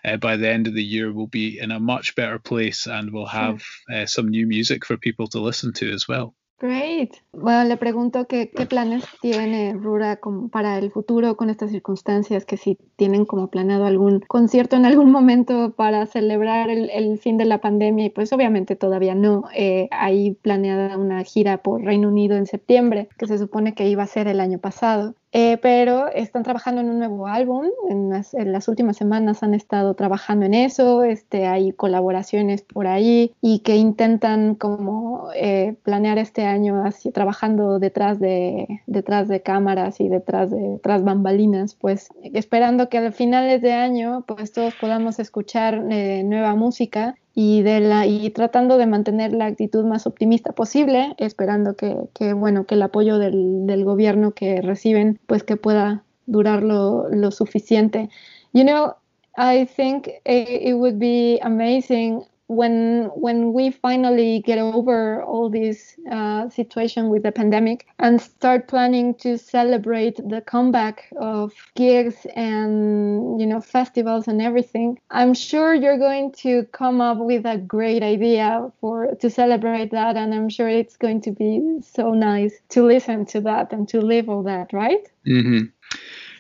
uh, 0.08 0.18
by 0.18 0.38
the 0.38 0.50
end 0.50 0.68
of 0.68 0.74
the 0.74 0.84
year 0.84 1.12
we'll 1.12 1.28
be 1.28 1.60
in 1.60 1.72
a 1.72 1.80
much 1.80 2.16
better 2.16 2.40
place 2.40 2.88
and 2.88 3.12
we'll 3.12 3.26
have 3.26 3.62
uh, 3.94 4.06
some 4.06 4.30
new 4.30 4.48
music 4.48 4.86
for 4.86 4.98
people 4.98 5.28
to 5.28 5.40
listen 5.40 5.74
to 5.74 5.92
as 5.92 6.08
well. 6.08 6.34
Great. 6.60 7.12
Bueno, 7.34 7.66
le 7.66 7.78
pregunto 7.78 8.26
qué 8.26 8.50
planes 8.68 9.06
tiene 9.22 9.76
Rura 9.76 10.20
para 10.52 10.80
el 10.80 10.90
futuro 10.90 11.38
con 11.38 11.52
estas 11.52 11.70
circunstancias, 11.70 12.46
que 12.46 12.58
si 12.58 12.80
tienen 12.96 13.26
como 13.26 13.52
planeado 13.52 13.86
algún 13.86 14.22
concierto 14.22 14.76
en 14.76 14.88
algún 14.88 15.12
momento 15.12 15.76
para 15.76 16.08
celebrar 16.08 16.72
el, 16.72 17.20
fin 17.20 17.38
de 17.38 17.46
la 17.46 17.62
pandemia, 17.62 18.06
y 18.06 18.10
pues 18.10 18.34
obviamente 18.34 18.76
todavía 18.76 19.14
no. 19.14 19.44
Eh, 19.54 19.88
hay 19.92 20.34
planeada 20.34 20.98
una 20.98 21.24
gira 21.24 21.62
por 21.62 21.84
Reino 21.84 22.08
Unido 22.08 22.36
en 22.36 22.48
septiembre, 22.48 23.08
que 23.20 23.28
se 23.28 23.38
supone 23.38 23.76
que 23.76 23.88
iba 23.88 24.02
a 24.02 24.08
ser 24.08 24.28
el 24.28 24.40
año 24.40 24.58
pasado. 24.58 25.14
Eh, 25.34 25.58
pero 25.62 26.08
están 26.08 26.44
trabajando 26.44 26.82
en 26.82 26.90
un 26.90 27.00
nuevo 27.00 27.28
álbum. 27.28 27.66
En 27.90 28.10
las, 28.10 28.68
últimas 28.68 28.98
semanas 28.98 29.44
han 29.44 29.54
estado 29.54 29.94
trabajando 29.94 30.46
en 30.46 30.54
eso. 30.54 31.04
Este, 31.04 31.46
hay 31.48 31.74
colaboraciones 31.74 32.62
por 32.62 32.88
ahí 32.88 33.34
y 33.42 33.60
que 33.60 33.76
intentan 33.76 34.56
como 34.56 35.30
eh, 35.36 35.76
planear 35.84 36.18
este 36.18 36.46
año 36.46 36.84
así 36.86 37.12
trabajando 37.12 37.80
detrás 37.80 38.20
de 38.20 38.82
detrás 38.88 39.28
de 39.28 39.42
cámaras 39.42 40.00
y 40.00 40.08
detrás 40.08 40.52
de 40.52 40.80
tras 40.82 41.04
bambalinas, 41.04 41.76
pues 41.76 42.10
esperando 42.34 42.90
que 42.90 42.98
a 42.98 43.12
finales 43.12 43.62
de 43.62 43.74
año 43.74 44.24
pues 44.28 44.52
todos 44.54 44.74
podamos 44.76 45.20
escuchar 45.20 45.86
eh, 45.90 46.24
nueva 46.24 46.56
música 46.56 47.16
y, 47.40 47.62
de 47.62 47.82
la, 47.82 48.08
y 48.08 48.32
tratando 48.32 48.80
de 48.80 48.88
mantener 48.88 49.32
la 49.32 49.46
actitud 49.46 49.86
más 49.86 50.08
optimista 50.08 50.54
posible, 50.54 51.14
esperando 51.20 51.76
que, 51.76 51.96
que 52.16 52.34
bueno, 52.34 52.66
que 52.66 52.74
el 52.74 52.82
apoyo 52.82 53.20
del, 53.20 53.68
del, 53.68 53.86
gobierno 53.86 54.32
que 54.32 54.60
reciben, 54.60 55.20
pues 55.28 55.44
que 55.44 55.56
pueda 55.56 56.04
durar 56.26 56.64
lo, 56.64 57.08
lo 57.10 57.30
suficiente. 57.30 58.10
You 58.54 58.64
know, 58.64 58.96
I 59.38 59.68
think 59.68 60.08
it 60.26 60.74
would 60.74 60.98
be 60.98 61.40
amazing 61.44 62.24
when 62.48 63.06
when 63.14 63.52
we 63.52 63.70
finally 63.70 64.42
get 64.46 64.58
over 64.58 65.22
all 65.24 65.50
this 65.50 65.96
uh, 66.10 66.50
situation 66.50 67.10
with 67.10 67.24
the 67.24 67.32
pandemic 67.32 67.86
and 68.00 68.22
start 68.22 68.68
planning 68.70 69.14
to 69.16 69.38
celebrate 69.38 70.16
the 70.30 70.42
comeback 70.42 71.10
of 71.18 71.54
gigs 71.76 72.26
and 72.36 73.40
you 73.40 73.46
know 73.46 73.60
festivals 73.60 74.28
and 74.28 74.42
everything 74.42 74.98
i'm 75.12 75.34
sure 75.34 75.74
you're 75.74 75.98
going 75.98 76.32
to 76.32 76.64
come 76.72 77.02
up 77.02 77.18
with 77.18 77.46
a 77.46 77.58
great 77.58 78.02
idea 78.02 78.72
for 78.80 79.14
to 79.16 79.30
celebrate 79.30 79.92
that 79.92 80.16
and 80.16 80.34
i'm 80.34 80.48
sure 80.48 80.70
it's 80.70 80.96
going 80.96 81.20
to 81.20 81.32
be 81.32 81.62
so 81.82 82.14
nice 82.14 82.54
to 82.70 82.82
listen 82.82 83.26
to 83.26 83.42
that 83.42 83.74
and 83.74 83.90
to 83.90 84.00
live 84.00 84.30
all 84.30 84.44
that 84.44 84.72
right 84.72 85.10
mm-hmm. 85.26 85.66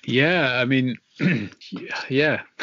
yeah 0.06 0.62
i 0.62 0.64
mean 0.64 0.96
yeah, 2.10 2.42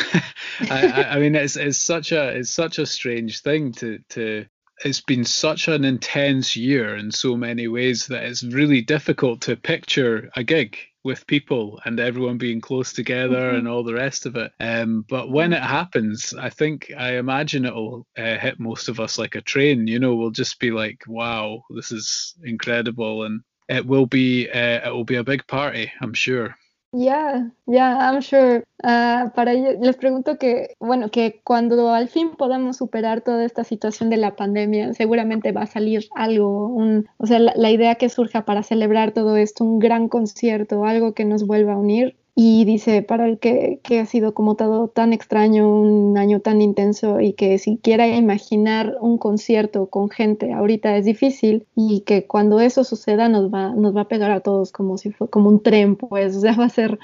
I, 0.60 1.06
I, 1.10 1.18
mean 1.18 1.34
it's 1.34 1.56
it's 1.56 1.78
such 1.78 2.12
a 2.12 2.28
it's 2.36 2.50
such 2.50 2.78
a 2.78 2.86
strange 2.86 3.40
thing 3.40 3.72
to 3.72 3.98
to. 4.10 4.46
It's 4.84 5.00
been 5.00 5.24
such 5.24 5.68
an 5.68 5.84
intense 5.84 6.56
year 6.56 6.96
in 6.96 7.12
so 7.12 7.36
many 7.36 7.68
ways 7.68 8.08
that 8.08 8.24
it's 8.24 8.42
really 8.42 8.80
difficult 8.80 9.42
to 9.42 9.56
picture 9.56 10.30
a 10.34 10.42
gig 10.42 10.76
with 11.04 11.26
people 11.28 11.80
and 11.84 12.00
everyone 12.00 12.38
being 12.38 12.60
close 12.60 12.92
together 12.92 13.36
mm-hmm. 13.36 13.58
and 13.58 13.68
all 13.68 13.84
the 13.84 13.94
rest 13.94 14.26
of 14.26 14.34
it. 14.34 14.50
Um, 14.58 15.04
but 15.08 15.30
when 15.30 15.52
it 15.52 15.62
happens, 15.62 16.34
I 16.34 16.50
think 16.50 16.90
I 16.96 17.18
imagine 17.18 17.66
it'll 17.66 18.06
uh, 18.18 18.36
hit 18.36 18.58
most 18.58 18.88
of 18.88 18.98
us 18.98 19.16
like 19.16 19.36
a 19.36 19.42
train. 19.42 19.86
You 19.86 20.00
know, 20.00 20.16
we'll 20.16 20.30
just 20.30 20.58
be 20.58 20.70
like, 20.70 21.04
"Wow, 21.06 21.62
this 21.70 21.92
is 21.92 22.34
incredible," 22.42 23.22
and 23.24 23.42
it 23.68 23.86
will 23.86 24.06
be 24.06 24.48
uh, 24.50 24.88
it 24.88 24.92
will 24.92 25.04
be 25.04 25.16
a 25.16 25.24
big 25.24 25.46
party, 25.46 25.92
I'm 26.00 26.14
sure. 26.14 26.56
Yeah, 26.96 27.50
yeah, 27.66 27.98
I'm 27.98 28.20
sure. 28.22 28.62
Uh, 28.84 29.28
para 29.34 29.52
ellos, 29.52 29.74
les 29.80 29.96
pregunto 29.96 30.38
que, 30.38 30.76
bueno, 30.78 31.10
que 31.10 31.40
cuando 31.42 31.90
al 31.90 32.08
fin 32.08 32.36
podamos 32.36 32.76
superar 32.76 33.20
toda 33.20 33.44
esta 33.44 33.64
situación 33.64 34.10
de 34.10 34.16
la 34.16 34.36
pandemia, 34.36 34.92
seguramente 34.94 35.50
va 35.50 35.62
a 35.62 35.66
salir 35.66 36.06
algo, 36.14 36.68
un, 36.68 37.08
o 37.16 37.26
sea, 37.26 37.40
la, 37.40 37.52
la 37.56 37.70
idea 37.72 37.96
que 37.96 38.08
surja 38.08 38.44
para 38.44 38.62
celebrar 38.62 39.10
todo 39.10 39.36
esto, 39.36 39.64
un 39.64 39.80
gran 39.80 40.08
concierto, 40.08 40.84
algo 40.84 41.14
que 41.14 41.24
nos 41.24 41.44
vuelva 41.48 41.72
a 41.72 41.78
unir, 41.78 42.16
y 42.36 42.64
dice, 42.64 43.02
para 43.02 43.28
el 43.28 43.38
que, 43.38 43.80
que, 43.84 44.00
ha 44.00 44.06
sido 44.06 44.34
como 44.34 44.56
todo 44.56 44.88
tan 44.88 45.12
extraño, 45.12 45.68
un 45.68 46.18
año 46.18 46.40
tan 46.40 46.62
intenso 46.62 47.20
y 47.20 47.34
que 47.34 47.58
si 47.58 47.76
quiera 47.78 48.08
imaginar 48.08 48.96
un 49.00 49.18
concierto 49.18 49.88
con 49.88 50.10
gente 50.10 50.52
ahorita 50.52 50.96
es 50.96 51.04
difícil 51.04 51.66
y 51.76 52.00
que 52.00 52.26
cuando 52.26 52.58
eso 52.58 52.82
suceda 52.82 53.28
nos 53.28 53.52
va, 53.54 53.70
nos 53.74 53.96
va 53.96 54.02
a 54.02 54.08
pegar 54.08 54.32
a 54.32 54.40
todos 54.40 54.72
como 54.72 54.98
si 54.98 55.12
fue 55.12 55.30
como 55.30 55.48
un 55.48 55.62
tren, 55.62 55.94
pues, 55.96 56.36
o 56.36 56.40
sea, 56.40 56.56
va 56.56 56.64
a 56.64 56.70
ser 56.70 56.98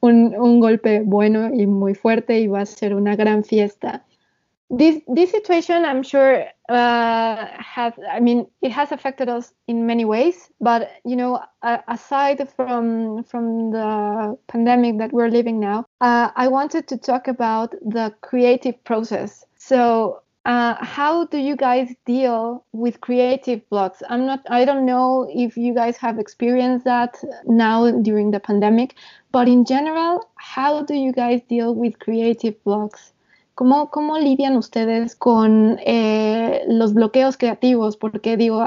un, 0.00 0.34
un 0.36 0.60
golpe 0.60 1.02
bueno 1.04 1.54
y 1.54 1.66
muy 1.66 1.94
fuerte 1.94 2.40
y 2.40 2.48
va 2.48 2.62
a 2.62 2.66
ser 2.66 2.94
una 2.96 3.14
gran 3.16 3.44
fiesta. 3.44 4.04
This 4.70 5.00
this 5.08 5.30
situation 5.30 5.84
i'm 5.84 6.02
sure 6.02 6.44
uh, 6.68 7.46
has 7.58 7.92
i 8.10 8.18
mean 8.18 8.46
it 8.62 8.72
has 8.72 8.92
affected 8.92 9.28
us 9.28 9.52
in 9.68 9.86
many 9.86 10.04
ways 10.04 10.50
but 10.60 10.90
you 11.04 11.14
know 11.14 11.42
uh, 11.62 11.78
aside 11.88 12.48
from 12.56 13.22
from 13.24 13.70
the 13.70 14.36
pandemic 14.48 14.98
that 14.98 15.12
we're 15.12 15.28
living 15.28 15.60
now 15.60 15.84
uh, 16.00 16.30
i 16.36 16.48
wanted 16.48 16.88
to 16.88 16.96
talk 16.96 17.28
about 17.28 17.72
the 17.82 18.12
creative 18.22 18.82
process. 18.84 19.44
So 19.56 20.20
uh, 20.44 20.74
how 20.84 21.24
do 21.26 21.38
you 21.38 21.56
guys 21.56 21.94
deal 22.04 22.66
with 22.72 23.00
creative 23.00 23.66
blocks? 23.70 24.02
I'm 24.10 24.26
not 24.26 24.40
i 24.50 24.64
don't 24.66 24.84
know 24.84 25.26
if 25.34 25.56
you 25.56 25.74
guys 25.74 25.96
have 25.96 26.18
experienced 26.18 26.84
that 26.84 27.16
now 27.46 27.90
during 28.02 28.30
the 28.30 28.40
pandemic 28.40 28.94
but 29.32 29.48
in 29.48 29.64
general 29.64 30.28
how 30.36 30.82
do 30.82 30.94
you 30.94 31.12
guys 31.12 31.40
deal 31.48 31.74
with 31.74 31.98
creative 31.98 32.62
blocks 32.64 33.13
¿Cómo, 33.54 33.90
cómo 33.90 34.18
lidian 34.18 34.56
ustedes 34.56 35.14
con 35.14 35.78
eh, 35.86 36.62
los 36.68 36.92
bloqueos 36.92 37.36
creativos? 37.36 37.96
Porque 37.96 38.36
digo, 38.36 38.66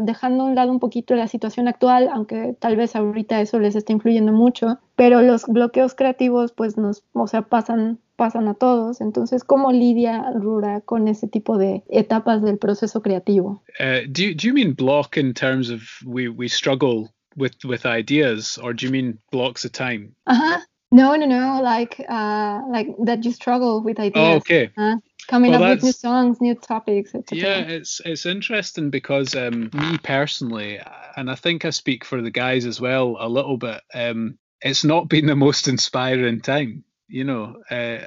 dejando 0.00 0.44
a 0.44 0.46
un 0.46 0.54
lado 0.54 0.70
un 0.70 0.80
poquito 0.80 1.14
la 1.14 1.28
situación 1.28 1.66
actual, 1.66 2.10
aunque 2.12 2.54
tal 2.58 2.76
vez 2.76 2.94
ahorita 2.94 3.40
eso 3.40 3.58
les 3.58 3.74
está 3.74 3.92
influyendo 3.92 4.32
mucho, 4.32 4.78
pero 4.96 5.22
los 5.22 5.46
bloqueos 5.46 5.94
creativos 5.94 6.52
pues 6.52 6.76
nos, 6.76 7.04
o 7.12 7.26
sea, 7.26 7.42
pasan 7.42 8.00
pasan 8.16 8.48
a 8.48 8.54
todos. 8.54 9.00
Entonces, 9.00 9.44
¿cómo 9.44 9.72
lidia 9.72 10.32
Rura 10.34 10.80
con 10.80 11.06
ese 11.06 11.28
tipo 11.28 11.56
de 11.56 11.84
etapas 11.88 12.42
del 12.42 12.58
proceso 12.58 13.00
creativo? 13.00 13.62
Uh, 13.78 14.06
do, 14.10 14.22
you, 14.22 14.34
do 14.34 14.48
you 14.48 14.52
mean 14.52 14.74
block 14.74 15.16
in 15.16 15.32
terms 15.32 15.70
of 15.70 15.80
we, 16.04 16.28
we 16.28 16.48
struggle 16.48 17.08
with, 17.36 17.54
with 17.64 17.86
ideas, 17.86 18.58
or 18.58 18.74
do 18.74 18.84
you 18.84 18.92
mean 18.92 19.18
blocks 19.30 19.64
of 19.64 19.70
time? 19.70 20.12
Ajá. 20.26 20.66
No, 20.90 21.16
no, 21.16 21.26
no. 21.26 21.60
Like, 21.62 22.00
uh, 22.08 22.62
like 22.68 22.88
that 23.04 23.24
you 23.24 23.32
struggle 23.32 23.82
with 23.82 24.00
ideas. 24.00 24.26
Oh, 24.26 24.36
okay. 24.36 24.70
Uh, 24.76 24.96
coming 25.26 25.50
well, 25.52 25.64
up 25.64 25.70
with 25.70 25.84
new 25.84 25.92
songs, 25.92 26.40
new 26.40 26.54
topics, 26.54 27.14
etc. 27.14 27.38
Yeah, 27.38 27.58
it's 27.58 28.00
it's 28.04 28.26
interesting 28.26 28.90
because 28.90 29.34
um, 29.34 29.70
me 29.72 29.98
personally, 29.98 30.80
and 31.16 31.30
I 31.30 31.34
think 31.34 31.64
I 31.64 31.70
speak 31.70 32.04
for 32.04 32.22
the 32.22 32.30
guys 32.30 32.64
as 32.66 32.80
well 32.80 33.16
a 33.20 33.28
little 33.28 33.58
bit. 33.58 33.80
Um, 33.94 34.38
it's 34.60 34.84
not 34.84 35.08
been 35.08 35.26
the 35.26 35.36
most 35.36 35.68
inspiring 35.68 36.40
time. 36.40 36.84
You 37.06 37.24
know, 37.24 37.56
uh, 37.70 38.06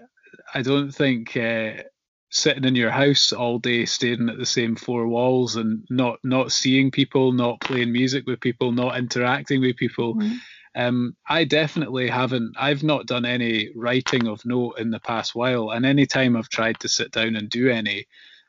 I 0.54 0.62
don't 0.62 0.92
think 0.92 1.38
uh, 1.38 1.84
sitting 2.32 2.66
in 2.66 2.76
your 2.76 2.92
house 2.92 3.32
all 3.32 3.60
day 3.60 3.86
staring 3.86 4.30
at 4.30 4.38
the 4.38 4.46
same 4.46 4.76
four 4.76 5.08
walls 5.08 5.56
and 5.56 5.86
not 5.90 6.20
not 6.24 6.52
seeing 6.52 6.90
people 6.90 7.32
not 7.32 7.60
playing 7.60 7.92
music 7.92 8.26
with 8.26 8.40
people 8.40 8.72
not 8.72 8.98
interacting 8.98 9.62
with 9.62 9.76
people 9.76 10.16
mm-hmm. 10.16 10.36
Um, 10.76 11.16
i 11.28 11.44
definitely 11.44 12.08
haven't 12.08 12.54
i've 12.58 12.84
not 12.84 13.06
done 13.06 13.26
any 13.26 13.70
writing 13.76 14.28
of 14.28 14.46
note 14.46 14.80
in 14.80 14.90
the 14.90 15.00
past 15.00 15.36
while 15.36 15.72
and 15.72 15.86
any 15.86 16.06
time 16.06 16.36
i've 16.36 16.50
tried 16.50 16.80
to 16.80 16.88
sit 16.88 17.12
down 17.12 17.36
and 17.36 17.50
do 17.50 17.70
any 17.70 18.06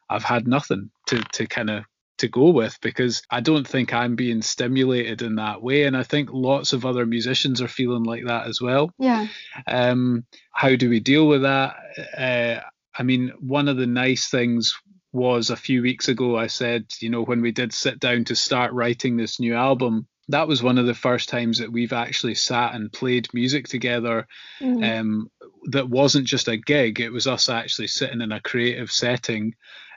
i've 0.08 0.24
had 0.24 0.46
nothing 0.46 0.90
to 1.06 1.18
to 1.32 1.46
kind 1.46 1.70
of 1.70 1.84
to 2.22 2.28
go 2.28 2.50
with 2.50 2.78
because 2.80 3.22
I 3.30 3.40
don't 3.40 3.66
think 3.66 3.92
I'm 3.92 4.14
being 4.14 4.42
stimulated 4.42 5.22
in 5.22 5.34
that 5.36 5.60
way. 5.60 5.84
And 5.84 5.96
I 5.96 6.04
think 6.04 6.30
lots 6.32 6.72
of 6.72 6.86
other 6.86 7.04
musicians 7.04 7.60
are 7.60 7.68
feeling 7.68 8.04
like 8.04 8.26
that 8.26 8.46
as 8.46 8.60
well. 8.60 8.92
Yeah. 8.96 9.26
Um, 9.66 10.24
how 10.52 10.76
do 10.76 10.88
we 10.88 11.00
deal 11.00 11.26
with 11.26 11.42
that? 11.42 11.74
Uh, 12.16 12.60
I 12.96 13.02
mean, 13.02 13.32
one 13.40 13.66
of 13.66 13.76
the 13.76 13.88
nice 13.88 14.28
things 14.30 14.78
was 15.12 15.50
a 15.50 15.56
few 15.56 15.82
weeks 15.82 16.08
ago, 16.08 16.38
I 16.38 16.46
said, 16.46 16.86
you 17.00 17.10
know, 17.10 17.22
when 17.22 17.42
we 17.42 17.50
did 17.50 17.72
sit 17.72 17.98
down 17.98 18.24
to 18.26 18.36
start 18.36 18.72
writing 18.72 19.16
this 19.16 19.40
new 19.40 19.54
album, 19.54 20.06
that 20.28 20.48
was 20.48 20.62
one 20.62 20.78
of 20.78 20.86
the 20.86 20.94
first 20.94 21.28
times 21.28 21.58
that 21.58 21.72
we've 21.72 21.92
actually 21.92 22.34
sat 22.34 22.74
and 22.74 22.92
played 22.92 23.28
music 23.34 23.68
together 23.68 24.26
mm-hmm. 24.60 24.82
um, 24.82 25.30
that 25.70 25.88
wasn't 25.88 26.26
just 26.26 26.48
a 26.48 26.56
gig, 26.56 27.00
it 27.00 27.10
was 27.10 27.26
us 27.26 27.48
actually 27.48 27.88
sitting 27.88 28.20
in 28.20 28.32
a 28.32 28.40
creative 28.40 28.90
setting. 28.90 29.54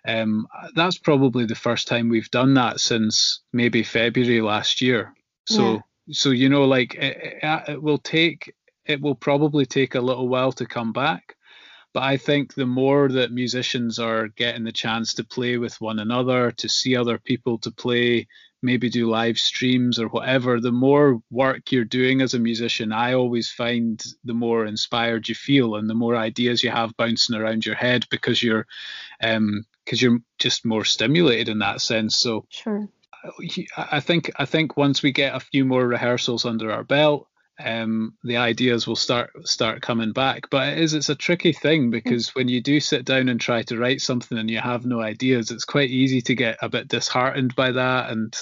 Um, 0.08 0.48
that's 0.76 0.98
probably 0.98 1.46
the 1.46 1.56
first 1.56 1.88
time 1.88 2.10
we've 2.10 2.30
done 2.30 2.54
that 2.56 2.80
since 2.80 3.42
maybe 3.52 3.84
February 3.84 4.42
last 4.42 4.82
year. 4.82 5.14
So, 5.48 5.74
yeah. 5.74 5.80
so 6.12 6.30
you 6.30 6.50
know, 6.50 6.66
like 6.66 6.96
it, 6.96 7.40
it, 7.42 7.70
it 7.70 7.82
will 7.82 7.98
take, 7.98 8.54
it 8.86 9.02
will 9.02 9.16
probably 9.16 9.66
take 9.66 9.96
a 9.96 10.02
little 10.02 10.28
while 10.28 10.52
to 10.54 10.66
come 10.66 10.92
back 10.92 11.36
but 11.96 12.04
I 12.04 12.18
think 12.18 12.54
the 12.54 12.66
more 12.66 13.08
that 13.08 13.32
musicians 13.32 14.00
are 14.00 14.28
getting 14.28 14.66
the 14.66 14.74
chance 14.74 15.14
to 15.14 15.24
play 15.24 15.58
with 15.58 15.80
one 15.80 16.00
another, 16.00 16.52
to 16.52 16.68
see 16.68 16.94
other 16.94 17.18
people 17.18 17.58
to 17.60 17.72
play, 17.72 18.28
maybe 18.66 18.90
do 18.90 19.10
live 19.10 19.38
streams 19.38 20.00
or 20.00 20.08
whatever, 20.08 20.60
the 20.60 20.72
more 20.72 21.22
work 21.30 21.72
you're 21.72 21.86
doing 21.86 22.22
as 22.22 22.34
a 22.34 22.40
musician, 22.40 22.92
I 22.92 23.14
always 23.14 23.50
find 23.50 24.04
the 24.24 24.34
more 24.34 24.66
inspired 24.66 25.30
you 25.30 25.36
feel 25.36 25.76
and 25.76 25.90
the 25.90 25.94
more 25.94 26.16
ideas 26.16 26.64
you 26.64 26.72
have 26.72 26.98
bouncing 26.98 27.36
around 27.36 27.66
your 27.66 27.76
head 27.76 28.06
because 28.10 28.42
you're 28.42 28.66
um 29.22 29.66
because 29.86 30.02
you're 30.02 30.20
just 30.40 30.66
more 30.66 30.84
stimulated 30.84 31.48
in 31.48 31.60
that 31.60 31.80
sense. 31.80 32.18
So 32.18 32.46
sure. 32.50 32.90
I 33.78 34.02
think 34.02 34.32
I 34.38 34.46
think 34.46 34.78
once 34.78 35.02
we 35.02 35.12
get 35.12 35.36
a 35.36 35.40
few 35.40 35.66
more 35.66 35.88
rehearsals 35.88 36.46
under 36.46 36.72
our 36.72 36.84
belt, 36.84 37.28
um, 37.64 38.14
the 38.24 38.38
ideas 38.38 38.88
will 38.88 38.96
start 38.96 39.32
start 39.48 39.82
coming 39.82 40.12
back. 40.12 40.50
But 40.50 40.70
it 40.70 40.80
is 40.80 40.94
it's 40.94 41.10
a 41.10 41.16
tricky 41.16 41.54
thing 41.54 41.90
because 41.90 42.36
when 42.36 42.48
you 42.48 42.62
do 42.62 42.80
sit 42.80 43.06
down 43.06 43.30
and 43.30 43.40
try 43.40 43.64
to 43.64 43.78
write 43.78 44.02
something 44.02 44.38
and 44.38 44.50
you 44.50 44.60
have 44.60 44.86
no 44.86 45.02
ideas, 45.02 45.52
it's 45.52 45.66
quite 45.66 45.90
easy 45.90 46.22
to 46.22 46.36
get 46.36 46.58
a 46.62 46.70
bit 46.70 46.88
disheartened 46.88 47.56
by 47.56 47.72
that 47.72 48.10
and 48.10 48.36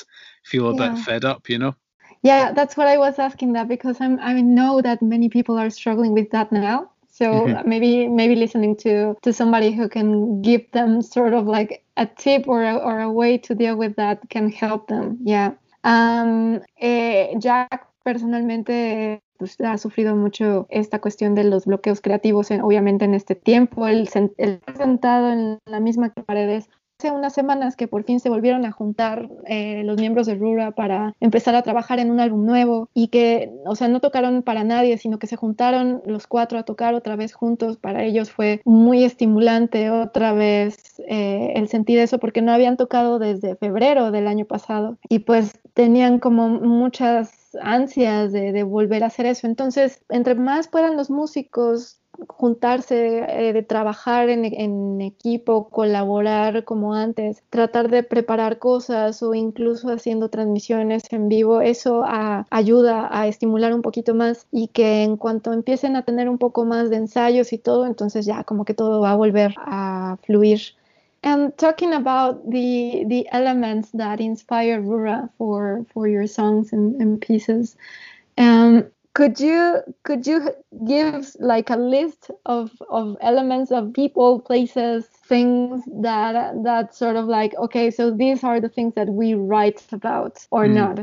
feel 0.44 0.70
a 0.70 0.76
yeah. 0.76 0.94
bit 0.94 1.04
fed 1.04 1.26
up, 1.26 1.50
you 1.50 1.60
know. 1.60 1.76
Yeah, 2.24 2.54
that's 2.54 2.78
what 2.78 2.88
I 2.88 2.98
was 2.98 3.20
asking 3.20 3.54
that 3.54 3.68
because 3.68 4.00
I'm 4.00 4.20
I 4.20 4.42
know 4.42 4.82
that 4.82 5.02
many 5.02 5.30
people 5.30 5.58
are 5.58 5.70
struggling 5.70 6.14
with 6.14 6.32
that 6.32 6.52
now. 6.52 6.90
So 7.12 7.26
mm-hmm. 7.26 7.70
maybe 7.70 8.08
maybe 8.08 8.36
listening 8.36 8.76
to 8.78 9.16
to 9.22 9.32
somebody 9.32 9.72
who 9.72 9.88
can 9.88 10.42
give 10.42 10.72
them 10.72 11.02
sort 11.02 11.34
of 11.34 11.46
like 11.46 11.84
a 11.96 12.08
tip 12.08 12.48
or 12.48 12.64
a, 12.64 12.76
or 12.76 13.02
a 13.02 13.12
way 13.12 13.38
to 13.38 13.54
deal 13.54 13.76
with 13.76 13.96
that 13.98 14.28
can 14.30 14.50
help 14.50 14.88
them. 14.88 15.20
Yeah. 15.22 15.52
Um, 15.84 16.62
eh, 16.80 17.38
Jack 17.40 17.88
personalmente 18.04 19.22
pues, 19.38 19.60
ha 19.62 19.78
sufrido 19.78 20.16
mucho 20.16 20.68
esta 20.70 21.00
cuestión 21.00 21.36
de 21.36 21.46
los 21.46 21.66
bloqueos 21.66 22.02
creativos, 22.02 22.50
obviamente 22.52 23.06
en 23.06 23.14
este 23.14 23.36
tiempo, 23.36 23.88
el, 23.88 24.10
el 24.38 24.62
sentado 24.78 25.32
en 25.32 25.60
la 25.66 25.80
misma 25.80 26.14
paredes 26.26 26.70
hace 27.00 27.12
unas 27.12 27.34
semanas 27.34 27.76
que 27.76 27.88
por 27.88 28.04
fin 28.04 28.20
se 28.20 28.30
volvieron 28.30 28.66
a 28.66 28.72
juntar 28.72 29.30
eh, 29.46 29.84
los 29.84 29.98
miembros 29.98 30.28
de 30.28 30.36
Rura 30.36 30.72
para 30.72 31.16
empezar 31.20 31.56
a 31.56 31.62
trabajar 31.62 32.00
en 32.00 32.12
un 32.12 32.20
álbum 32.20 32.46
nuevo 32.46 32.90
y 32.94 33.10
que, 33.10 33.52
o 33.66 33.76
sea, 33.76 33.88
no 33.88 34.00
tocaron 34.00 34.42
para 34.42 34.64
nadie, 34.64 34.98
sino 34.98 35.20
que 35.20 35.28
se 35.28 35.36
juntaron 35.36 36.02
los 36.06 36.28
cuatro 36.28 36.58
a 36.58 36.64
tocar 36.64 36.94
otra 36.94 37.16
vez 37.16 37.34
juntos. 37.34 37.78
Para 37.78 38.04
ellos 38.04 38.32
fue 38.32 38.62
muy 38.64 39.04
estimulante 39.04 39.90
otra 39.90 40.32
vez 40.34 41.02
eh, 41.08 41.54
el 41.56 41.68
sentir 41.68 42.00
eso 42.00 42.20
porque 42.20 42.42
no 42.42 42.54
habían 42.54 42.78
tocado 42.78 43.20
desde 43.20 43.56
febrero 43.56 44.12
del 44.12 44.28
año 44.28 44.46
pasado 44.46 44.98
y 45.10 45.20
pues 45.20 45.60
tenían 45.74 46.20
como 46.20 46.48
muchas 46.48 47.43
ansias 47.62 48.32
de, 48.32 48.52
de, 48.52 48.64
volver 48.64 49.04
a 49.04 49.08
hacer 49.08 49.26
eso. 49.26 49.48
Entonces, 49.48 50.04
entre 50.10 50.36
más 50.36 50.68
puedan 50.68 50.98
los 50.98 51.10
músicos 51.10 52.04
juntarse, 52.28 53.26
eh, 53.28 53.54
de 53.54 53.64
trabajar 53.64 54.30
en, 54.30 55.02
equipo, 55.02 55.70
colaborar 55.70 56.64
como 56.64 56.94
antes, 56.94 57.44
tratar 57.50 57.90
de 57.90 58.04
preparar 58.04 58.60
cosas 58.60 59.24
o 59.24 59.34
incluso 59.34 59.90
haciendo 59.90 60.30
transmisiones 60.30 61.04
en 61.12 61.28
vivo, 61.28 61.62
eso 61.62 62.04
ayuda 62.50 63.10
a 63.12 63.28
estimular 63.28 63.74
un 63.74 63.82
poquito 63.82 64.14
más 64.16 64.48
y 64.52 64.68
que 64.68 65.04
en 65.04 65.18
cuanto 65.18 65.54
empiecen 65.54 65.96
a 65.96 66.04
tener 66.04 66.30
un 66.30 66.38
poco 66.38 66.66
más 66.66 66.90
de 66.90 66.98
ensayos 66.98 67.52
y 67.54 67.58
todo, 67.58 67.86
entonces 67.86 68.26
ya 68.26 68.44
como 68.44 68.66
que 68.66 68.74
todo 68.74 69.02
va 69.02 69.12
a 69.12 69.16
volver 69.16 69.56
a 69.58 70.18
fluir. 70.24 70.76
And 71.24 71.58
talking 71.58 71.94
about 71.94 72.50
the 72.50 73.06
the 73.08 73.28
elements 73.32 73.92
that 73.92 74.20
inspire 74.20 74.82
Rura 74.82 75.30
for 75.38 75.86
for 75.94 76.08
your 76.08 76.28
songs 76.28 76.74
and, 76.74 77.02
and 77.02 77.22
pieces, 77.22 77.78
um, 78.38 78.86
could 79.14 79.40
you 79.40 79.82
could 80.04 80.26
you 80.26 80.52
give 80.88 81.36
like 81.40 81.70
a 81.70 81.78
list 81.78 82.32
of 82.46 82.72
of 82.90 83.16
elements 83.22 83.72
of 83.72 83.94
people 83.94 84.40
places 84.40 85.06
things 85.06 85.84
that 86.02 86.64
that 86.64 86.96
sort 86.96 87.16
of 87.16 87.26
like 87.26 87.54
okay 87.56 87.92
so 87.92 88.12
these 88.12 88.44
are 88.44 88.60
the 88.60 88.70
things 88.70 88.94
that 88.96 89.08
we 89.10 89.34
write 89.36 89.84
about 89.92 90.46
or 90.52 90.66
mm. 90.66 90.74
not 90.74 91.00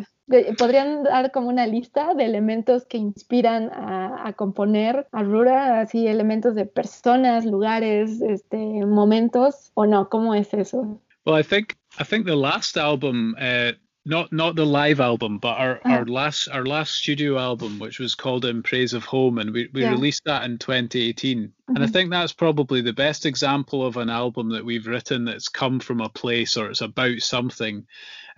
podrían 0.57 1.03
dar 1.03 1.31
como 1.33 1.49
una 1.49 1.67
lista 1.67 2.15
de 2.15 2.25
elementos 2.25 2.85
que 2.87 2.99
inspiran 2.99 3.71
a, 3.73 4.29
a, 4.29 4.33
componer 4.35 5.07
a 5.13 5.23
Rura, 5.23 5.81
así 5.81 6.07
elementos 6.07 6.55
de 6.55 6.67
personas, 6.67 7.45
lugares, 7.45 8.21
este, 8.21 8.57
momentos, 8.87 9.73
o 9.75 9.87
no? 9.87 10.09
¿Cómo 10.09 10.35
es 10.35 10.55
eso? 10.55 11.01
Well, 11.27 11.39
I 11.39 11.43
think 11.43 11.75
I 11.99 12.05
think 12.05 12.27
the 12.27 12.37
last 12.37 12.77
album 12.77 13.35
uh, 13.39 13.73
not 14.05 14.33
not 14.33 14.57
the 14.57 14.65
live 14.65 15.01
album, 15.01 15.39
but 15.39 15.59
our, 15.59 15.81
oh. 15.85 15.91
our 15.91 16.05
last 16.07 16.49
our 16.49 16.65
last 16.65 16.95
studio 16.95 17.39
album, 17.39 17.79
which 17.79 17.99
was 17.99 18.15
called 18.15 18.45
In 18.45 18.63
Praise 18.63 18.95
of 18.95 19.05
Home, 19.05 19.39
and 19.39 19.53
we, 19.53 19.69
we 19.73 19.83
yeah. 19.83 19.91
released 19.91 20.25
that 20.25 20.45
in 20.45 20.59
2018. 20.59 21.39
Mm-hmm. 21.39 21.51
And 21.69 21.79
I 21.79 21.83
mm-hmm. 21.83 21.93
think 21.93 22.11
that's 22.11 22.33
probably 22.33 22.81
the 22.81 22.93
best 22.93 23.27
example 23.27 23.85
of 23.85 23.97
an 23.97 24.11
album 24.11 24.51
that 24.51 24.65
we've 24.65 24.87
written 24.87 25.25
that's 25.25 25.49
come 25.49 25.81
from 25.81 26.01
a 26.01 26.09
place 26.09 26.57
or 26.57 26.71
it's 26.71 26.81
about 26.81 27.21
something. 27.21 27.87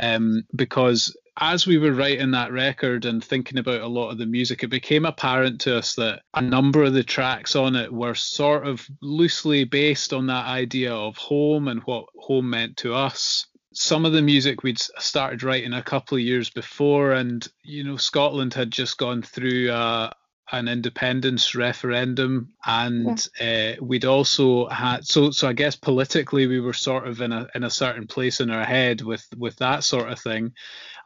Um, 0.01 0.45
because 0.55 1.17
as 1.37 1.67
we 1.67 1.79
were 1.79 1.93
writing 1.93 2.33
that 2.33 2.53
record 2.53 3.05
and 3.05 3.25
thinking 3.25 3.59
about 3.59 3.81
a 3.81 3.87
lot 3.87 4.11
of 4.11 4.19
the 4.19 4.27
music, 4.27 4.63
it 4.63 4.69
became 4.69 5.07
apparent 5.07 5.63
to 5.63 5.79
us 5.79 5.95
that 5.95 6.23
a 6.35 6.43
number 6.43 6.83
of 6.83 6.93
the 6.93 7.05
tracks 7.05 7.57
on 7.57 7.77
it 7.77 7.93
were 7.93 8.15
sort 8.15 8.67
of 8.67 8.87
loosely 9.01 9.65
based 9.65 10.13
on 10.13 10.27
that 10.27 10.47
idea 10.47 10.93
of 10.93 11.17
home 11.17 11.69
and 11.69 11.81
what 11.83 12.07
home 12.17 12.51
meant 12.51 12.77
to 12.79 12.95
us 12.95 13.47
some 13.73 14.05
of 14.05 14.13
the 14.13 14.23
music 14.23 14.63
we'd 14.63 14.79
started 14.79 15.43
writing 15.43 15.73
a 15.73 15.83
couple 15.83 16.17
of 16.17 16.23
years 16.23 16.51
before, 16.51 17.13
and 17.13 17.47
you 17.63 17.85
know 17.85 17.97
Scotland 17.97 18.55
had 18.55 18.71
just 18.71 18.99
gone 18.99 19.23
through 19.23 19.71
uh, 19.71 20.11
an 20.51 20.69
independence 20.69 21.55
referendum, 21.55 22.53
and 22.65 23.29
yeah. 23.41 23.75
uh, 23.79 23.85
we'd 23.85 24.05
also 24.05 24.69
had 24.69 25.07
so 25.07 25.31
so 25.31 25.49
I 25.49 25.53
guess 25.53 25.77
politically 25.77 26.47
we 26.47 26.61
were 26.61 26.73
sort 26.73 27.07
of 27.07 27.21
in 27.21 27.33
a 27.33 27.49
in 27.55 27.65
a 27.65 27.71
certain 27.71 28.07
place 28.07 28.41
in 28.41 28.51
our 28.51 28.65
head 28.65 29.01
with 29.01 29.27
with 29.37 29.57
that 29.57 29.85
sort 29.85 30.11
of 30.11 30.19
thing, 30.19 30.53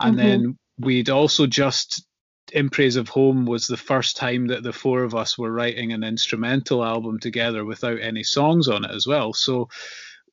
and 0.01 0.17
mm-hmm. 0.17 0.29
then 0.29 0.59
we'd 0.79 1.11
also 1.11 1.47
just 1.47 2.05
in 2.53 2.71
praise 2.71 2.97
of 2.97 3.09
home 3.09 3.45
was 3.45 3.67
the 3.67 3.77
first 3.77 4.17
time 4.17 4.47
that 4.47 4.63
the 4.63 4.73
four 4.73 5.03
of 5.03 5.15
us 5.15 5.37
were 5.37 5.51
writing 5.51 5.93
an 5.93 6.05
instrumental 6.05 6.85
album 6.85 7.19
together 7.19 7.65
without 7.65 8.01
any 8.01 8.23
songs 8.23 8.69
on 8.69 8.85
it 8.85 8.91
as 8.93 9.05
well 9.05 9.33
so 9.33 9.69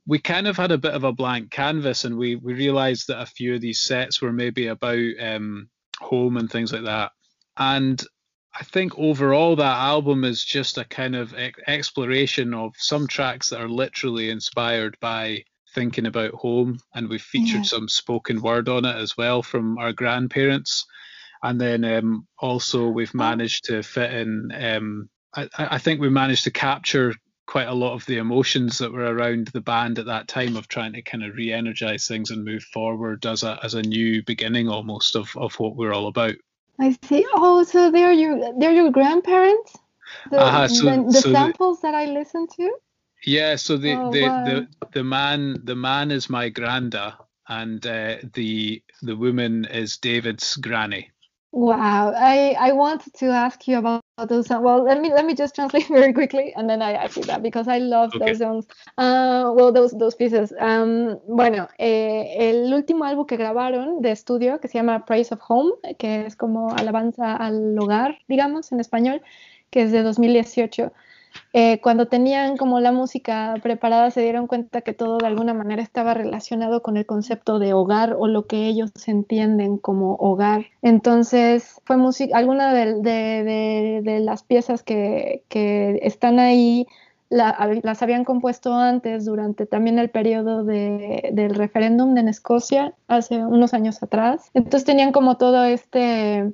we 0.05 0.19
kind 0.19 0.47
of 0.47 0.57
had 0.57 0.71
a 0.71 0.77
bit 0.77 0.93
of 0.93 1.03
a 1.03 1.13
blank 1.13 1.51
canvas 1.51 2.03
and 2.03 2.17
we, 2.17 2.35
we 2.35 2.53
realized 2.53 3.07
that 3.07 3.21
a 3.21 3.25
few 3.25 3.55
of 3.55 3.61
these 3.61 3.81
sets 3.81 4.21
were 4.21 4.33
maybe 4.33 4.67
about 4.67 4.99
um, 5.19 5.69
home 5.99 6.37
and 6.37 6.51
things 6.51 6.73
like 6.73 6.83
that. 6.83 7.11
And 7.57 8.03
I 8.59 8.63
think 8.63 8.97
overall 8.99 9.55
that 9.55 9.77
album 9.77 10.23
is 10.23 10.43
just 10.43 10.77
a 10.77 10.85
kind 10.85 11.15
of 11.15 11.33
exploration 11.67 12.53
of 12.53 12.73
some 12.77 13.07
tracks 13.07 13.49
that 13.49 13.61
are 13.61 13.69
literally 13.69 14.29
inspired 14.29 14.97
by 14.99 15.43
thinking 15.73 16.05
about 16.05 16.33
home. 16.33 16.79
And 16.93 17.09
we've 17.09 17.21
featured 17.21 17.61
yeah. 17.61 17.63
some 17.63 17.87
spoken 17.87 18.41
word 18.41 18.69
on 18.69 18.85
it 18.85 18.95
as 18.95 19.17
well 19.17 19.41
from 19.41 19.77
our 19.77 19.93
grandparents. 19.93 20.85
And 21.41 21.59
then 21.59 21.83
um, 21.83 22.27
also 22.39 22.89
we've 22.89 23.13
managed 23.13 23.65
to 23.65 23.81
fit 23.83 24.13
in. 24.13 24.51
Um, 24.53 25.09
I, 25.35 25.49
I 25.57 25.77
think 25.77 25.99
we 25.99 26.09
managed 26.09 26.43
to 26.43 26.51
capture 26.51 27.13
quite 27.45 27.67
a 27.67 27.73
lot 27.73 27.93
of 27.93 28.05
the 28.05 28.17
emotions 28.17 28.77
that 28.77 28.91
were 28.91 29.13
around 29.13 29.47
the 29.47 29.61
band 29.61 29.99
at 29.99 30.05
that 30.05 30.27
time 30.27 30.55
of 30.55 30.67
trying 30.67 30.93
to 30.93 31.01
kind 31.01 31.23
of 31.23 31.35
re-energize 31.35 32.07
things 32.07 32.31
and 32.31 32.45
move 32.45 32.63
forward 32.63 33.25
as 33.25 33.43
a 33.43 33.59
as 33.63 33.73
a 33.73 33.81
new 33.81 34.23
beginning 34.23 34.69
almost 34.69 35.15
of, 35.15 35.35
of 35.35 35.53
what 35.59 35.75
we're 35.75 35.93
all 35.93 36.07
about. 36.07 36.35
I 36.79 36.97
see. 37.03 37.25
Oh, 37.33 37.63
so 37.63 37.91
they're 37.91 38.11
your 38.11 38.59
they're 38.59 38.71
your 38.71 38.91
grandparents. 38.91 39.75
The, 40.29 40.39
uh-huh, 40.39 40.67
so, 40.67 40.83
the, 40.85 41.03
the 41.03 41.11
so 41.13 41.31
samples 41.31 41.81
the, 41.81 41.87
that 41.87 41.95
I 41.95 42.05
listened 42.05 42.49
to. 42.57 42.71
Yeah, 43.25 43.55
so 43.55 43.77
the 43.77 43.93
Oh, 43.93 44.11
the, 44.11 44.21
wow. 44.23 44.45
the 44.45 44.67
the 44.91 45.03
man 45.03 45.61
the 45.63 45.75
man 45.75 46.11
is 46.11 46.29
my 46.29 46.49
granda, 46.49 47.15
and 47.47 47.85
uh, 47.85 48.17
the 48.33 48.83
the 49.01 49.15
woman 49.15 49.65
is 49.65 49.97
David's 49.97 50.55
granny. 50.55 51.09
Wow, 51.53 52.13
I 52.17 52.55
I 52.59 52.71
wanted 52.71 53.13
to 53.13 53.27
ask 53.27 53.67
you 53.67 53.77
about 53.77 54.01
those. 54.27 54.49
Well, 54.49 54.83
let 54.83 54.99
me 54.99 55.13
let 55.13 55.23
me 55.23 55.35
just 55.35 55.53
translate 55.53 55.87
very 55.99 56.11
quickly, 56.11 56.51
and 56.55 56.67
then 56.67 56.81
I 56.81 56.93
ask 56.93 57.15
you 57.15 57.21
that 57.25 57.43
because 57.43 57.67
I 57.67 57.77
love 57.77 58.11
Okay. 58.15 58.25
those 58.25 58.39
songs. 58.39 58.65
Uh, 58.97 59.53
well, 59.55 59.71
those 59.71 59.91
those 59.91 60.15
pieces. 60.15 60.51
Um, 60.59 61.19
bueno, 61.27 61.67
eh, 61.77 62.49
el 62.49 62.73
último 62.73 63.05
álbum 63.05 63.27
que 63.27 63.37
grabaron 63.37 64.01
de 64.01 64.09
estudio 64.11 64.59
que 64.59 64.67
se 64.67 64.79
llama 64.79 65.05
Praise 65.05 65.31
of 65.31 65.41
Home, 65.47 65.73
que 65.99 66.25
es 66.25 66.35
como 66.35 66.71
alabanza 66.73 67.35
al 67.35 67.77
hogar, 67.77 68.17
digamos, 68.27 68.71
en 68.71 68.79
español, 68.79 69.21
que 69.69 69.83
es 69.83 69.91
de 69.91 70.01
2018. 70.01 70.91
Eh, 71.53 71.79
cuando 71.81 72.07
tenían 72.07 72.57
como 72.57 72.79
la 72.79 72.91
música 72.91 73.55
preparada 73.61 74.09
se 74.11 74.21
dieron 74.21 74.47
cuenta 74.47 74.81
que 74.81 74.93
todo 74.93 75.17
de 75.19 75.27
alguna 75.27 75.53
manera 75.53 75.81
estaba 75.81 76.13
relacionado 76.13 76.81
con 76.81 76.97
el 76.97 77.05
concepto 77.05 77.59
de 77.59 77.73
hogar 77.73 78.15
o 78.17 78.27
lo 78.27 78.47
que 78.47 78.67
ellos 78.67 78.91
entienden 79.07 79.77
como 79.77 80.15
hogar. 80.15 80.65
Entonces 80.81 81.79
fue 81.85 81.97
música, 81.97 82.37
alguna 82.37 82.73
de, 82.73 82.95
de- 83.01 84.01
de- 84.03 84.19
las 84.19 84.43
piezas 84.43 84.83
que, 84.83 85.43
que 85.49 85.99
están 86.03 86.39
ahí 86.39 86.87
la- 87.29 87.57
las 87.83 88.01
habían 88.03 88.25
compuesto 88.25 88.73
antes 88.75 89.25
durante 89.25 89.65
también 89.65 89.97
el 89.99 90.09
periodo 90.09 90.63
de- 90.63 91.29
del 91.33 91.55
referéndum 91.55 92.15
en 92.17 92.27
Escocia 92.27 92.93
hace 93.07 93.37
unos 93.43 93.73
años 93.73 94.01
atrás. 94.03 94.49
Entonces 94.53 94.85
tenían 94.85 95.11
como 95.11 95.37
todo 95.37 95.63
este 95.65 96.53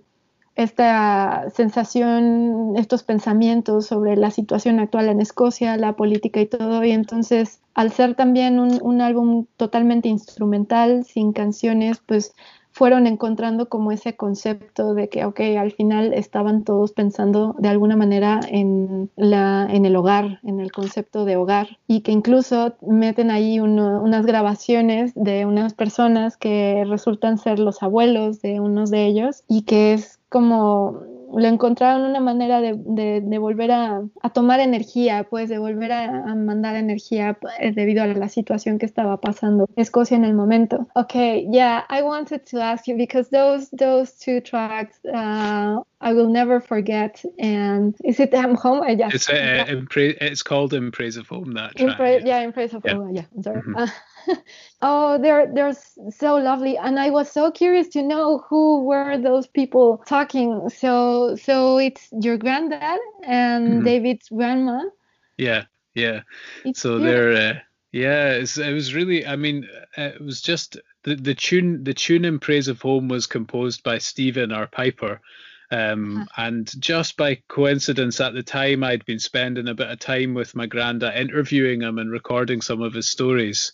esta 0.64 1.49
sensación, 1.53 2.74
estos 2.76 3.03
pensamientos 3.03 3.86
sobre 3.86 4.16
la 4.16 4.30
situación 4.30 4.80
actual 4.80 5.10
en 5.10 5.22
Escocia, 5.22 5.78
la 5.78 5.93
política 5.93 6.41
y 6.41 6.45
todo. 6.45 6.84
Y 6.84 6.91
entonces, 6.91 7.62
al 7.74 7.91
ser 7.91 8.16
también 8.16 8.60
un, 8.60 8.80
un 8.82 9.01
álbum 9.01 9.45
totalmente 9.57 10.10
instrumental, 10.10 11.05
sin 11.05 11.32
canciones, 11.32 12.01
pues 12.05 12.34
fueron 12.72 13.07
encontrando 13.07 13.68
como 13.68 13.91
ese 13.91 14.16
concepto 14.16 14.93
de 14.93 15.10
que, 15.10 15.26
ok, 15.26 15.39
al 15.57 15.72
final 15.72 16.14
estaban 16.14 16.64
todos 16.64 16.93
pensando 16.93 17.55
de 17.57 17.68
alguna 17.68 17.97
manera 17.97 18.39
en, 18.47 19.10
la, 19.16 19.68
en 19.70 19.86
el 19.86 19.95
hogar, 19.95 20.39
en 20.43 20.60
el 20.60 20.72
concepto 20.72 21.26
de 21.26 21.36
hogar, 21.36 21.78
y 21.88 22.01
que 22.01 22.12
incluso 22.12 22.76
meten 22.82 23.32
ahí 23.32 23.60
unas 23.60 24.26
grabaciones 24.26 25.14
de 25.16 25.45
unas 25.45 25.74
personas 25.74 26.38
que 26.38 26.86
resultan 26.88 27.38
ser 27.38 27.60
los 27.60 27.82
abuelos 27.84 28.41
de 28.41 28.60
unos 28.60 28.91
de 28.91 29.05
ellos, 29.07 29.43
y 29.47 29.64
que 29.64 29.93
es 29.93 30.18
como 30.30 31.01
le 31.38 31.47
encontraron 31.47 32.01
una 32.09 32.19
manera 32.19 32.59
de, 32.61 32.75
de- 32.75 33.38
volver 33.38 33.71
a, 33.71 34.01
a 34.21 34.30
tomar 34.32 34.59
energía, 34.59 35.25
pues 35.30 35.49
de 35.49 35.59
volver 35.59 35.91
a, 35.91 36.23
a 36.32 36.36
mandar 36.36 36.75
energía 36.75 37.38
eh, 37.59 37.71
debido 37.71 38.03
a 38.03 38.07
la 38.07 38.30
situación 38.30 38.80
que 38.80 38.86
estaba 38.86 39.19
pasando 39.21 39.67
Escocia 39.75 40.17
en 40.17 40.25
el 40.25 40.34
momento. 40.34 40.88
Okay, 40.95 41.47
yeah, 41.51 41.86
I 41.89 42.01
wanted 42.01 42.45
to 42.51 42.59
ask 42.59 42.88
you 42.88 42.95
because 42.97 43.30
those 43.30 43.69
those 43.71 44.13
two 44.17 44.41
tracks 44.41 44.99
uh, 45.05 45.82
I 46.01 46.13
will 46.13 46.29
never 46.29 46.59
forget. 46.61 47.23
And 47.39 47.95
is 48.03 48.19
it 48.19 48.33
I'm 48.33 48.55
home? 48.55 48.81
I 48.81 48.95
just 48.95 49.15
It's 49.15 49.29
uh, 49.29 49.65
in 49.67 49.85
pra- 49.87 50.15
it's 50.21 50.43
called 50.43 50.73
in 50.73 50.91
praise 50.91 51.17
of 51.17 51.27
home 51.27 51.51
that 51.53 51.75
in 51.75 51.87
track. 51.87 51.97
praise, 51.97 52.21
yeah. 52.23 52.39
yeah, 52.39 52.45
in 52.45 52.53
praise 52.53 52.73
of 52.73 52.85
Yeah. 52.85 52.93
oh, 52.93 53.09
yeah, 53.11 53.25
I'm 53.35 53.43
sorry. 53.43 53.61
Mhm. 53.61 53.75
Uh, 53.75 54.35
oh, 54.81 55.17
they're 55.21 55.53
they're 55.53 55.73
so 56.11 56.35
lovely, 56.37 56.77
and 56.77 56.99
I 56.99 57.09
was 57.09 57.31
so 57.31 57.51
curious 57.51 57.87
to 57.89 58.01
know 58.01 58.39
who 58.49 58.83
were 58.85 59.17
those 59.17 59.47
people 59.47 60.03
talking. 60.07 60.69
So 60.69 61.35
so 61.35 61.77
it's 61.77 62.07
your 62.21 62.37
granddad 62.37 62.99
and 63.23 63.81
Mhm. 63.81 63.85
David's 63.85 64.29
grandma. 64.29 64.83
Yeah, 65.37 65.65
yeah. 65.95 66.21
It's 66.63 66.81
So 66.81 66.97
beautiful. 66.97 67.11
they're 67.11 67.33
uh, 67.33 67.59
yeah, 67.91 68.31
it's, 68.33 68.57
it 68.57 68.73
was 68.73 68.93
really. 68.93 69.25
I 69.25 69.35
mean, 69.35 69.67
uh, 69.97 70.01
it 70.15 70.21
was 70.21 70.41
just 70.41 70.77
the 71.03 71.15
the 71.15 71.33
tune. 71.35 71.83
The 71.83 71.93
tune 71.93 72.23
in 72.25 72.39
praise 72.39 72.67
of 72.67 72.81
home 72.81 73.07
was 73.07 73.25
composed 73.27 73.83
by 73.83 73.97
Steven, 73.97 74.51
our 74.51 74.67
piper. 74.67 75.21
Um, 75.72 76.28
and 76.36 76.70
just 76.82 77.15
by 77.15 77.41
coincidence, 77.47 78.20
at 78.20 78.34
the 78.34 78.43
time, 78.43 78.84
I'd 78.84 79.05
been 79.05 79.20
spending 79.20 79.67
a 79.67 79.76
bit 79.76 79.89
of 79.89 79.99
time 79.99 80.34
with 80.34 80.55
my 80.55 80.67
granda, 80.67 81.15
interviewing 81.15 81.82
him 81.82 81.99
and 81.99 82.11
recording 82.11 82.61
some 82.61 82.82
of 82.82 82.93
his 82.93 83.09
stories. 83.09 83.74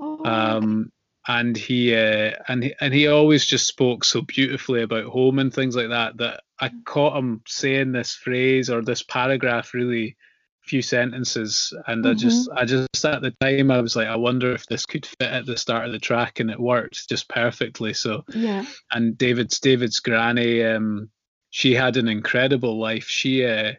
Oh, 0.00 0.24
Um, 0.24 0.92
and 1.26 1.56
he 1.56 1.94
uh, 1.94 2.32
and 2.48 2.64
he, 2.64 2.74
and 2.80 2.94
he 2.94 3.06
always 3.06 3.44
just 3.44 3.66
spoke 3.66 4.02
so 4.04 4.22
beautifully 4.22 4.82
about 4.82 5.04
home 5.04 5.38
and 5.38 5.52
things 5.52 5.76
like 5.76 5.90
that 5.90 6.16
that 6.16 6.42
I 6.58 6.70
caught 6.84 7.18
him 7.18 7.42
saying 7.46 7.92
this 7.92 8.14
phrase 8.14 8.70
or 8.70 8.82
this 8.82 9.02
paragraph 9.02 9.74
really 9.74 10.16
few 10.62 10.82
sentences. 10.82 11.74
And 11.86 12.06
I 12.06 12.14
just 12.14 12.48
I 12.54 12.64
just 12.64 13.04
at 13.04 13.20
the 13.20 13.34
time 13.40 13.70
I 13.70 13.80
was 13.80 13.94
like 13.94 14.08
I 14.08 14.16
wonder 14.16 14.52
if 14.52 14.66
this 14.66 14.86
could 14.86 15.04
fit 15.04 15.30
at 15.30 15.46
the 15.46 15.56
start 15.56 15.86
of 15.86 15.92
the 15.92 15.98
track 15.98 16.40
and 16.40 16.50
it 16.50 16.58
worked 16.58 17.08
just 17.08 17.28
perfectly. 17.28 17.92
So 17.92 18.24
yeah. 18.34 18.64
and 18.90 19.16
David's 19.16 19.60
David's 19.60 20.00
granny 20.00 20.64
um 20.64 21.10
she 21.58 21.74
had 21.74 21.96
an 21.96 22.06
incredible 22.06 22.78
life 22.78 23.08
she 23.08 23.44
uh 23.44 23.72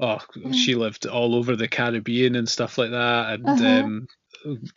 oh 0.00 0.18
she 0.52 0.74
lived 0.74 1.06
all 1.06 1.34
over 1.34 1.56
the 1.56 1.68
Caribbean 1.68 2.36
and 2.36 2.48
stuff 2.48 2.78
like 2.78 2.90
that 2.90 3.34
and 3.34 3.46
Uh-huh. 3.46 3.80
um 3.80 4.08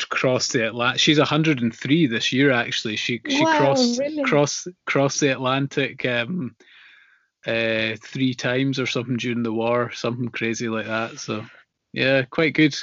crossed 0.09 0.51
the 0.51 0.67
Atlantic 0.67 0.99
she's 0.99 1.17
103 1.17 2.07
this 2.07 2.33
year 2.33 2.51
actually 2.51 2.97
she 2.97 3.21
she 3.29 3.45
Wow, 3.45 3.57
crossed 3.57 3.99
really? 3.99 4.23
crossed 4.23 4.67
crossed 4.85 5.21
the 5.21 5.29
Atlantic 5.29 6.05
um 6.05 6.53
uh 7.47 7.95
three 8.03 8.33
times 8.33 8.79
or 8.79 8.85
something 8.85 9.15
during 9.15 9.43
the 9.43 9.53
war 9.53 9.89
something 9.93 10.27
crazy 10.27 10.67
like 10.67 10.87
that 10.87 11.19
so 11.19 11.45
yeah 11.93 12.23
quite 12.23 12.53
good 12.53 12.75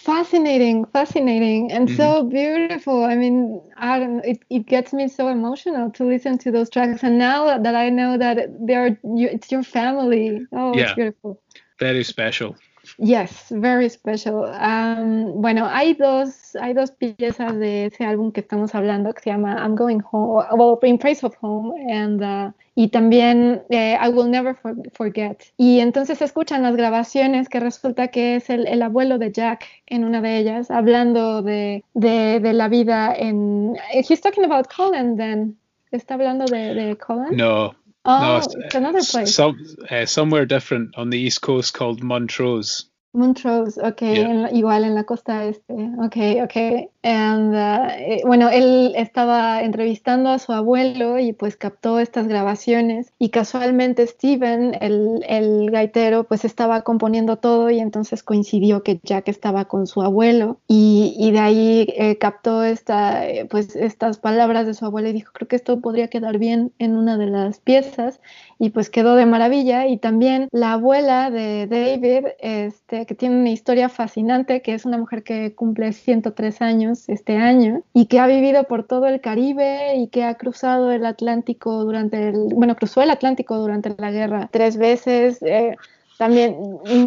fascinating, 0.00 0.84
fascinating, 0.86 1.72
and 1.72 1.88
Mm-hmm. 1.88 2.10
so 2.10 2.24
beautiful. 2.24 3.04
I 3.04 3.14
mean, 3.16 3.60
I 3.76 3.98
don't. 4.00 4.24
It, 4.24 4.40
it 4.50 4.66
gets 4.66 4.92
me 4.92 5.08
so 5.08 5.28
emotional 5.28 5.90
to 5.92 6.04
listen 6.04 6.38
to 6.38 6.50
those 6.52 6.70
tracks, 6.70 7.02
and 7.02 7.18
now 7.18 7.58
that 7.58 7.74
I 7.74 7.88
know 7.90 8.16
that 8.18 8.38
they're 8.66 8.98
you, 9.04 9.28
it's 9.28 9.50
your 9.50 9.62
family. 9.62 10.46
Oh, 10.52 10.78
it's 10.78 10.92
beautiful. 10.92 11.40
very 11.78 12.02
special 12.04 12.56
Yes, 12.98 13.48
very 13.50 13.90
special. 13.90 14.44
Um, 14.44 15.40
bueno, 15.42 15.68
hay 15.70 15.94
dos, 15.94 16.56
hay 16.56 16.72
dos 16.72 16.92
piezas 16.92 17.58
de 17.58 17.86
ese 17.86 18.04
álbum 18.04 18.32
que 18.32 18.40
estamos 18.40 18.74
hablando 18.74 19.12
que 19.12 19.20
se 19.20 19.30
llama 19.30 19.54
I'm 19.60 19.74
Going 19.74 20.00
Home, 20.10 20.44
well, 20.52 20.78
In 20.82 20.98
Praise 20.98 21.22
of 21.22 21.34
Home, 21.42 21.74
and, 21.92 22.22
uh, 22.22 22.52
y 22.74 22.88
también 22.88 23.62
eh, 23.68 23.98
I 24.00 24.08
Will 24.08 24.30
Never 24.30 24.54
For- 24.54 24.76
Forget. 24.94 25.42
Y 25.58 25.80
entonces 25.80 26.22
escuchan 26.22 26.62
las 26.62 26.74
grabaciones 26.74 27.50
que 27.50 27.60
resulta 27.60 28.08
que 28.08 28.36
es 28.36 28.48
el, 28.48 28.66
el 28.66 28.80
abuelo 28.80 29.18
de 29.18 29.30
Jack 29.30 29.66
en 29.86 30.04
una 30.04 30.22
de 30.22 30.38
ellas, 30.38 30.70
hablando 30.70 31.42
de, 31.42 31.84
de, 31.92 32.52
la 32.54 32.68
vida 32.68 33.14
en... 33.14 33.76
He's 33.92 34.20
talking 34.22 34.44
about 34.44 34.68
Colin 34.74 35.16
then. 35.16 35.58
¿Está 35.90 36.14
hablando 36.14 36.46
de 36.46 36.96
Colin? 36.98 37.36
no 37.36 37.74
Oh, 38.06 38.20
no 38.20 38.36
it's 38.64 38.74
another 38.74 39.02
place. 39.02 39.34
some 39.34 39.58
uh, 39.90 40.06
somewhere 40.06 40.46
different 40.46 40.96
on 40.96 41.10
the 41.10 41.18
east 41.18 41.40
coast 41.42 41.74
called 41.74 42.02
Montrose 42.02 42.86
Montrose, 43.14 43.78
ok, 43.78 44.02
Yeah. 44.02 44.28
en 44.28 44.42
la- 44.42 44.50
igual 44.50 44.84
en 44.84 44.94
la 44.94 45.04
costa 45.04 45.44
este, 45.46 45.72
ok, 45.98 46.42
ok. 46.44 46.90
And, 47.06 47.54
uh, 47.54 47.86
eh, 47.88 48.22
bueno, 48.26 48.50
él 48.50 48.92
estaba 48.96 49.62
entrevistando 49.62 50.28
a 50.30 50.40
su 50.40 50.52
abuelo 50.52 51.20
y 51.20 51.32
pues 51.32 51.56
captó 51.56 52.00
estas 52.00 52.26
grabaciones. 52.26 53.12
Y 53.20 53.28
casualmente 53.28 54.04
Steven, 54.08 54.76
el, 54.80 55.24
el 55.28 55.70
gaitero, 55.70 56.24
pues 56.24 56.44
estaba 56.44 56.82
componiendo 56.82 57.36
todo 57.36 57.70
y 57.70 57.78
entonces 57.78 58.24
coincidió 58.24 58.82
que 58.82 58.98
Jack 59.04 59.28
estaba 59.28 59.66
con 59.66 59.86
su 59.86 60.02
abuelo. 60.02 60.58
Y, 60.66 61.14
y 61.16 61.30
de 61.30 61.38
ahí 61.38 61.86
eh, 61.96 62.18
captó 62.18 62.64
esta, 62.64 63.24
eh, 63.24 63.44
pues 63.44 63.76
estas 63.76 64.18
palabras 64.18 64.66
de 64.66 64.74
su 64.74 64.84
abuelo 64.84 65.08
y 65.08 65.12
dijo, 65.12 65.30
creo 65.32 65.46
que 65.46 65.54
esto 65.54 65.80
podría 65.80 66.08
quedar 66.08 66.38
bien 66.38 66.72
en 66.80 66.96
una 66.96 67.16
de 67.18 67.26
las 67.26 67.60
piezas 67.60 68.20
y 68.58 68.70
pues 68.70 68.90
quedó 68.90 69.14
de 69.14 69.26
maravilla. 69.26 69.86
Y 69.86 69.98
también 69.98 70.48
la 70.50 70.72
abuela 70.72 71.30
de 71.30 71.68
David, 71.68 72.26
este, 72.40 73.06
que 73.06 73.14
tiene 73.14 73.38
una 73.38 73.50
historia 73.50 73.88
fascinante, 73.88 74.60
que 74.60 74.74
es 74.74 74.84
una 74.84 74.98
mujer 74.98 75.22
que 75.22 75.54
cumple 75.54 75.92
103 75.92 76.62
años 76.62 76.95
este 77.08 77.36
año 77.36 77.82
y 77.92 78.06
que 78.06 78.18
ha 78.20 78.26
vivido 78.26 78.64
por 78.64 78.84
todo 78.86 79.06
el 79.06 79.20
Caribe 79.20 79.96
y 79.96 80.08
que 80.08 80.24
ha 80.24 80.34
cruzado 80.36 80.90
el 80.92 81.06
Atlántico 81.06 81.84
durante 81.84 82.28
el, 82.30 82.54
bueno, 82.54 82.76
cruzó 82.76 83.02
el 83.02 83.10
Atlántico 83.10 83.56
durante 83.58 83.94
la 83.98 84.10
guerra 84.10 84.48
tres 84.52 84.76
veces. 84.76 85.42
eh, 85.42 85.76
también 86.18 86.56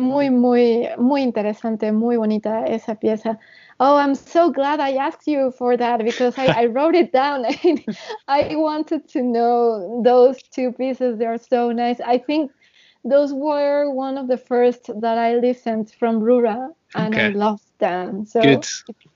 muy, 0.01 0.29
muy, 0.29 0.87
muy 0.97 1.21
interesante, 1.23 1.91
muy 1.91 2.17
bonita 2.17 2.65
esa 2.65 2.95
pieza. 2.95 3.39
Oh, 3.79 3.97
I'm 3.97 4.15
so 4.15 4.51
glad 4.51 4.79
I 4.79 4.97
asked 4.97 5.25
you 5.25 5.51
for 5.51 5.77
that 5.77 6.03
because 6.03 6.37
I, 6.37 6.47
I 6.49 6.65
wrote 6.67 6.95
it 6.95 7.11
down. 7.11 7.45
I 8.27 8.55
wanted 8.55 9.07
to 9.09 9.23
know 9.23 10.01
those 10.03 10.43
two 10.43 10.71
pieces. 10.73 11.17
They're 11.17 11.39
so 11.39 11.71
nice. 11.71 11.99
I 12.01 12.19
think 12.19 12.51
those 13.03 13.33
were 13.33 13.89
one 13.91 14.17
of 14.17 14.27
the 14.27 14.37
first 14.37 14.91
that 15.01 15.17
I 15.17 15.35
listened 15.35 15.91
from 15.97 16.21
Rura, 16.21 16.69
and 16.93 17.15
I 17.17 17.29
Okay. 17.29 17.33
Down. 17.79 18.25
So 18.25 18.41
Good. 18.41 18.65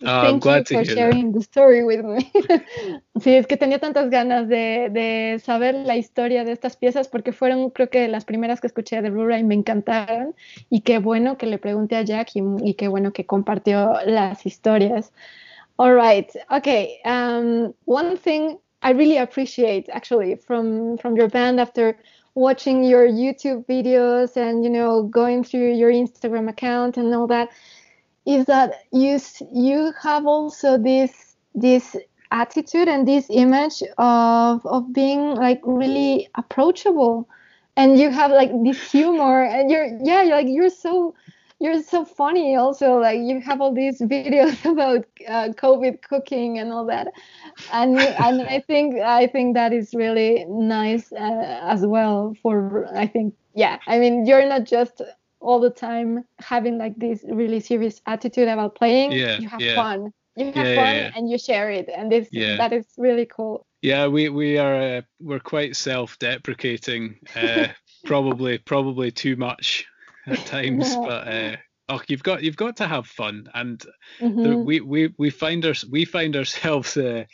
Uh, 0.04 0.24
thank 0.24 0.42
glad 0.42 0.70
you 0.70 0.78
to 0.78 0.86
for 0.86 0.86
sharing 0.86 1.32
the 1.32 1.42
story 1.42 1.84
with 1.84 2.04
me. 2.04 2.32
sí, 3.20 3.36
es 3.36 3.46
que 3.46 3.58
tenía 3.58 3.80
tantas 3.80 4.10
ganas 4.10 4.48
de, 4.48 4.90
de, 4.92 5.40
saber 5.40 5.76
la 5.76 5.96
historia 5.96 6.44
de 6.44 6.52
estas 6.52 6.76
piezas 6.76 7.08
porque 7.08 7.32
fueron 7.32 7.70
creo 7.70 7.90
que 7.90 8.08
las 8.08 8.26
primeras 8.26 8.60
que 8.60 8.68
escuché 8.68 9.02
de 9.02 9.10
Rura 9.10 9.38
y 9.38 9.44
me 9.44 9.56
encantaron 9.56 10.34
y 10.70 10.82
qué 10.82 10.98
bueno 10.98 11.38
que 11.38 11.46
le 11.46 11.60
pregunté 11.60 11.98
a 11.98 12.02
Jack 12.02 12.36
y, 12.36 12.42
y 12.64 12.74
qué 12.74 12.88
bueno 12.88 13.14
que 13.14 13.26
compartió 13.26 13.94
las 14.06 14.46
historias. 14.46 15.12
All 15.78 15.94
right. 15.94 16.30
Okay. 16.50 17.00
Um, 17.06 17.74
one 17.86 18.18
thing 18.18 18.58
I 18.82 18.92
really 18.92 19.18
appreciate 19.18 19.90
actually 19.90 20.36
from 20.36 20.98
from 20.98 21.16
your 21.16 21.30
band 21.30 21.60
after 21.60 21.98
watching 22.36 22.84
your 22.84 23.08
YouTube 23.08 23.66
videos 23.66 24.36
and 24.38 24.64
you 24.64 24.70
know 24.70 25.04
going 25.04 25.44
through 25.44 25.74
your 25.74 25.92
Instagram 25.92 26.50
account 26.50 26.98
and 26.98 27.14
all 27.14 27.28
that 27.28 27.50
is 28.26 28.46
that 28.46 28.74
you 28.92 29.20
you 29.54 29.94
have 30.02 30.26
also 30.26 30.78
this 30.78 31.36
this 31.56 31.96
attitude 32.32 32.88
and 32.88 33.08
this 33.08 33.28
image 33.30 33.84
of 33.98 34.66
of 34.66 34.94
being 34.94 35.36
like 35.36 35.62
really 35.64 36.30
approachable. 36.36 37.28
And 37.76 37.98
you 38.00 38.12
have 38.12 38.32
like 38.32 38.52
this 38.64 38.92
humor 38.92 39.44
and 39.44 39.72
you're 39.72 39.90
yeah 40.04 40.22
you're 40.24 40.38
like 40.38 40.48
you're 40.48 40.70
so 40.70 41.16
you're 41.60 41.82
so 41.82 42.06
funny 42.06 42.56
also. 42.56 43.00
Like 43.00 43.20
you 43.20 43.42
have 43.42 43.62
all 43.62 43.74
these 43.74 44.00
videos 44.16 44.64
about 44.70 45.06
uh, 45.28 45.50
covid 45.56 46.02
cooking 46.02 46.60
and 46.60 46.72
all 46.72 46.86
that. 46.86 47.08
And 47.72 47.98
and 48.00 48.42
i 48.44 48.60
think 48.60 49.00
i 49.00 49.28
think 49.28 49.56
that 49.56 49.74
is 49.74 49.94
really 49.94 50.46
nice 50.48 51.12
uh, 51.12 51.60
as 51.64 51.86
well 51.86 52.36
for 52.42 52.88
i 52.96 53.06
think 53.08 53.36
yeah 53.56 53.80
i 53.88 54.00
mean 54.00 54.26
you're 54.26 54.48
not 54.48 54.64
just 54.64 55.02
all 55.44 55.60
the 55.60 55.70
time 55.70 56.24
having 56.40 56.78
like 56.78 56.96
this 56.96 57.24
really 57.28 57.60
serious 57.60 58.02
attitude 58.06 58.48
about 58.48 58.76
playing 58.76 59.12
yeah, 59.12 59.38
you 59.38 59.48
have 59.48 59.62
yeah. 59.62 59.76
fun. 59.76 60.14
You 60.36 60.46
have 60.46 60.56
yeah, 60.66 60.76
fun 60.76 60.96
yeah, 60.96 61.12
and 61.16 61.30
you 61.30 61.38
share 61.38 61.70
it 61.70 61.90
and 61.96 62.12
this 62.12 62.28
that 62.32 62.74
is 62.74 62.86
really 62.98 63.26
cool. 63.26 63.66
Yeah 63.82 64.08
we 64.08 64.30
we 64.30 64.58
are 64.58 64.76
uh, 64.76 65.02
we're 65.20 65.40
quite 65.40 65.76
self-deprecating 65.76 67.20
uh, 67.36 67.68
probably 68.06 68.58
probably 68.58 69.12
too 69.12 69.36
much 69.36 69.86
at 70.26 70.40
times 70.46 70.96
but 70.96 71.28
uh, 71.28 71.56
oh 71.90 72.02
you've 72.08 72.24
got 72.24 72.42
you've 72.44 72.56
got 72.56 72.78
to 72.78 72.88
have 72.88 73.06
fun 73.06 73.48
and 73.54 73.86
mm-hmm. 74.20 74.64
we 74.64 74.80
we 74.80 75.14
we 75.18 75.30
find 75.30 75.66
our, 75.66 75.76
we 75.92 76.06
find 76.06 76.36
ourselves 76.36 76.98
uh, 76.98 77.26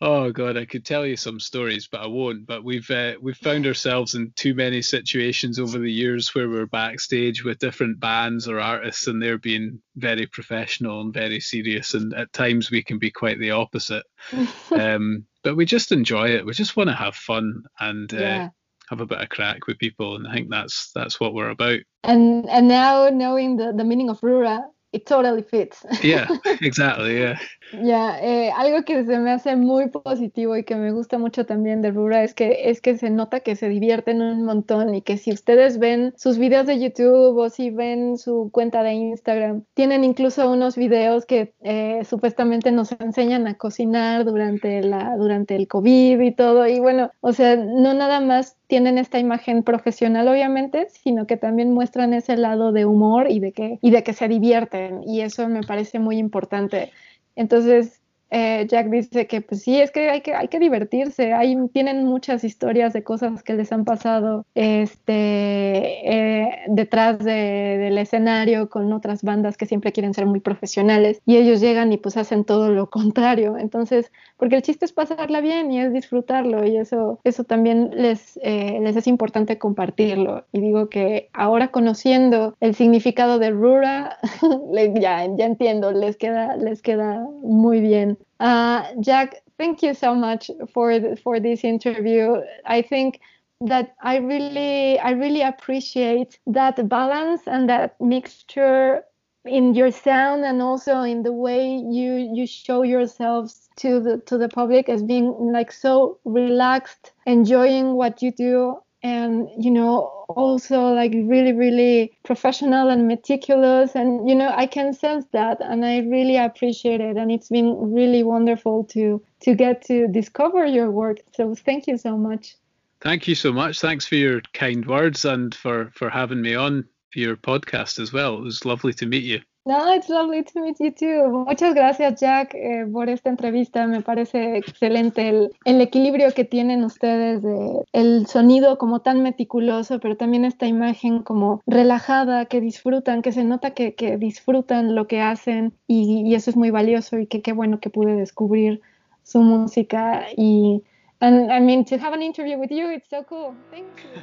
oh 0.00 0.30
god 0.30 0.56
i 0.56 0.64
could 0.64 0.84
tell 0.84 1.06
you 1.06 1.16
some 1.16 1.38
stories 1.38 1.88
but 1.90 2.00
i 2.00 2.06
won't. 2.06 2.46
But 2.46 2.64
we've 2.64 2.90
uh, 2.90 3.14
we've 3.20 3.36
found 3.36 3.66
ourselves 3.66 4.14
in 4.14 4.32
too 4.36 4.54
many 4.54 4.82
situations 4.82 5.58
over 5.58 5.78
the 5.78 5.92
years 5.92 6.34
where 6.34 6.48
we're 6.48 6.66
backstage 6.66 7.44
with 7.44 7.58
different 7.58 8.00
bands 8.00 8.48
or 8.48 8.60
artists 8.60 9.06
and 9.06 9.22
they're 9.22 9.38
being 9.38 9.80
very 9.96 10.26
professional 10.26 11.00
and 11.00 11.12
very 11.12 11.40
serious 11.40 11.94
and 11.94 12.14
at 12.14 12.32
times 12.32 12.70
we 12.70 12.82
can 12.82 12.98
be 12.98 13.10
quite 13.10 13.38
the 13.38 13.52
opposite. 13.52 14.04
Um, 14.70 15.26
but 15.42 15.56
we 15.56 15.64
just 15.64 15.90
enjoy 15.90 16.28
it. 16.28 16.46
We 16.46 16.52
just 16.52 16.76
want 16.76 16.90
to 16.90 16.94
have 16.94 17.16
fun 17.16 17.64
and 17.80 18.12
uh, 18.12 18.16
yeah. 18.16 18.48
have 18.88 19.00
a 19.00 19.06
bit 19.06 19.20
of 19.20 19.28
crack 19.28 19.66
with 19.66 19.78
people 19.78 20.16
and 20.16 20.28
I 20.28 20.34
think 20.34 20.50
that's 20.50 20.92
that's 20.94 21.18
what 21.18 21.34
we're 21.34 21.50
about. 21.50 21.80
And 22.04 22.48
and 22.48 22.68
now 22.68 23.08
knowing 23.08 23.56
the, 23.56 23.72
the 23.72 23.84
meaning 23.84 24.10
of 24.10 24.20
Rura, 24.20 24.62
it 24.92 25.06
totally 25.06 25.42
fits. 25.42 25.84
Yeah, 26.02 26.28
exactly, 26.60 27.18
yeah. 27.18 27.38
Yeah, 27.72 28.18
eh, 28.20 28.50
algo 28.50 28.84
que 28.84 29.04
se 29.04 29.18
me 29.18 29.30
hace 29.30 29.54
muy 29.54 29.88
positivo 29.90 30.56
y 30.56 30.64
que 30.64 30.74
me 30.74 30.90
gusta 30.90 31.18
mucho 31.18 31.46
también 31.46 31.82
de 31.82 31.92
Rura 31.92 32.24
es 32.24 32.34
que 32.34 32.70
es 32.70 32.80
que 32.80 32.98
se 32.98 33.10
nota 33.10 33.40
que 33.40 33.54
se 33.54 33.68
divierten 33.68 34.20
un 34.22 34.44
montón 34.44 34.94
y 34.94 35.02
que 35.02 35.16
si 35.16 35.32
ustedes 35.32 35.78
ven 35.78 36.12
sus 36.16 36.38
videos 36.38 36.66
de 36.66 36.80
YouTube 36.80 37.38
o 37.38 37.48
si 37.48 37.70
ven 37.70 38.18
su 38.18 38.50
cuenta 38.52 38.82
de 38.82 38.94
Instagram, 38.94 39.64
tienen 39.74 40.02
incluso 40.02 40.50
unos 40.50 40.76
videos 40.76 41.26
que 41.26 41.54
eh, 41.62 42.02
supuestamente 42.04 42.72
nos 42.72 42.90
enseñan 42.92 43.46
a 43.46 43.54
cocinar 43.54 44.24
durante 44.24 44.82
la 44.82 45.16
durante 45.16 45.54
el 45.54 45.68
COVID 45.68 46.20
y 46.20 46.34
todo 46.34 46.66
y 46.66 46.80
bueno, 46.80 47.12
o 47.20 47.32
sea, 47.32 47.54
no 47.56 47.94
nada 47.94 48.20
más 48.20 48.56
tienen 48.66 48.98
esta 48.98 49.18
imagen 49.18 49.62
profesional 49.62 50.26
obviamente, 50.28 50.88
sino 50.90 51.26
que 51.26 51.36
también 51.36 51.72
muestran 51.72 52.14
ese 52.14 52.36
lado 52.36 52.72
de 52.72 52.84
humor 52.84 53.30
y 53.30 53.38
de 53.38 53.52
que 53.52 53.78
y 53.80 53.90
de 53.90 54.02
que 54.02 54.12
se 54.12 54.28
divierten 54.28 54.79
y 55.06 55.20
eso 55.22 55.48
me 55.48 55.62
parece 55.62 55.98
muy 55.98 56.18
importante. 56.18 56.92
Entonces, 57.36 57.99
eh, 58.30 58.66
Jack 58.68 58.88
dice 58.88 59.26
que 59.26 59.40
pues 59.40 59.62
sí, 59.62 59.80
es 59.80 59.90
que 59.90 60.10
hay 60.10 60.20
que, 60.20 60.34
hay 60.34 60.48
que 60.48 60.58
divertirse, 60.58 61.32
tienen 61.72 62.04
muchas 62.04 62.44
historias 62.44 62.92
de 62.92 63.02
cosas 63.02 63.42
que 63.42 63.54
les 63.54 63.72
han 63.72 63.84
pasado 63.84 64.46
este, 64.54 66.08
eh, 66.08 66.48
detrás 66.68 67.18
de, 67.18 67.32
del 67.78 67.98
escenario 67.98 68.68
con 68.68 68.92
otras 68.92 69.22
bandas 69.22 69.56
que 69.56 69.66
siempre 69.66 69.92
quieren 69.92 70.14
ser 70.14 70.26
muy 70.26 70.40
profesionales 70.40 71.20
y 71.26 71.36
ellos 71.36 71.60
llegan 71.60 71.92
y 71.92 71.96
pues 71.96 72.16
hacen 72.16 72.44
todo 72.44 72.70
lo 72.70 72.88
contrario. 72.90 73.56
Entonces, 73.58 74.12
porque 74.36 74.56
el 74.56 74.62
chiste 74.62 74.84
es 74.84 74.92
pasarla 74.92 75.40
bien 75.40 75.72
y 75.72 75.80
es 75.80 75.92
disfrutarlo 75.92 76.66
y 76.66 76.76
eso, 76.76 77.20
eso 77.24 77.44
también 77.44 77.90
les, 77.94 78.38
eh, 78.42 78.78
les 78.80 78.96
es 78.96 79.06
importante 79.06 79.58
compartirlo. 79.58 80.44
Y 80.52 80.60
digo 80.60 80.88
que 80.88 81.30
ahora 81.32 81.68
conociendo 81.68 82.54
el 82.60 82.74
significado 82.74 83.38
de 83.38 83.50
Rura, 83.50 84.18
ya, 84.94 85.26
ya 85.36 85.44
entiendo, 85.46 85.92
les 85.92 86.16
queda, 86.16 86.56
les 86.56 86.82
queda 86.82 87.26
muy 87.42 87.80
bien. 87.80 88.18
Uh, 88.38 88.94
Jack, 89.00 89.42
thank 89.58 89.82
you 89.82 89.94
so 89.94 90.14
much 90.14 90.50
for 90.72 90.98
the, 90.98 91.16
for 91.16 91.38
this 91.40 91.64
interview. 91.64 92.36
I 92.64 92.82
think 92.82 93.20
that 93.60 93.94
I 94.02 94.16
really 94.16 94.98
I 94.98 95.10
really 95.10 95.42
appreciate 95.42 96.38
that 96.46 96.88
balance 96.88 97.42
and 97.46 97.68
that 97.68 98.00
mixture 98.00 99.04
in 99.44 99.74
your 99.74 99.90
sound 99.90 100.44
and 100.44 100.62
also 100.62 101.00
in 101.00 101.22
the 101.22 101.32
way 101.32 101.76
you 101.76 102.14
you 102.34 102.46
show 102.46 102.82
yourselves 102.82 103.68
to 103.76 104.00
the 104.00 104.18
to 104.26 104.38
the 104.38 104.48
public 104.48 104.88
as 104.88 105.02
being 105.02 105.52
like 105.52 105.72
so 105.72 106.18
relaxed, 106.24 107.12
enjoying 107.26 107.94
what 107.94 108.22
you 108.22 108.32
do 108.32 108.80
and 109.02 109.48
you 109.58 109.70
know 109.70 110.24
also 110.28 110.92
like 110.92 111.12
really 111.12 111.52
really 111.52 112.12
professional 112.24 112.88
and 112.88 113.08
meticulous. 113.08 113.94
And 113.94 114.28
you 114.28 114.34
know 114.34 114.52
i 114.54 114.66
can 114.66 114.92
sense 114.92 115.24
that 115.32 115.58
and 115.60 115.84
i 115.84 115.98
really 115.98 116.36
appreciate 116.36 117.00
it. 117.00 117.16
And 117.16 117.30
it's 117.30 117.48
been 117.48 117.92
really 117.92 118.22
wonderful 118.22 118.84
to 118.84 119.22
to 119.40 119.54
get 119.54 119.82
to 119.86 120.06
discover 120.08 120.66
your 120.66 120.90
work. 120.90 121.18
So 121.34 121.54
thank 121.54 121.86
you 121.86 121.96
so 121.96 122.16
much. 122.16 122.56
Thank 123.00 123.26
you 123.26 123.34
so 123.34 123.52
much. 123.52 123.80
Thanks 123.80 124.04
for 124.06 124.16
your 124.16 124.42
kind 124.52 124.86
words 124.86 125.24
and 125.24 125.54
for 125.54 125.90
for 125.94 126.10
having 126.10 126.42
me 126.42 126.54
on 126.54 126.86
your 127.14 127.36
podcast 127.36 127.98
as 127.98 128.12
well. 128.12 128.36
It 128.36 128.42
was 128.42 128.64
lovely 128.64 128.92
to 128.94 129.06
meet 129.06 129.24
you 129.24 129.40
No, 129.66 129.92
it's 129.92 130.08
lovely 130.08 130.42
to 130.42 130.60
meet 130.62 130.78
you 130.80 130.90
too. 130.90 131.44
Muchas 131.46 131.74
gracias, 131.74 132.18
Jack, 132.18 132.54
eh, 132.54 132.86
por 132.90 133.10
esta 133.10 133.28
entrevista. 133.28 133.86
Me 133.86 134.00
parece 134.00 134.56
excelente 134.56 135.28
el, 135.28 135.50
el, 135.66 135.80
equilibrio 135.82 136.32
que 136.32 136.44
tienen 136.44 136.82
ustedes 136.82 137.42
de 137.42 137.84
el 137.92 138.26
sonido 138.26 138.78
como 138.78 139.00
tan 139.00 139.22
meticuloso, 139.22 140.00
pero 140.00 140.16
también 140.16 140.46
esta 140.46 140.66
imagen 140.66 141.22
como 141.22 141.60
relajada, 141.66 142.46
que 142.46 142.62
disfrutan, 142.62 143.20
que 143.20 143.32
se 143.32 143.44
nota 143.44 143.72
que, 143.72 143.94
que 143.94 144.16
disfrutan 144.16 144.94
lo 144.94 145.06
que 145.06 145.20
hacen 145.20 145.74
y, 145.86 146.22
y, 146.26 146.34
eso 146.34 146.48
es 146.48 146.56
muy 146.56 146.70
valioso 146.70 147.18
y 147.18 147.26
que 147.26 147.42
qué 147.42 147.52
bueno 147.52 147.80
que 147.80 147.90
pude 147.90 148.14
descubrir 148.14 148.80
su 149.24 149.40
música 149.42 150.26
y 150.36 150.82
and 151.20 151.52
I 151.52 151.60
mean 151.60 151.84
to 151.84 151.96
have 151.96 152.14
an 152.14 152.22
interview 152.22 152.58
with 152.58 152.70
you, 152.70 152.88
it's 152.90 153.10
so 153.10 153.24
cool. 153.24 153.54
Thank 153.70 153.84
you. 153.98 154.22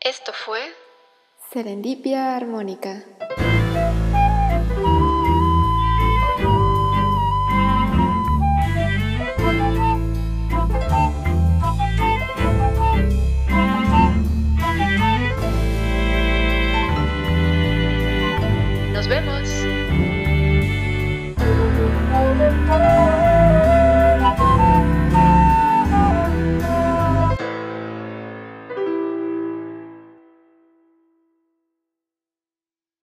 Esto 0.00 0.32
fue 0.32 0.60
Serendipia 1.50 2.36
Armónica. 2.36 3.04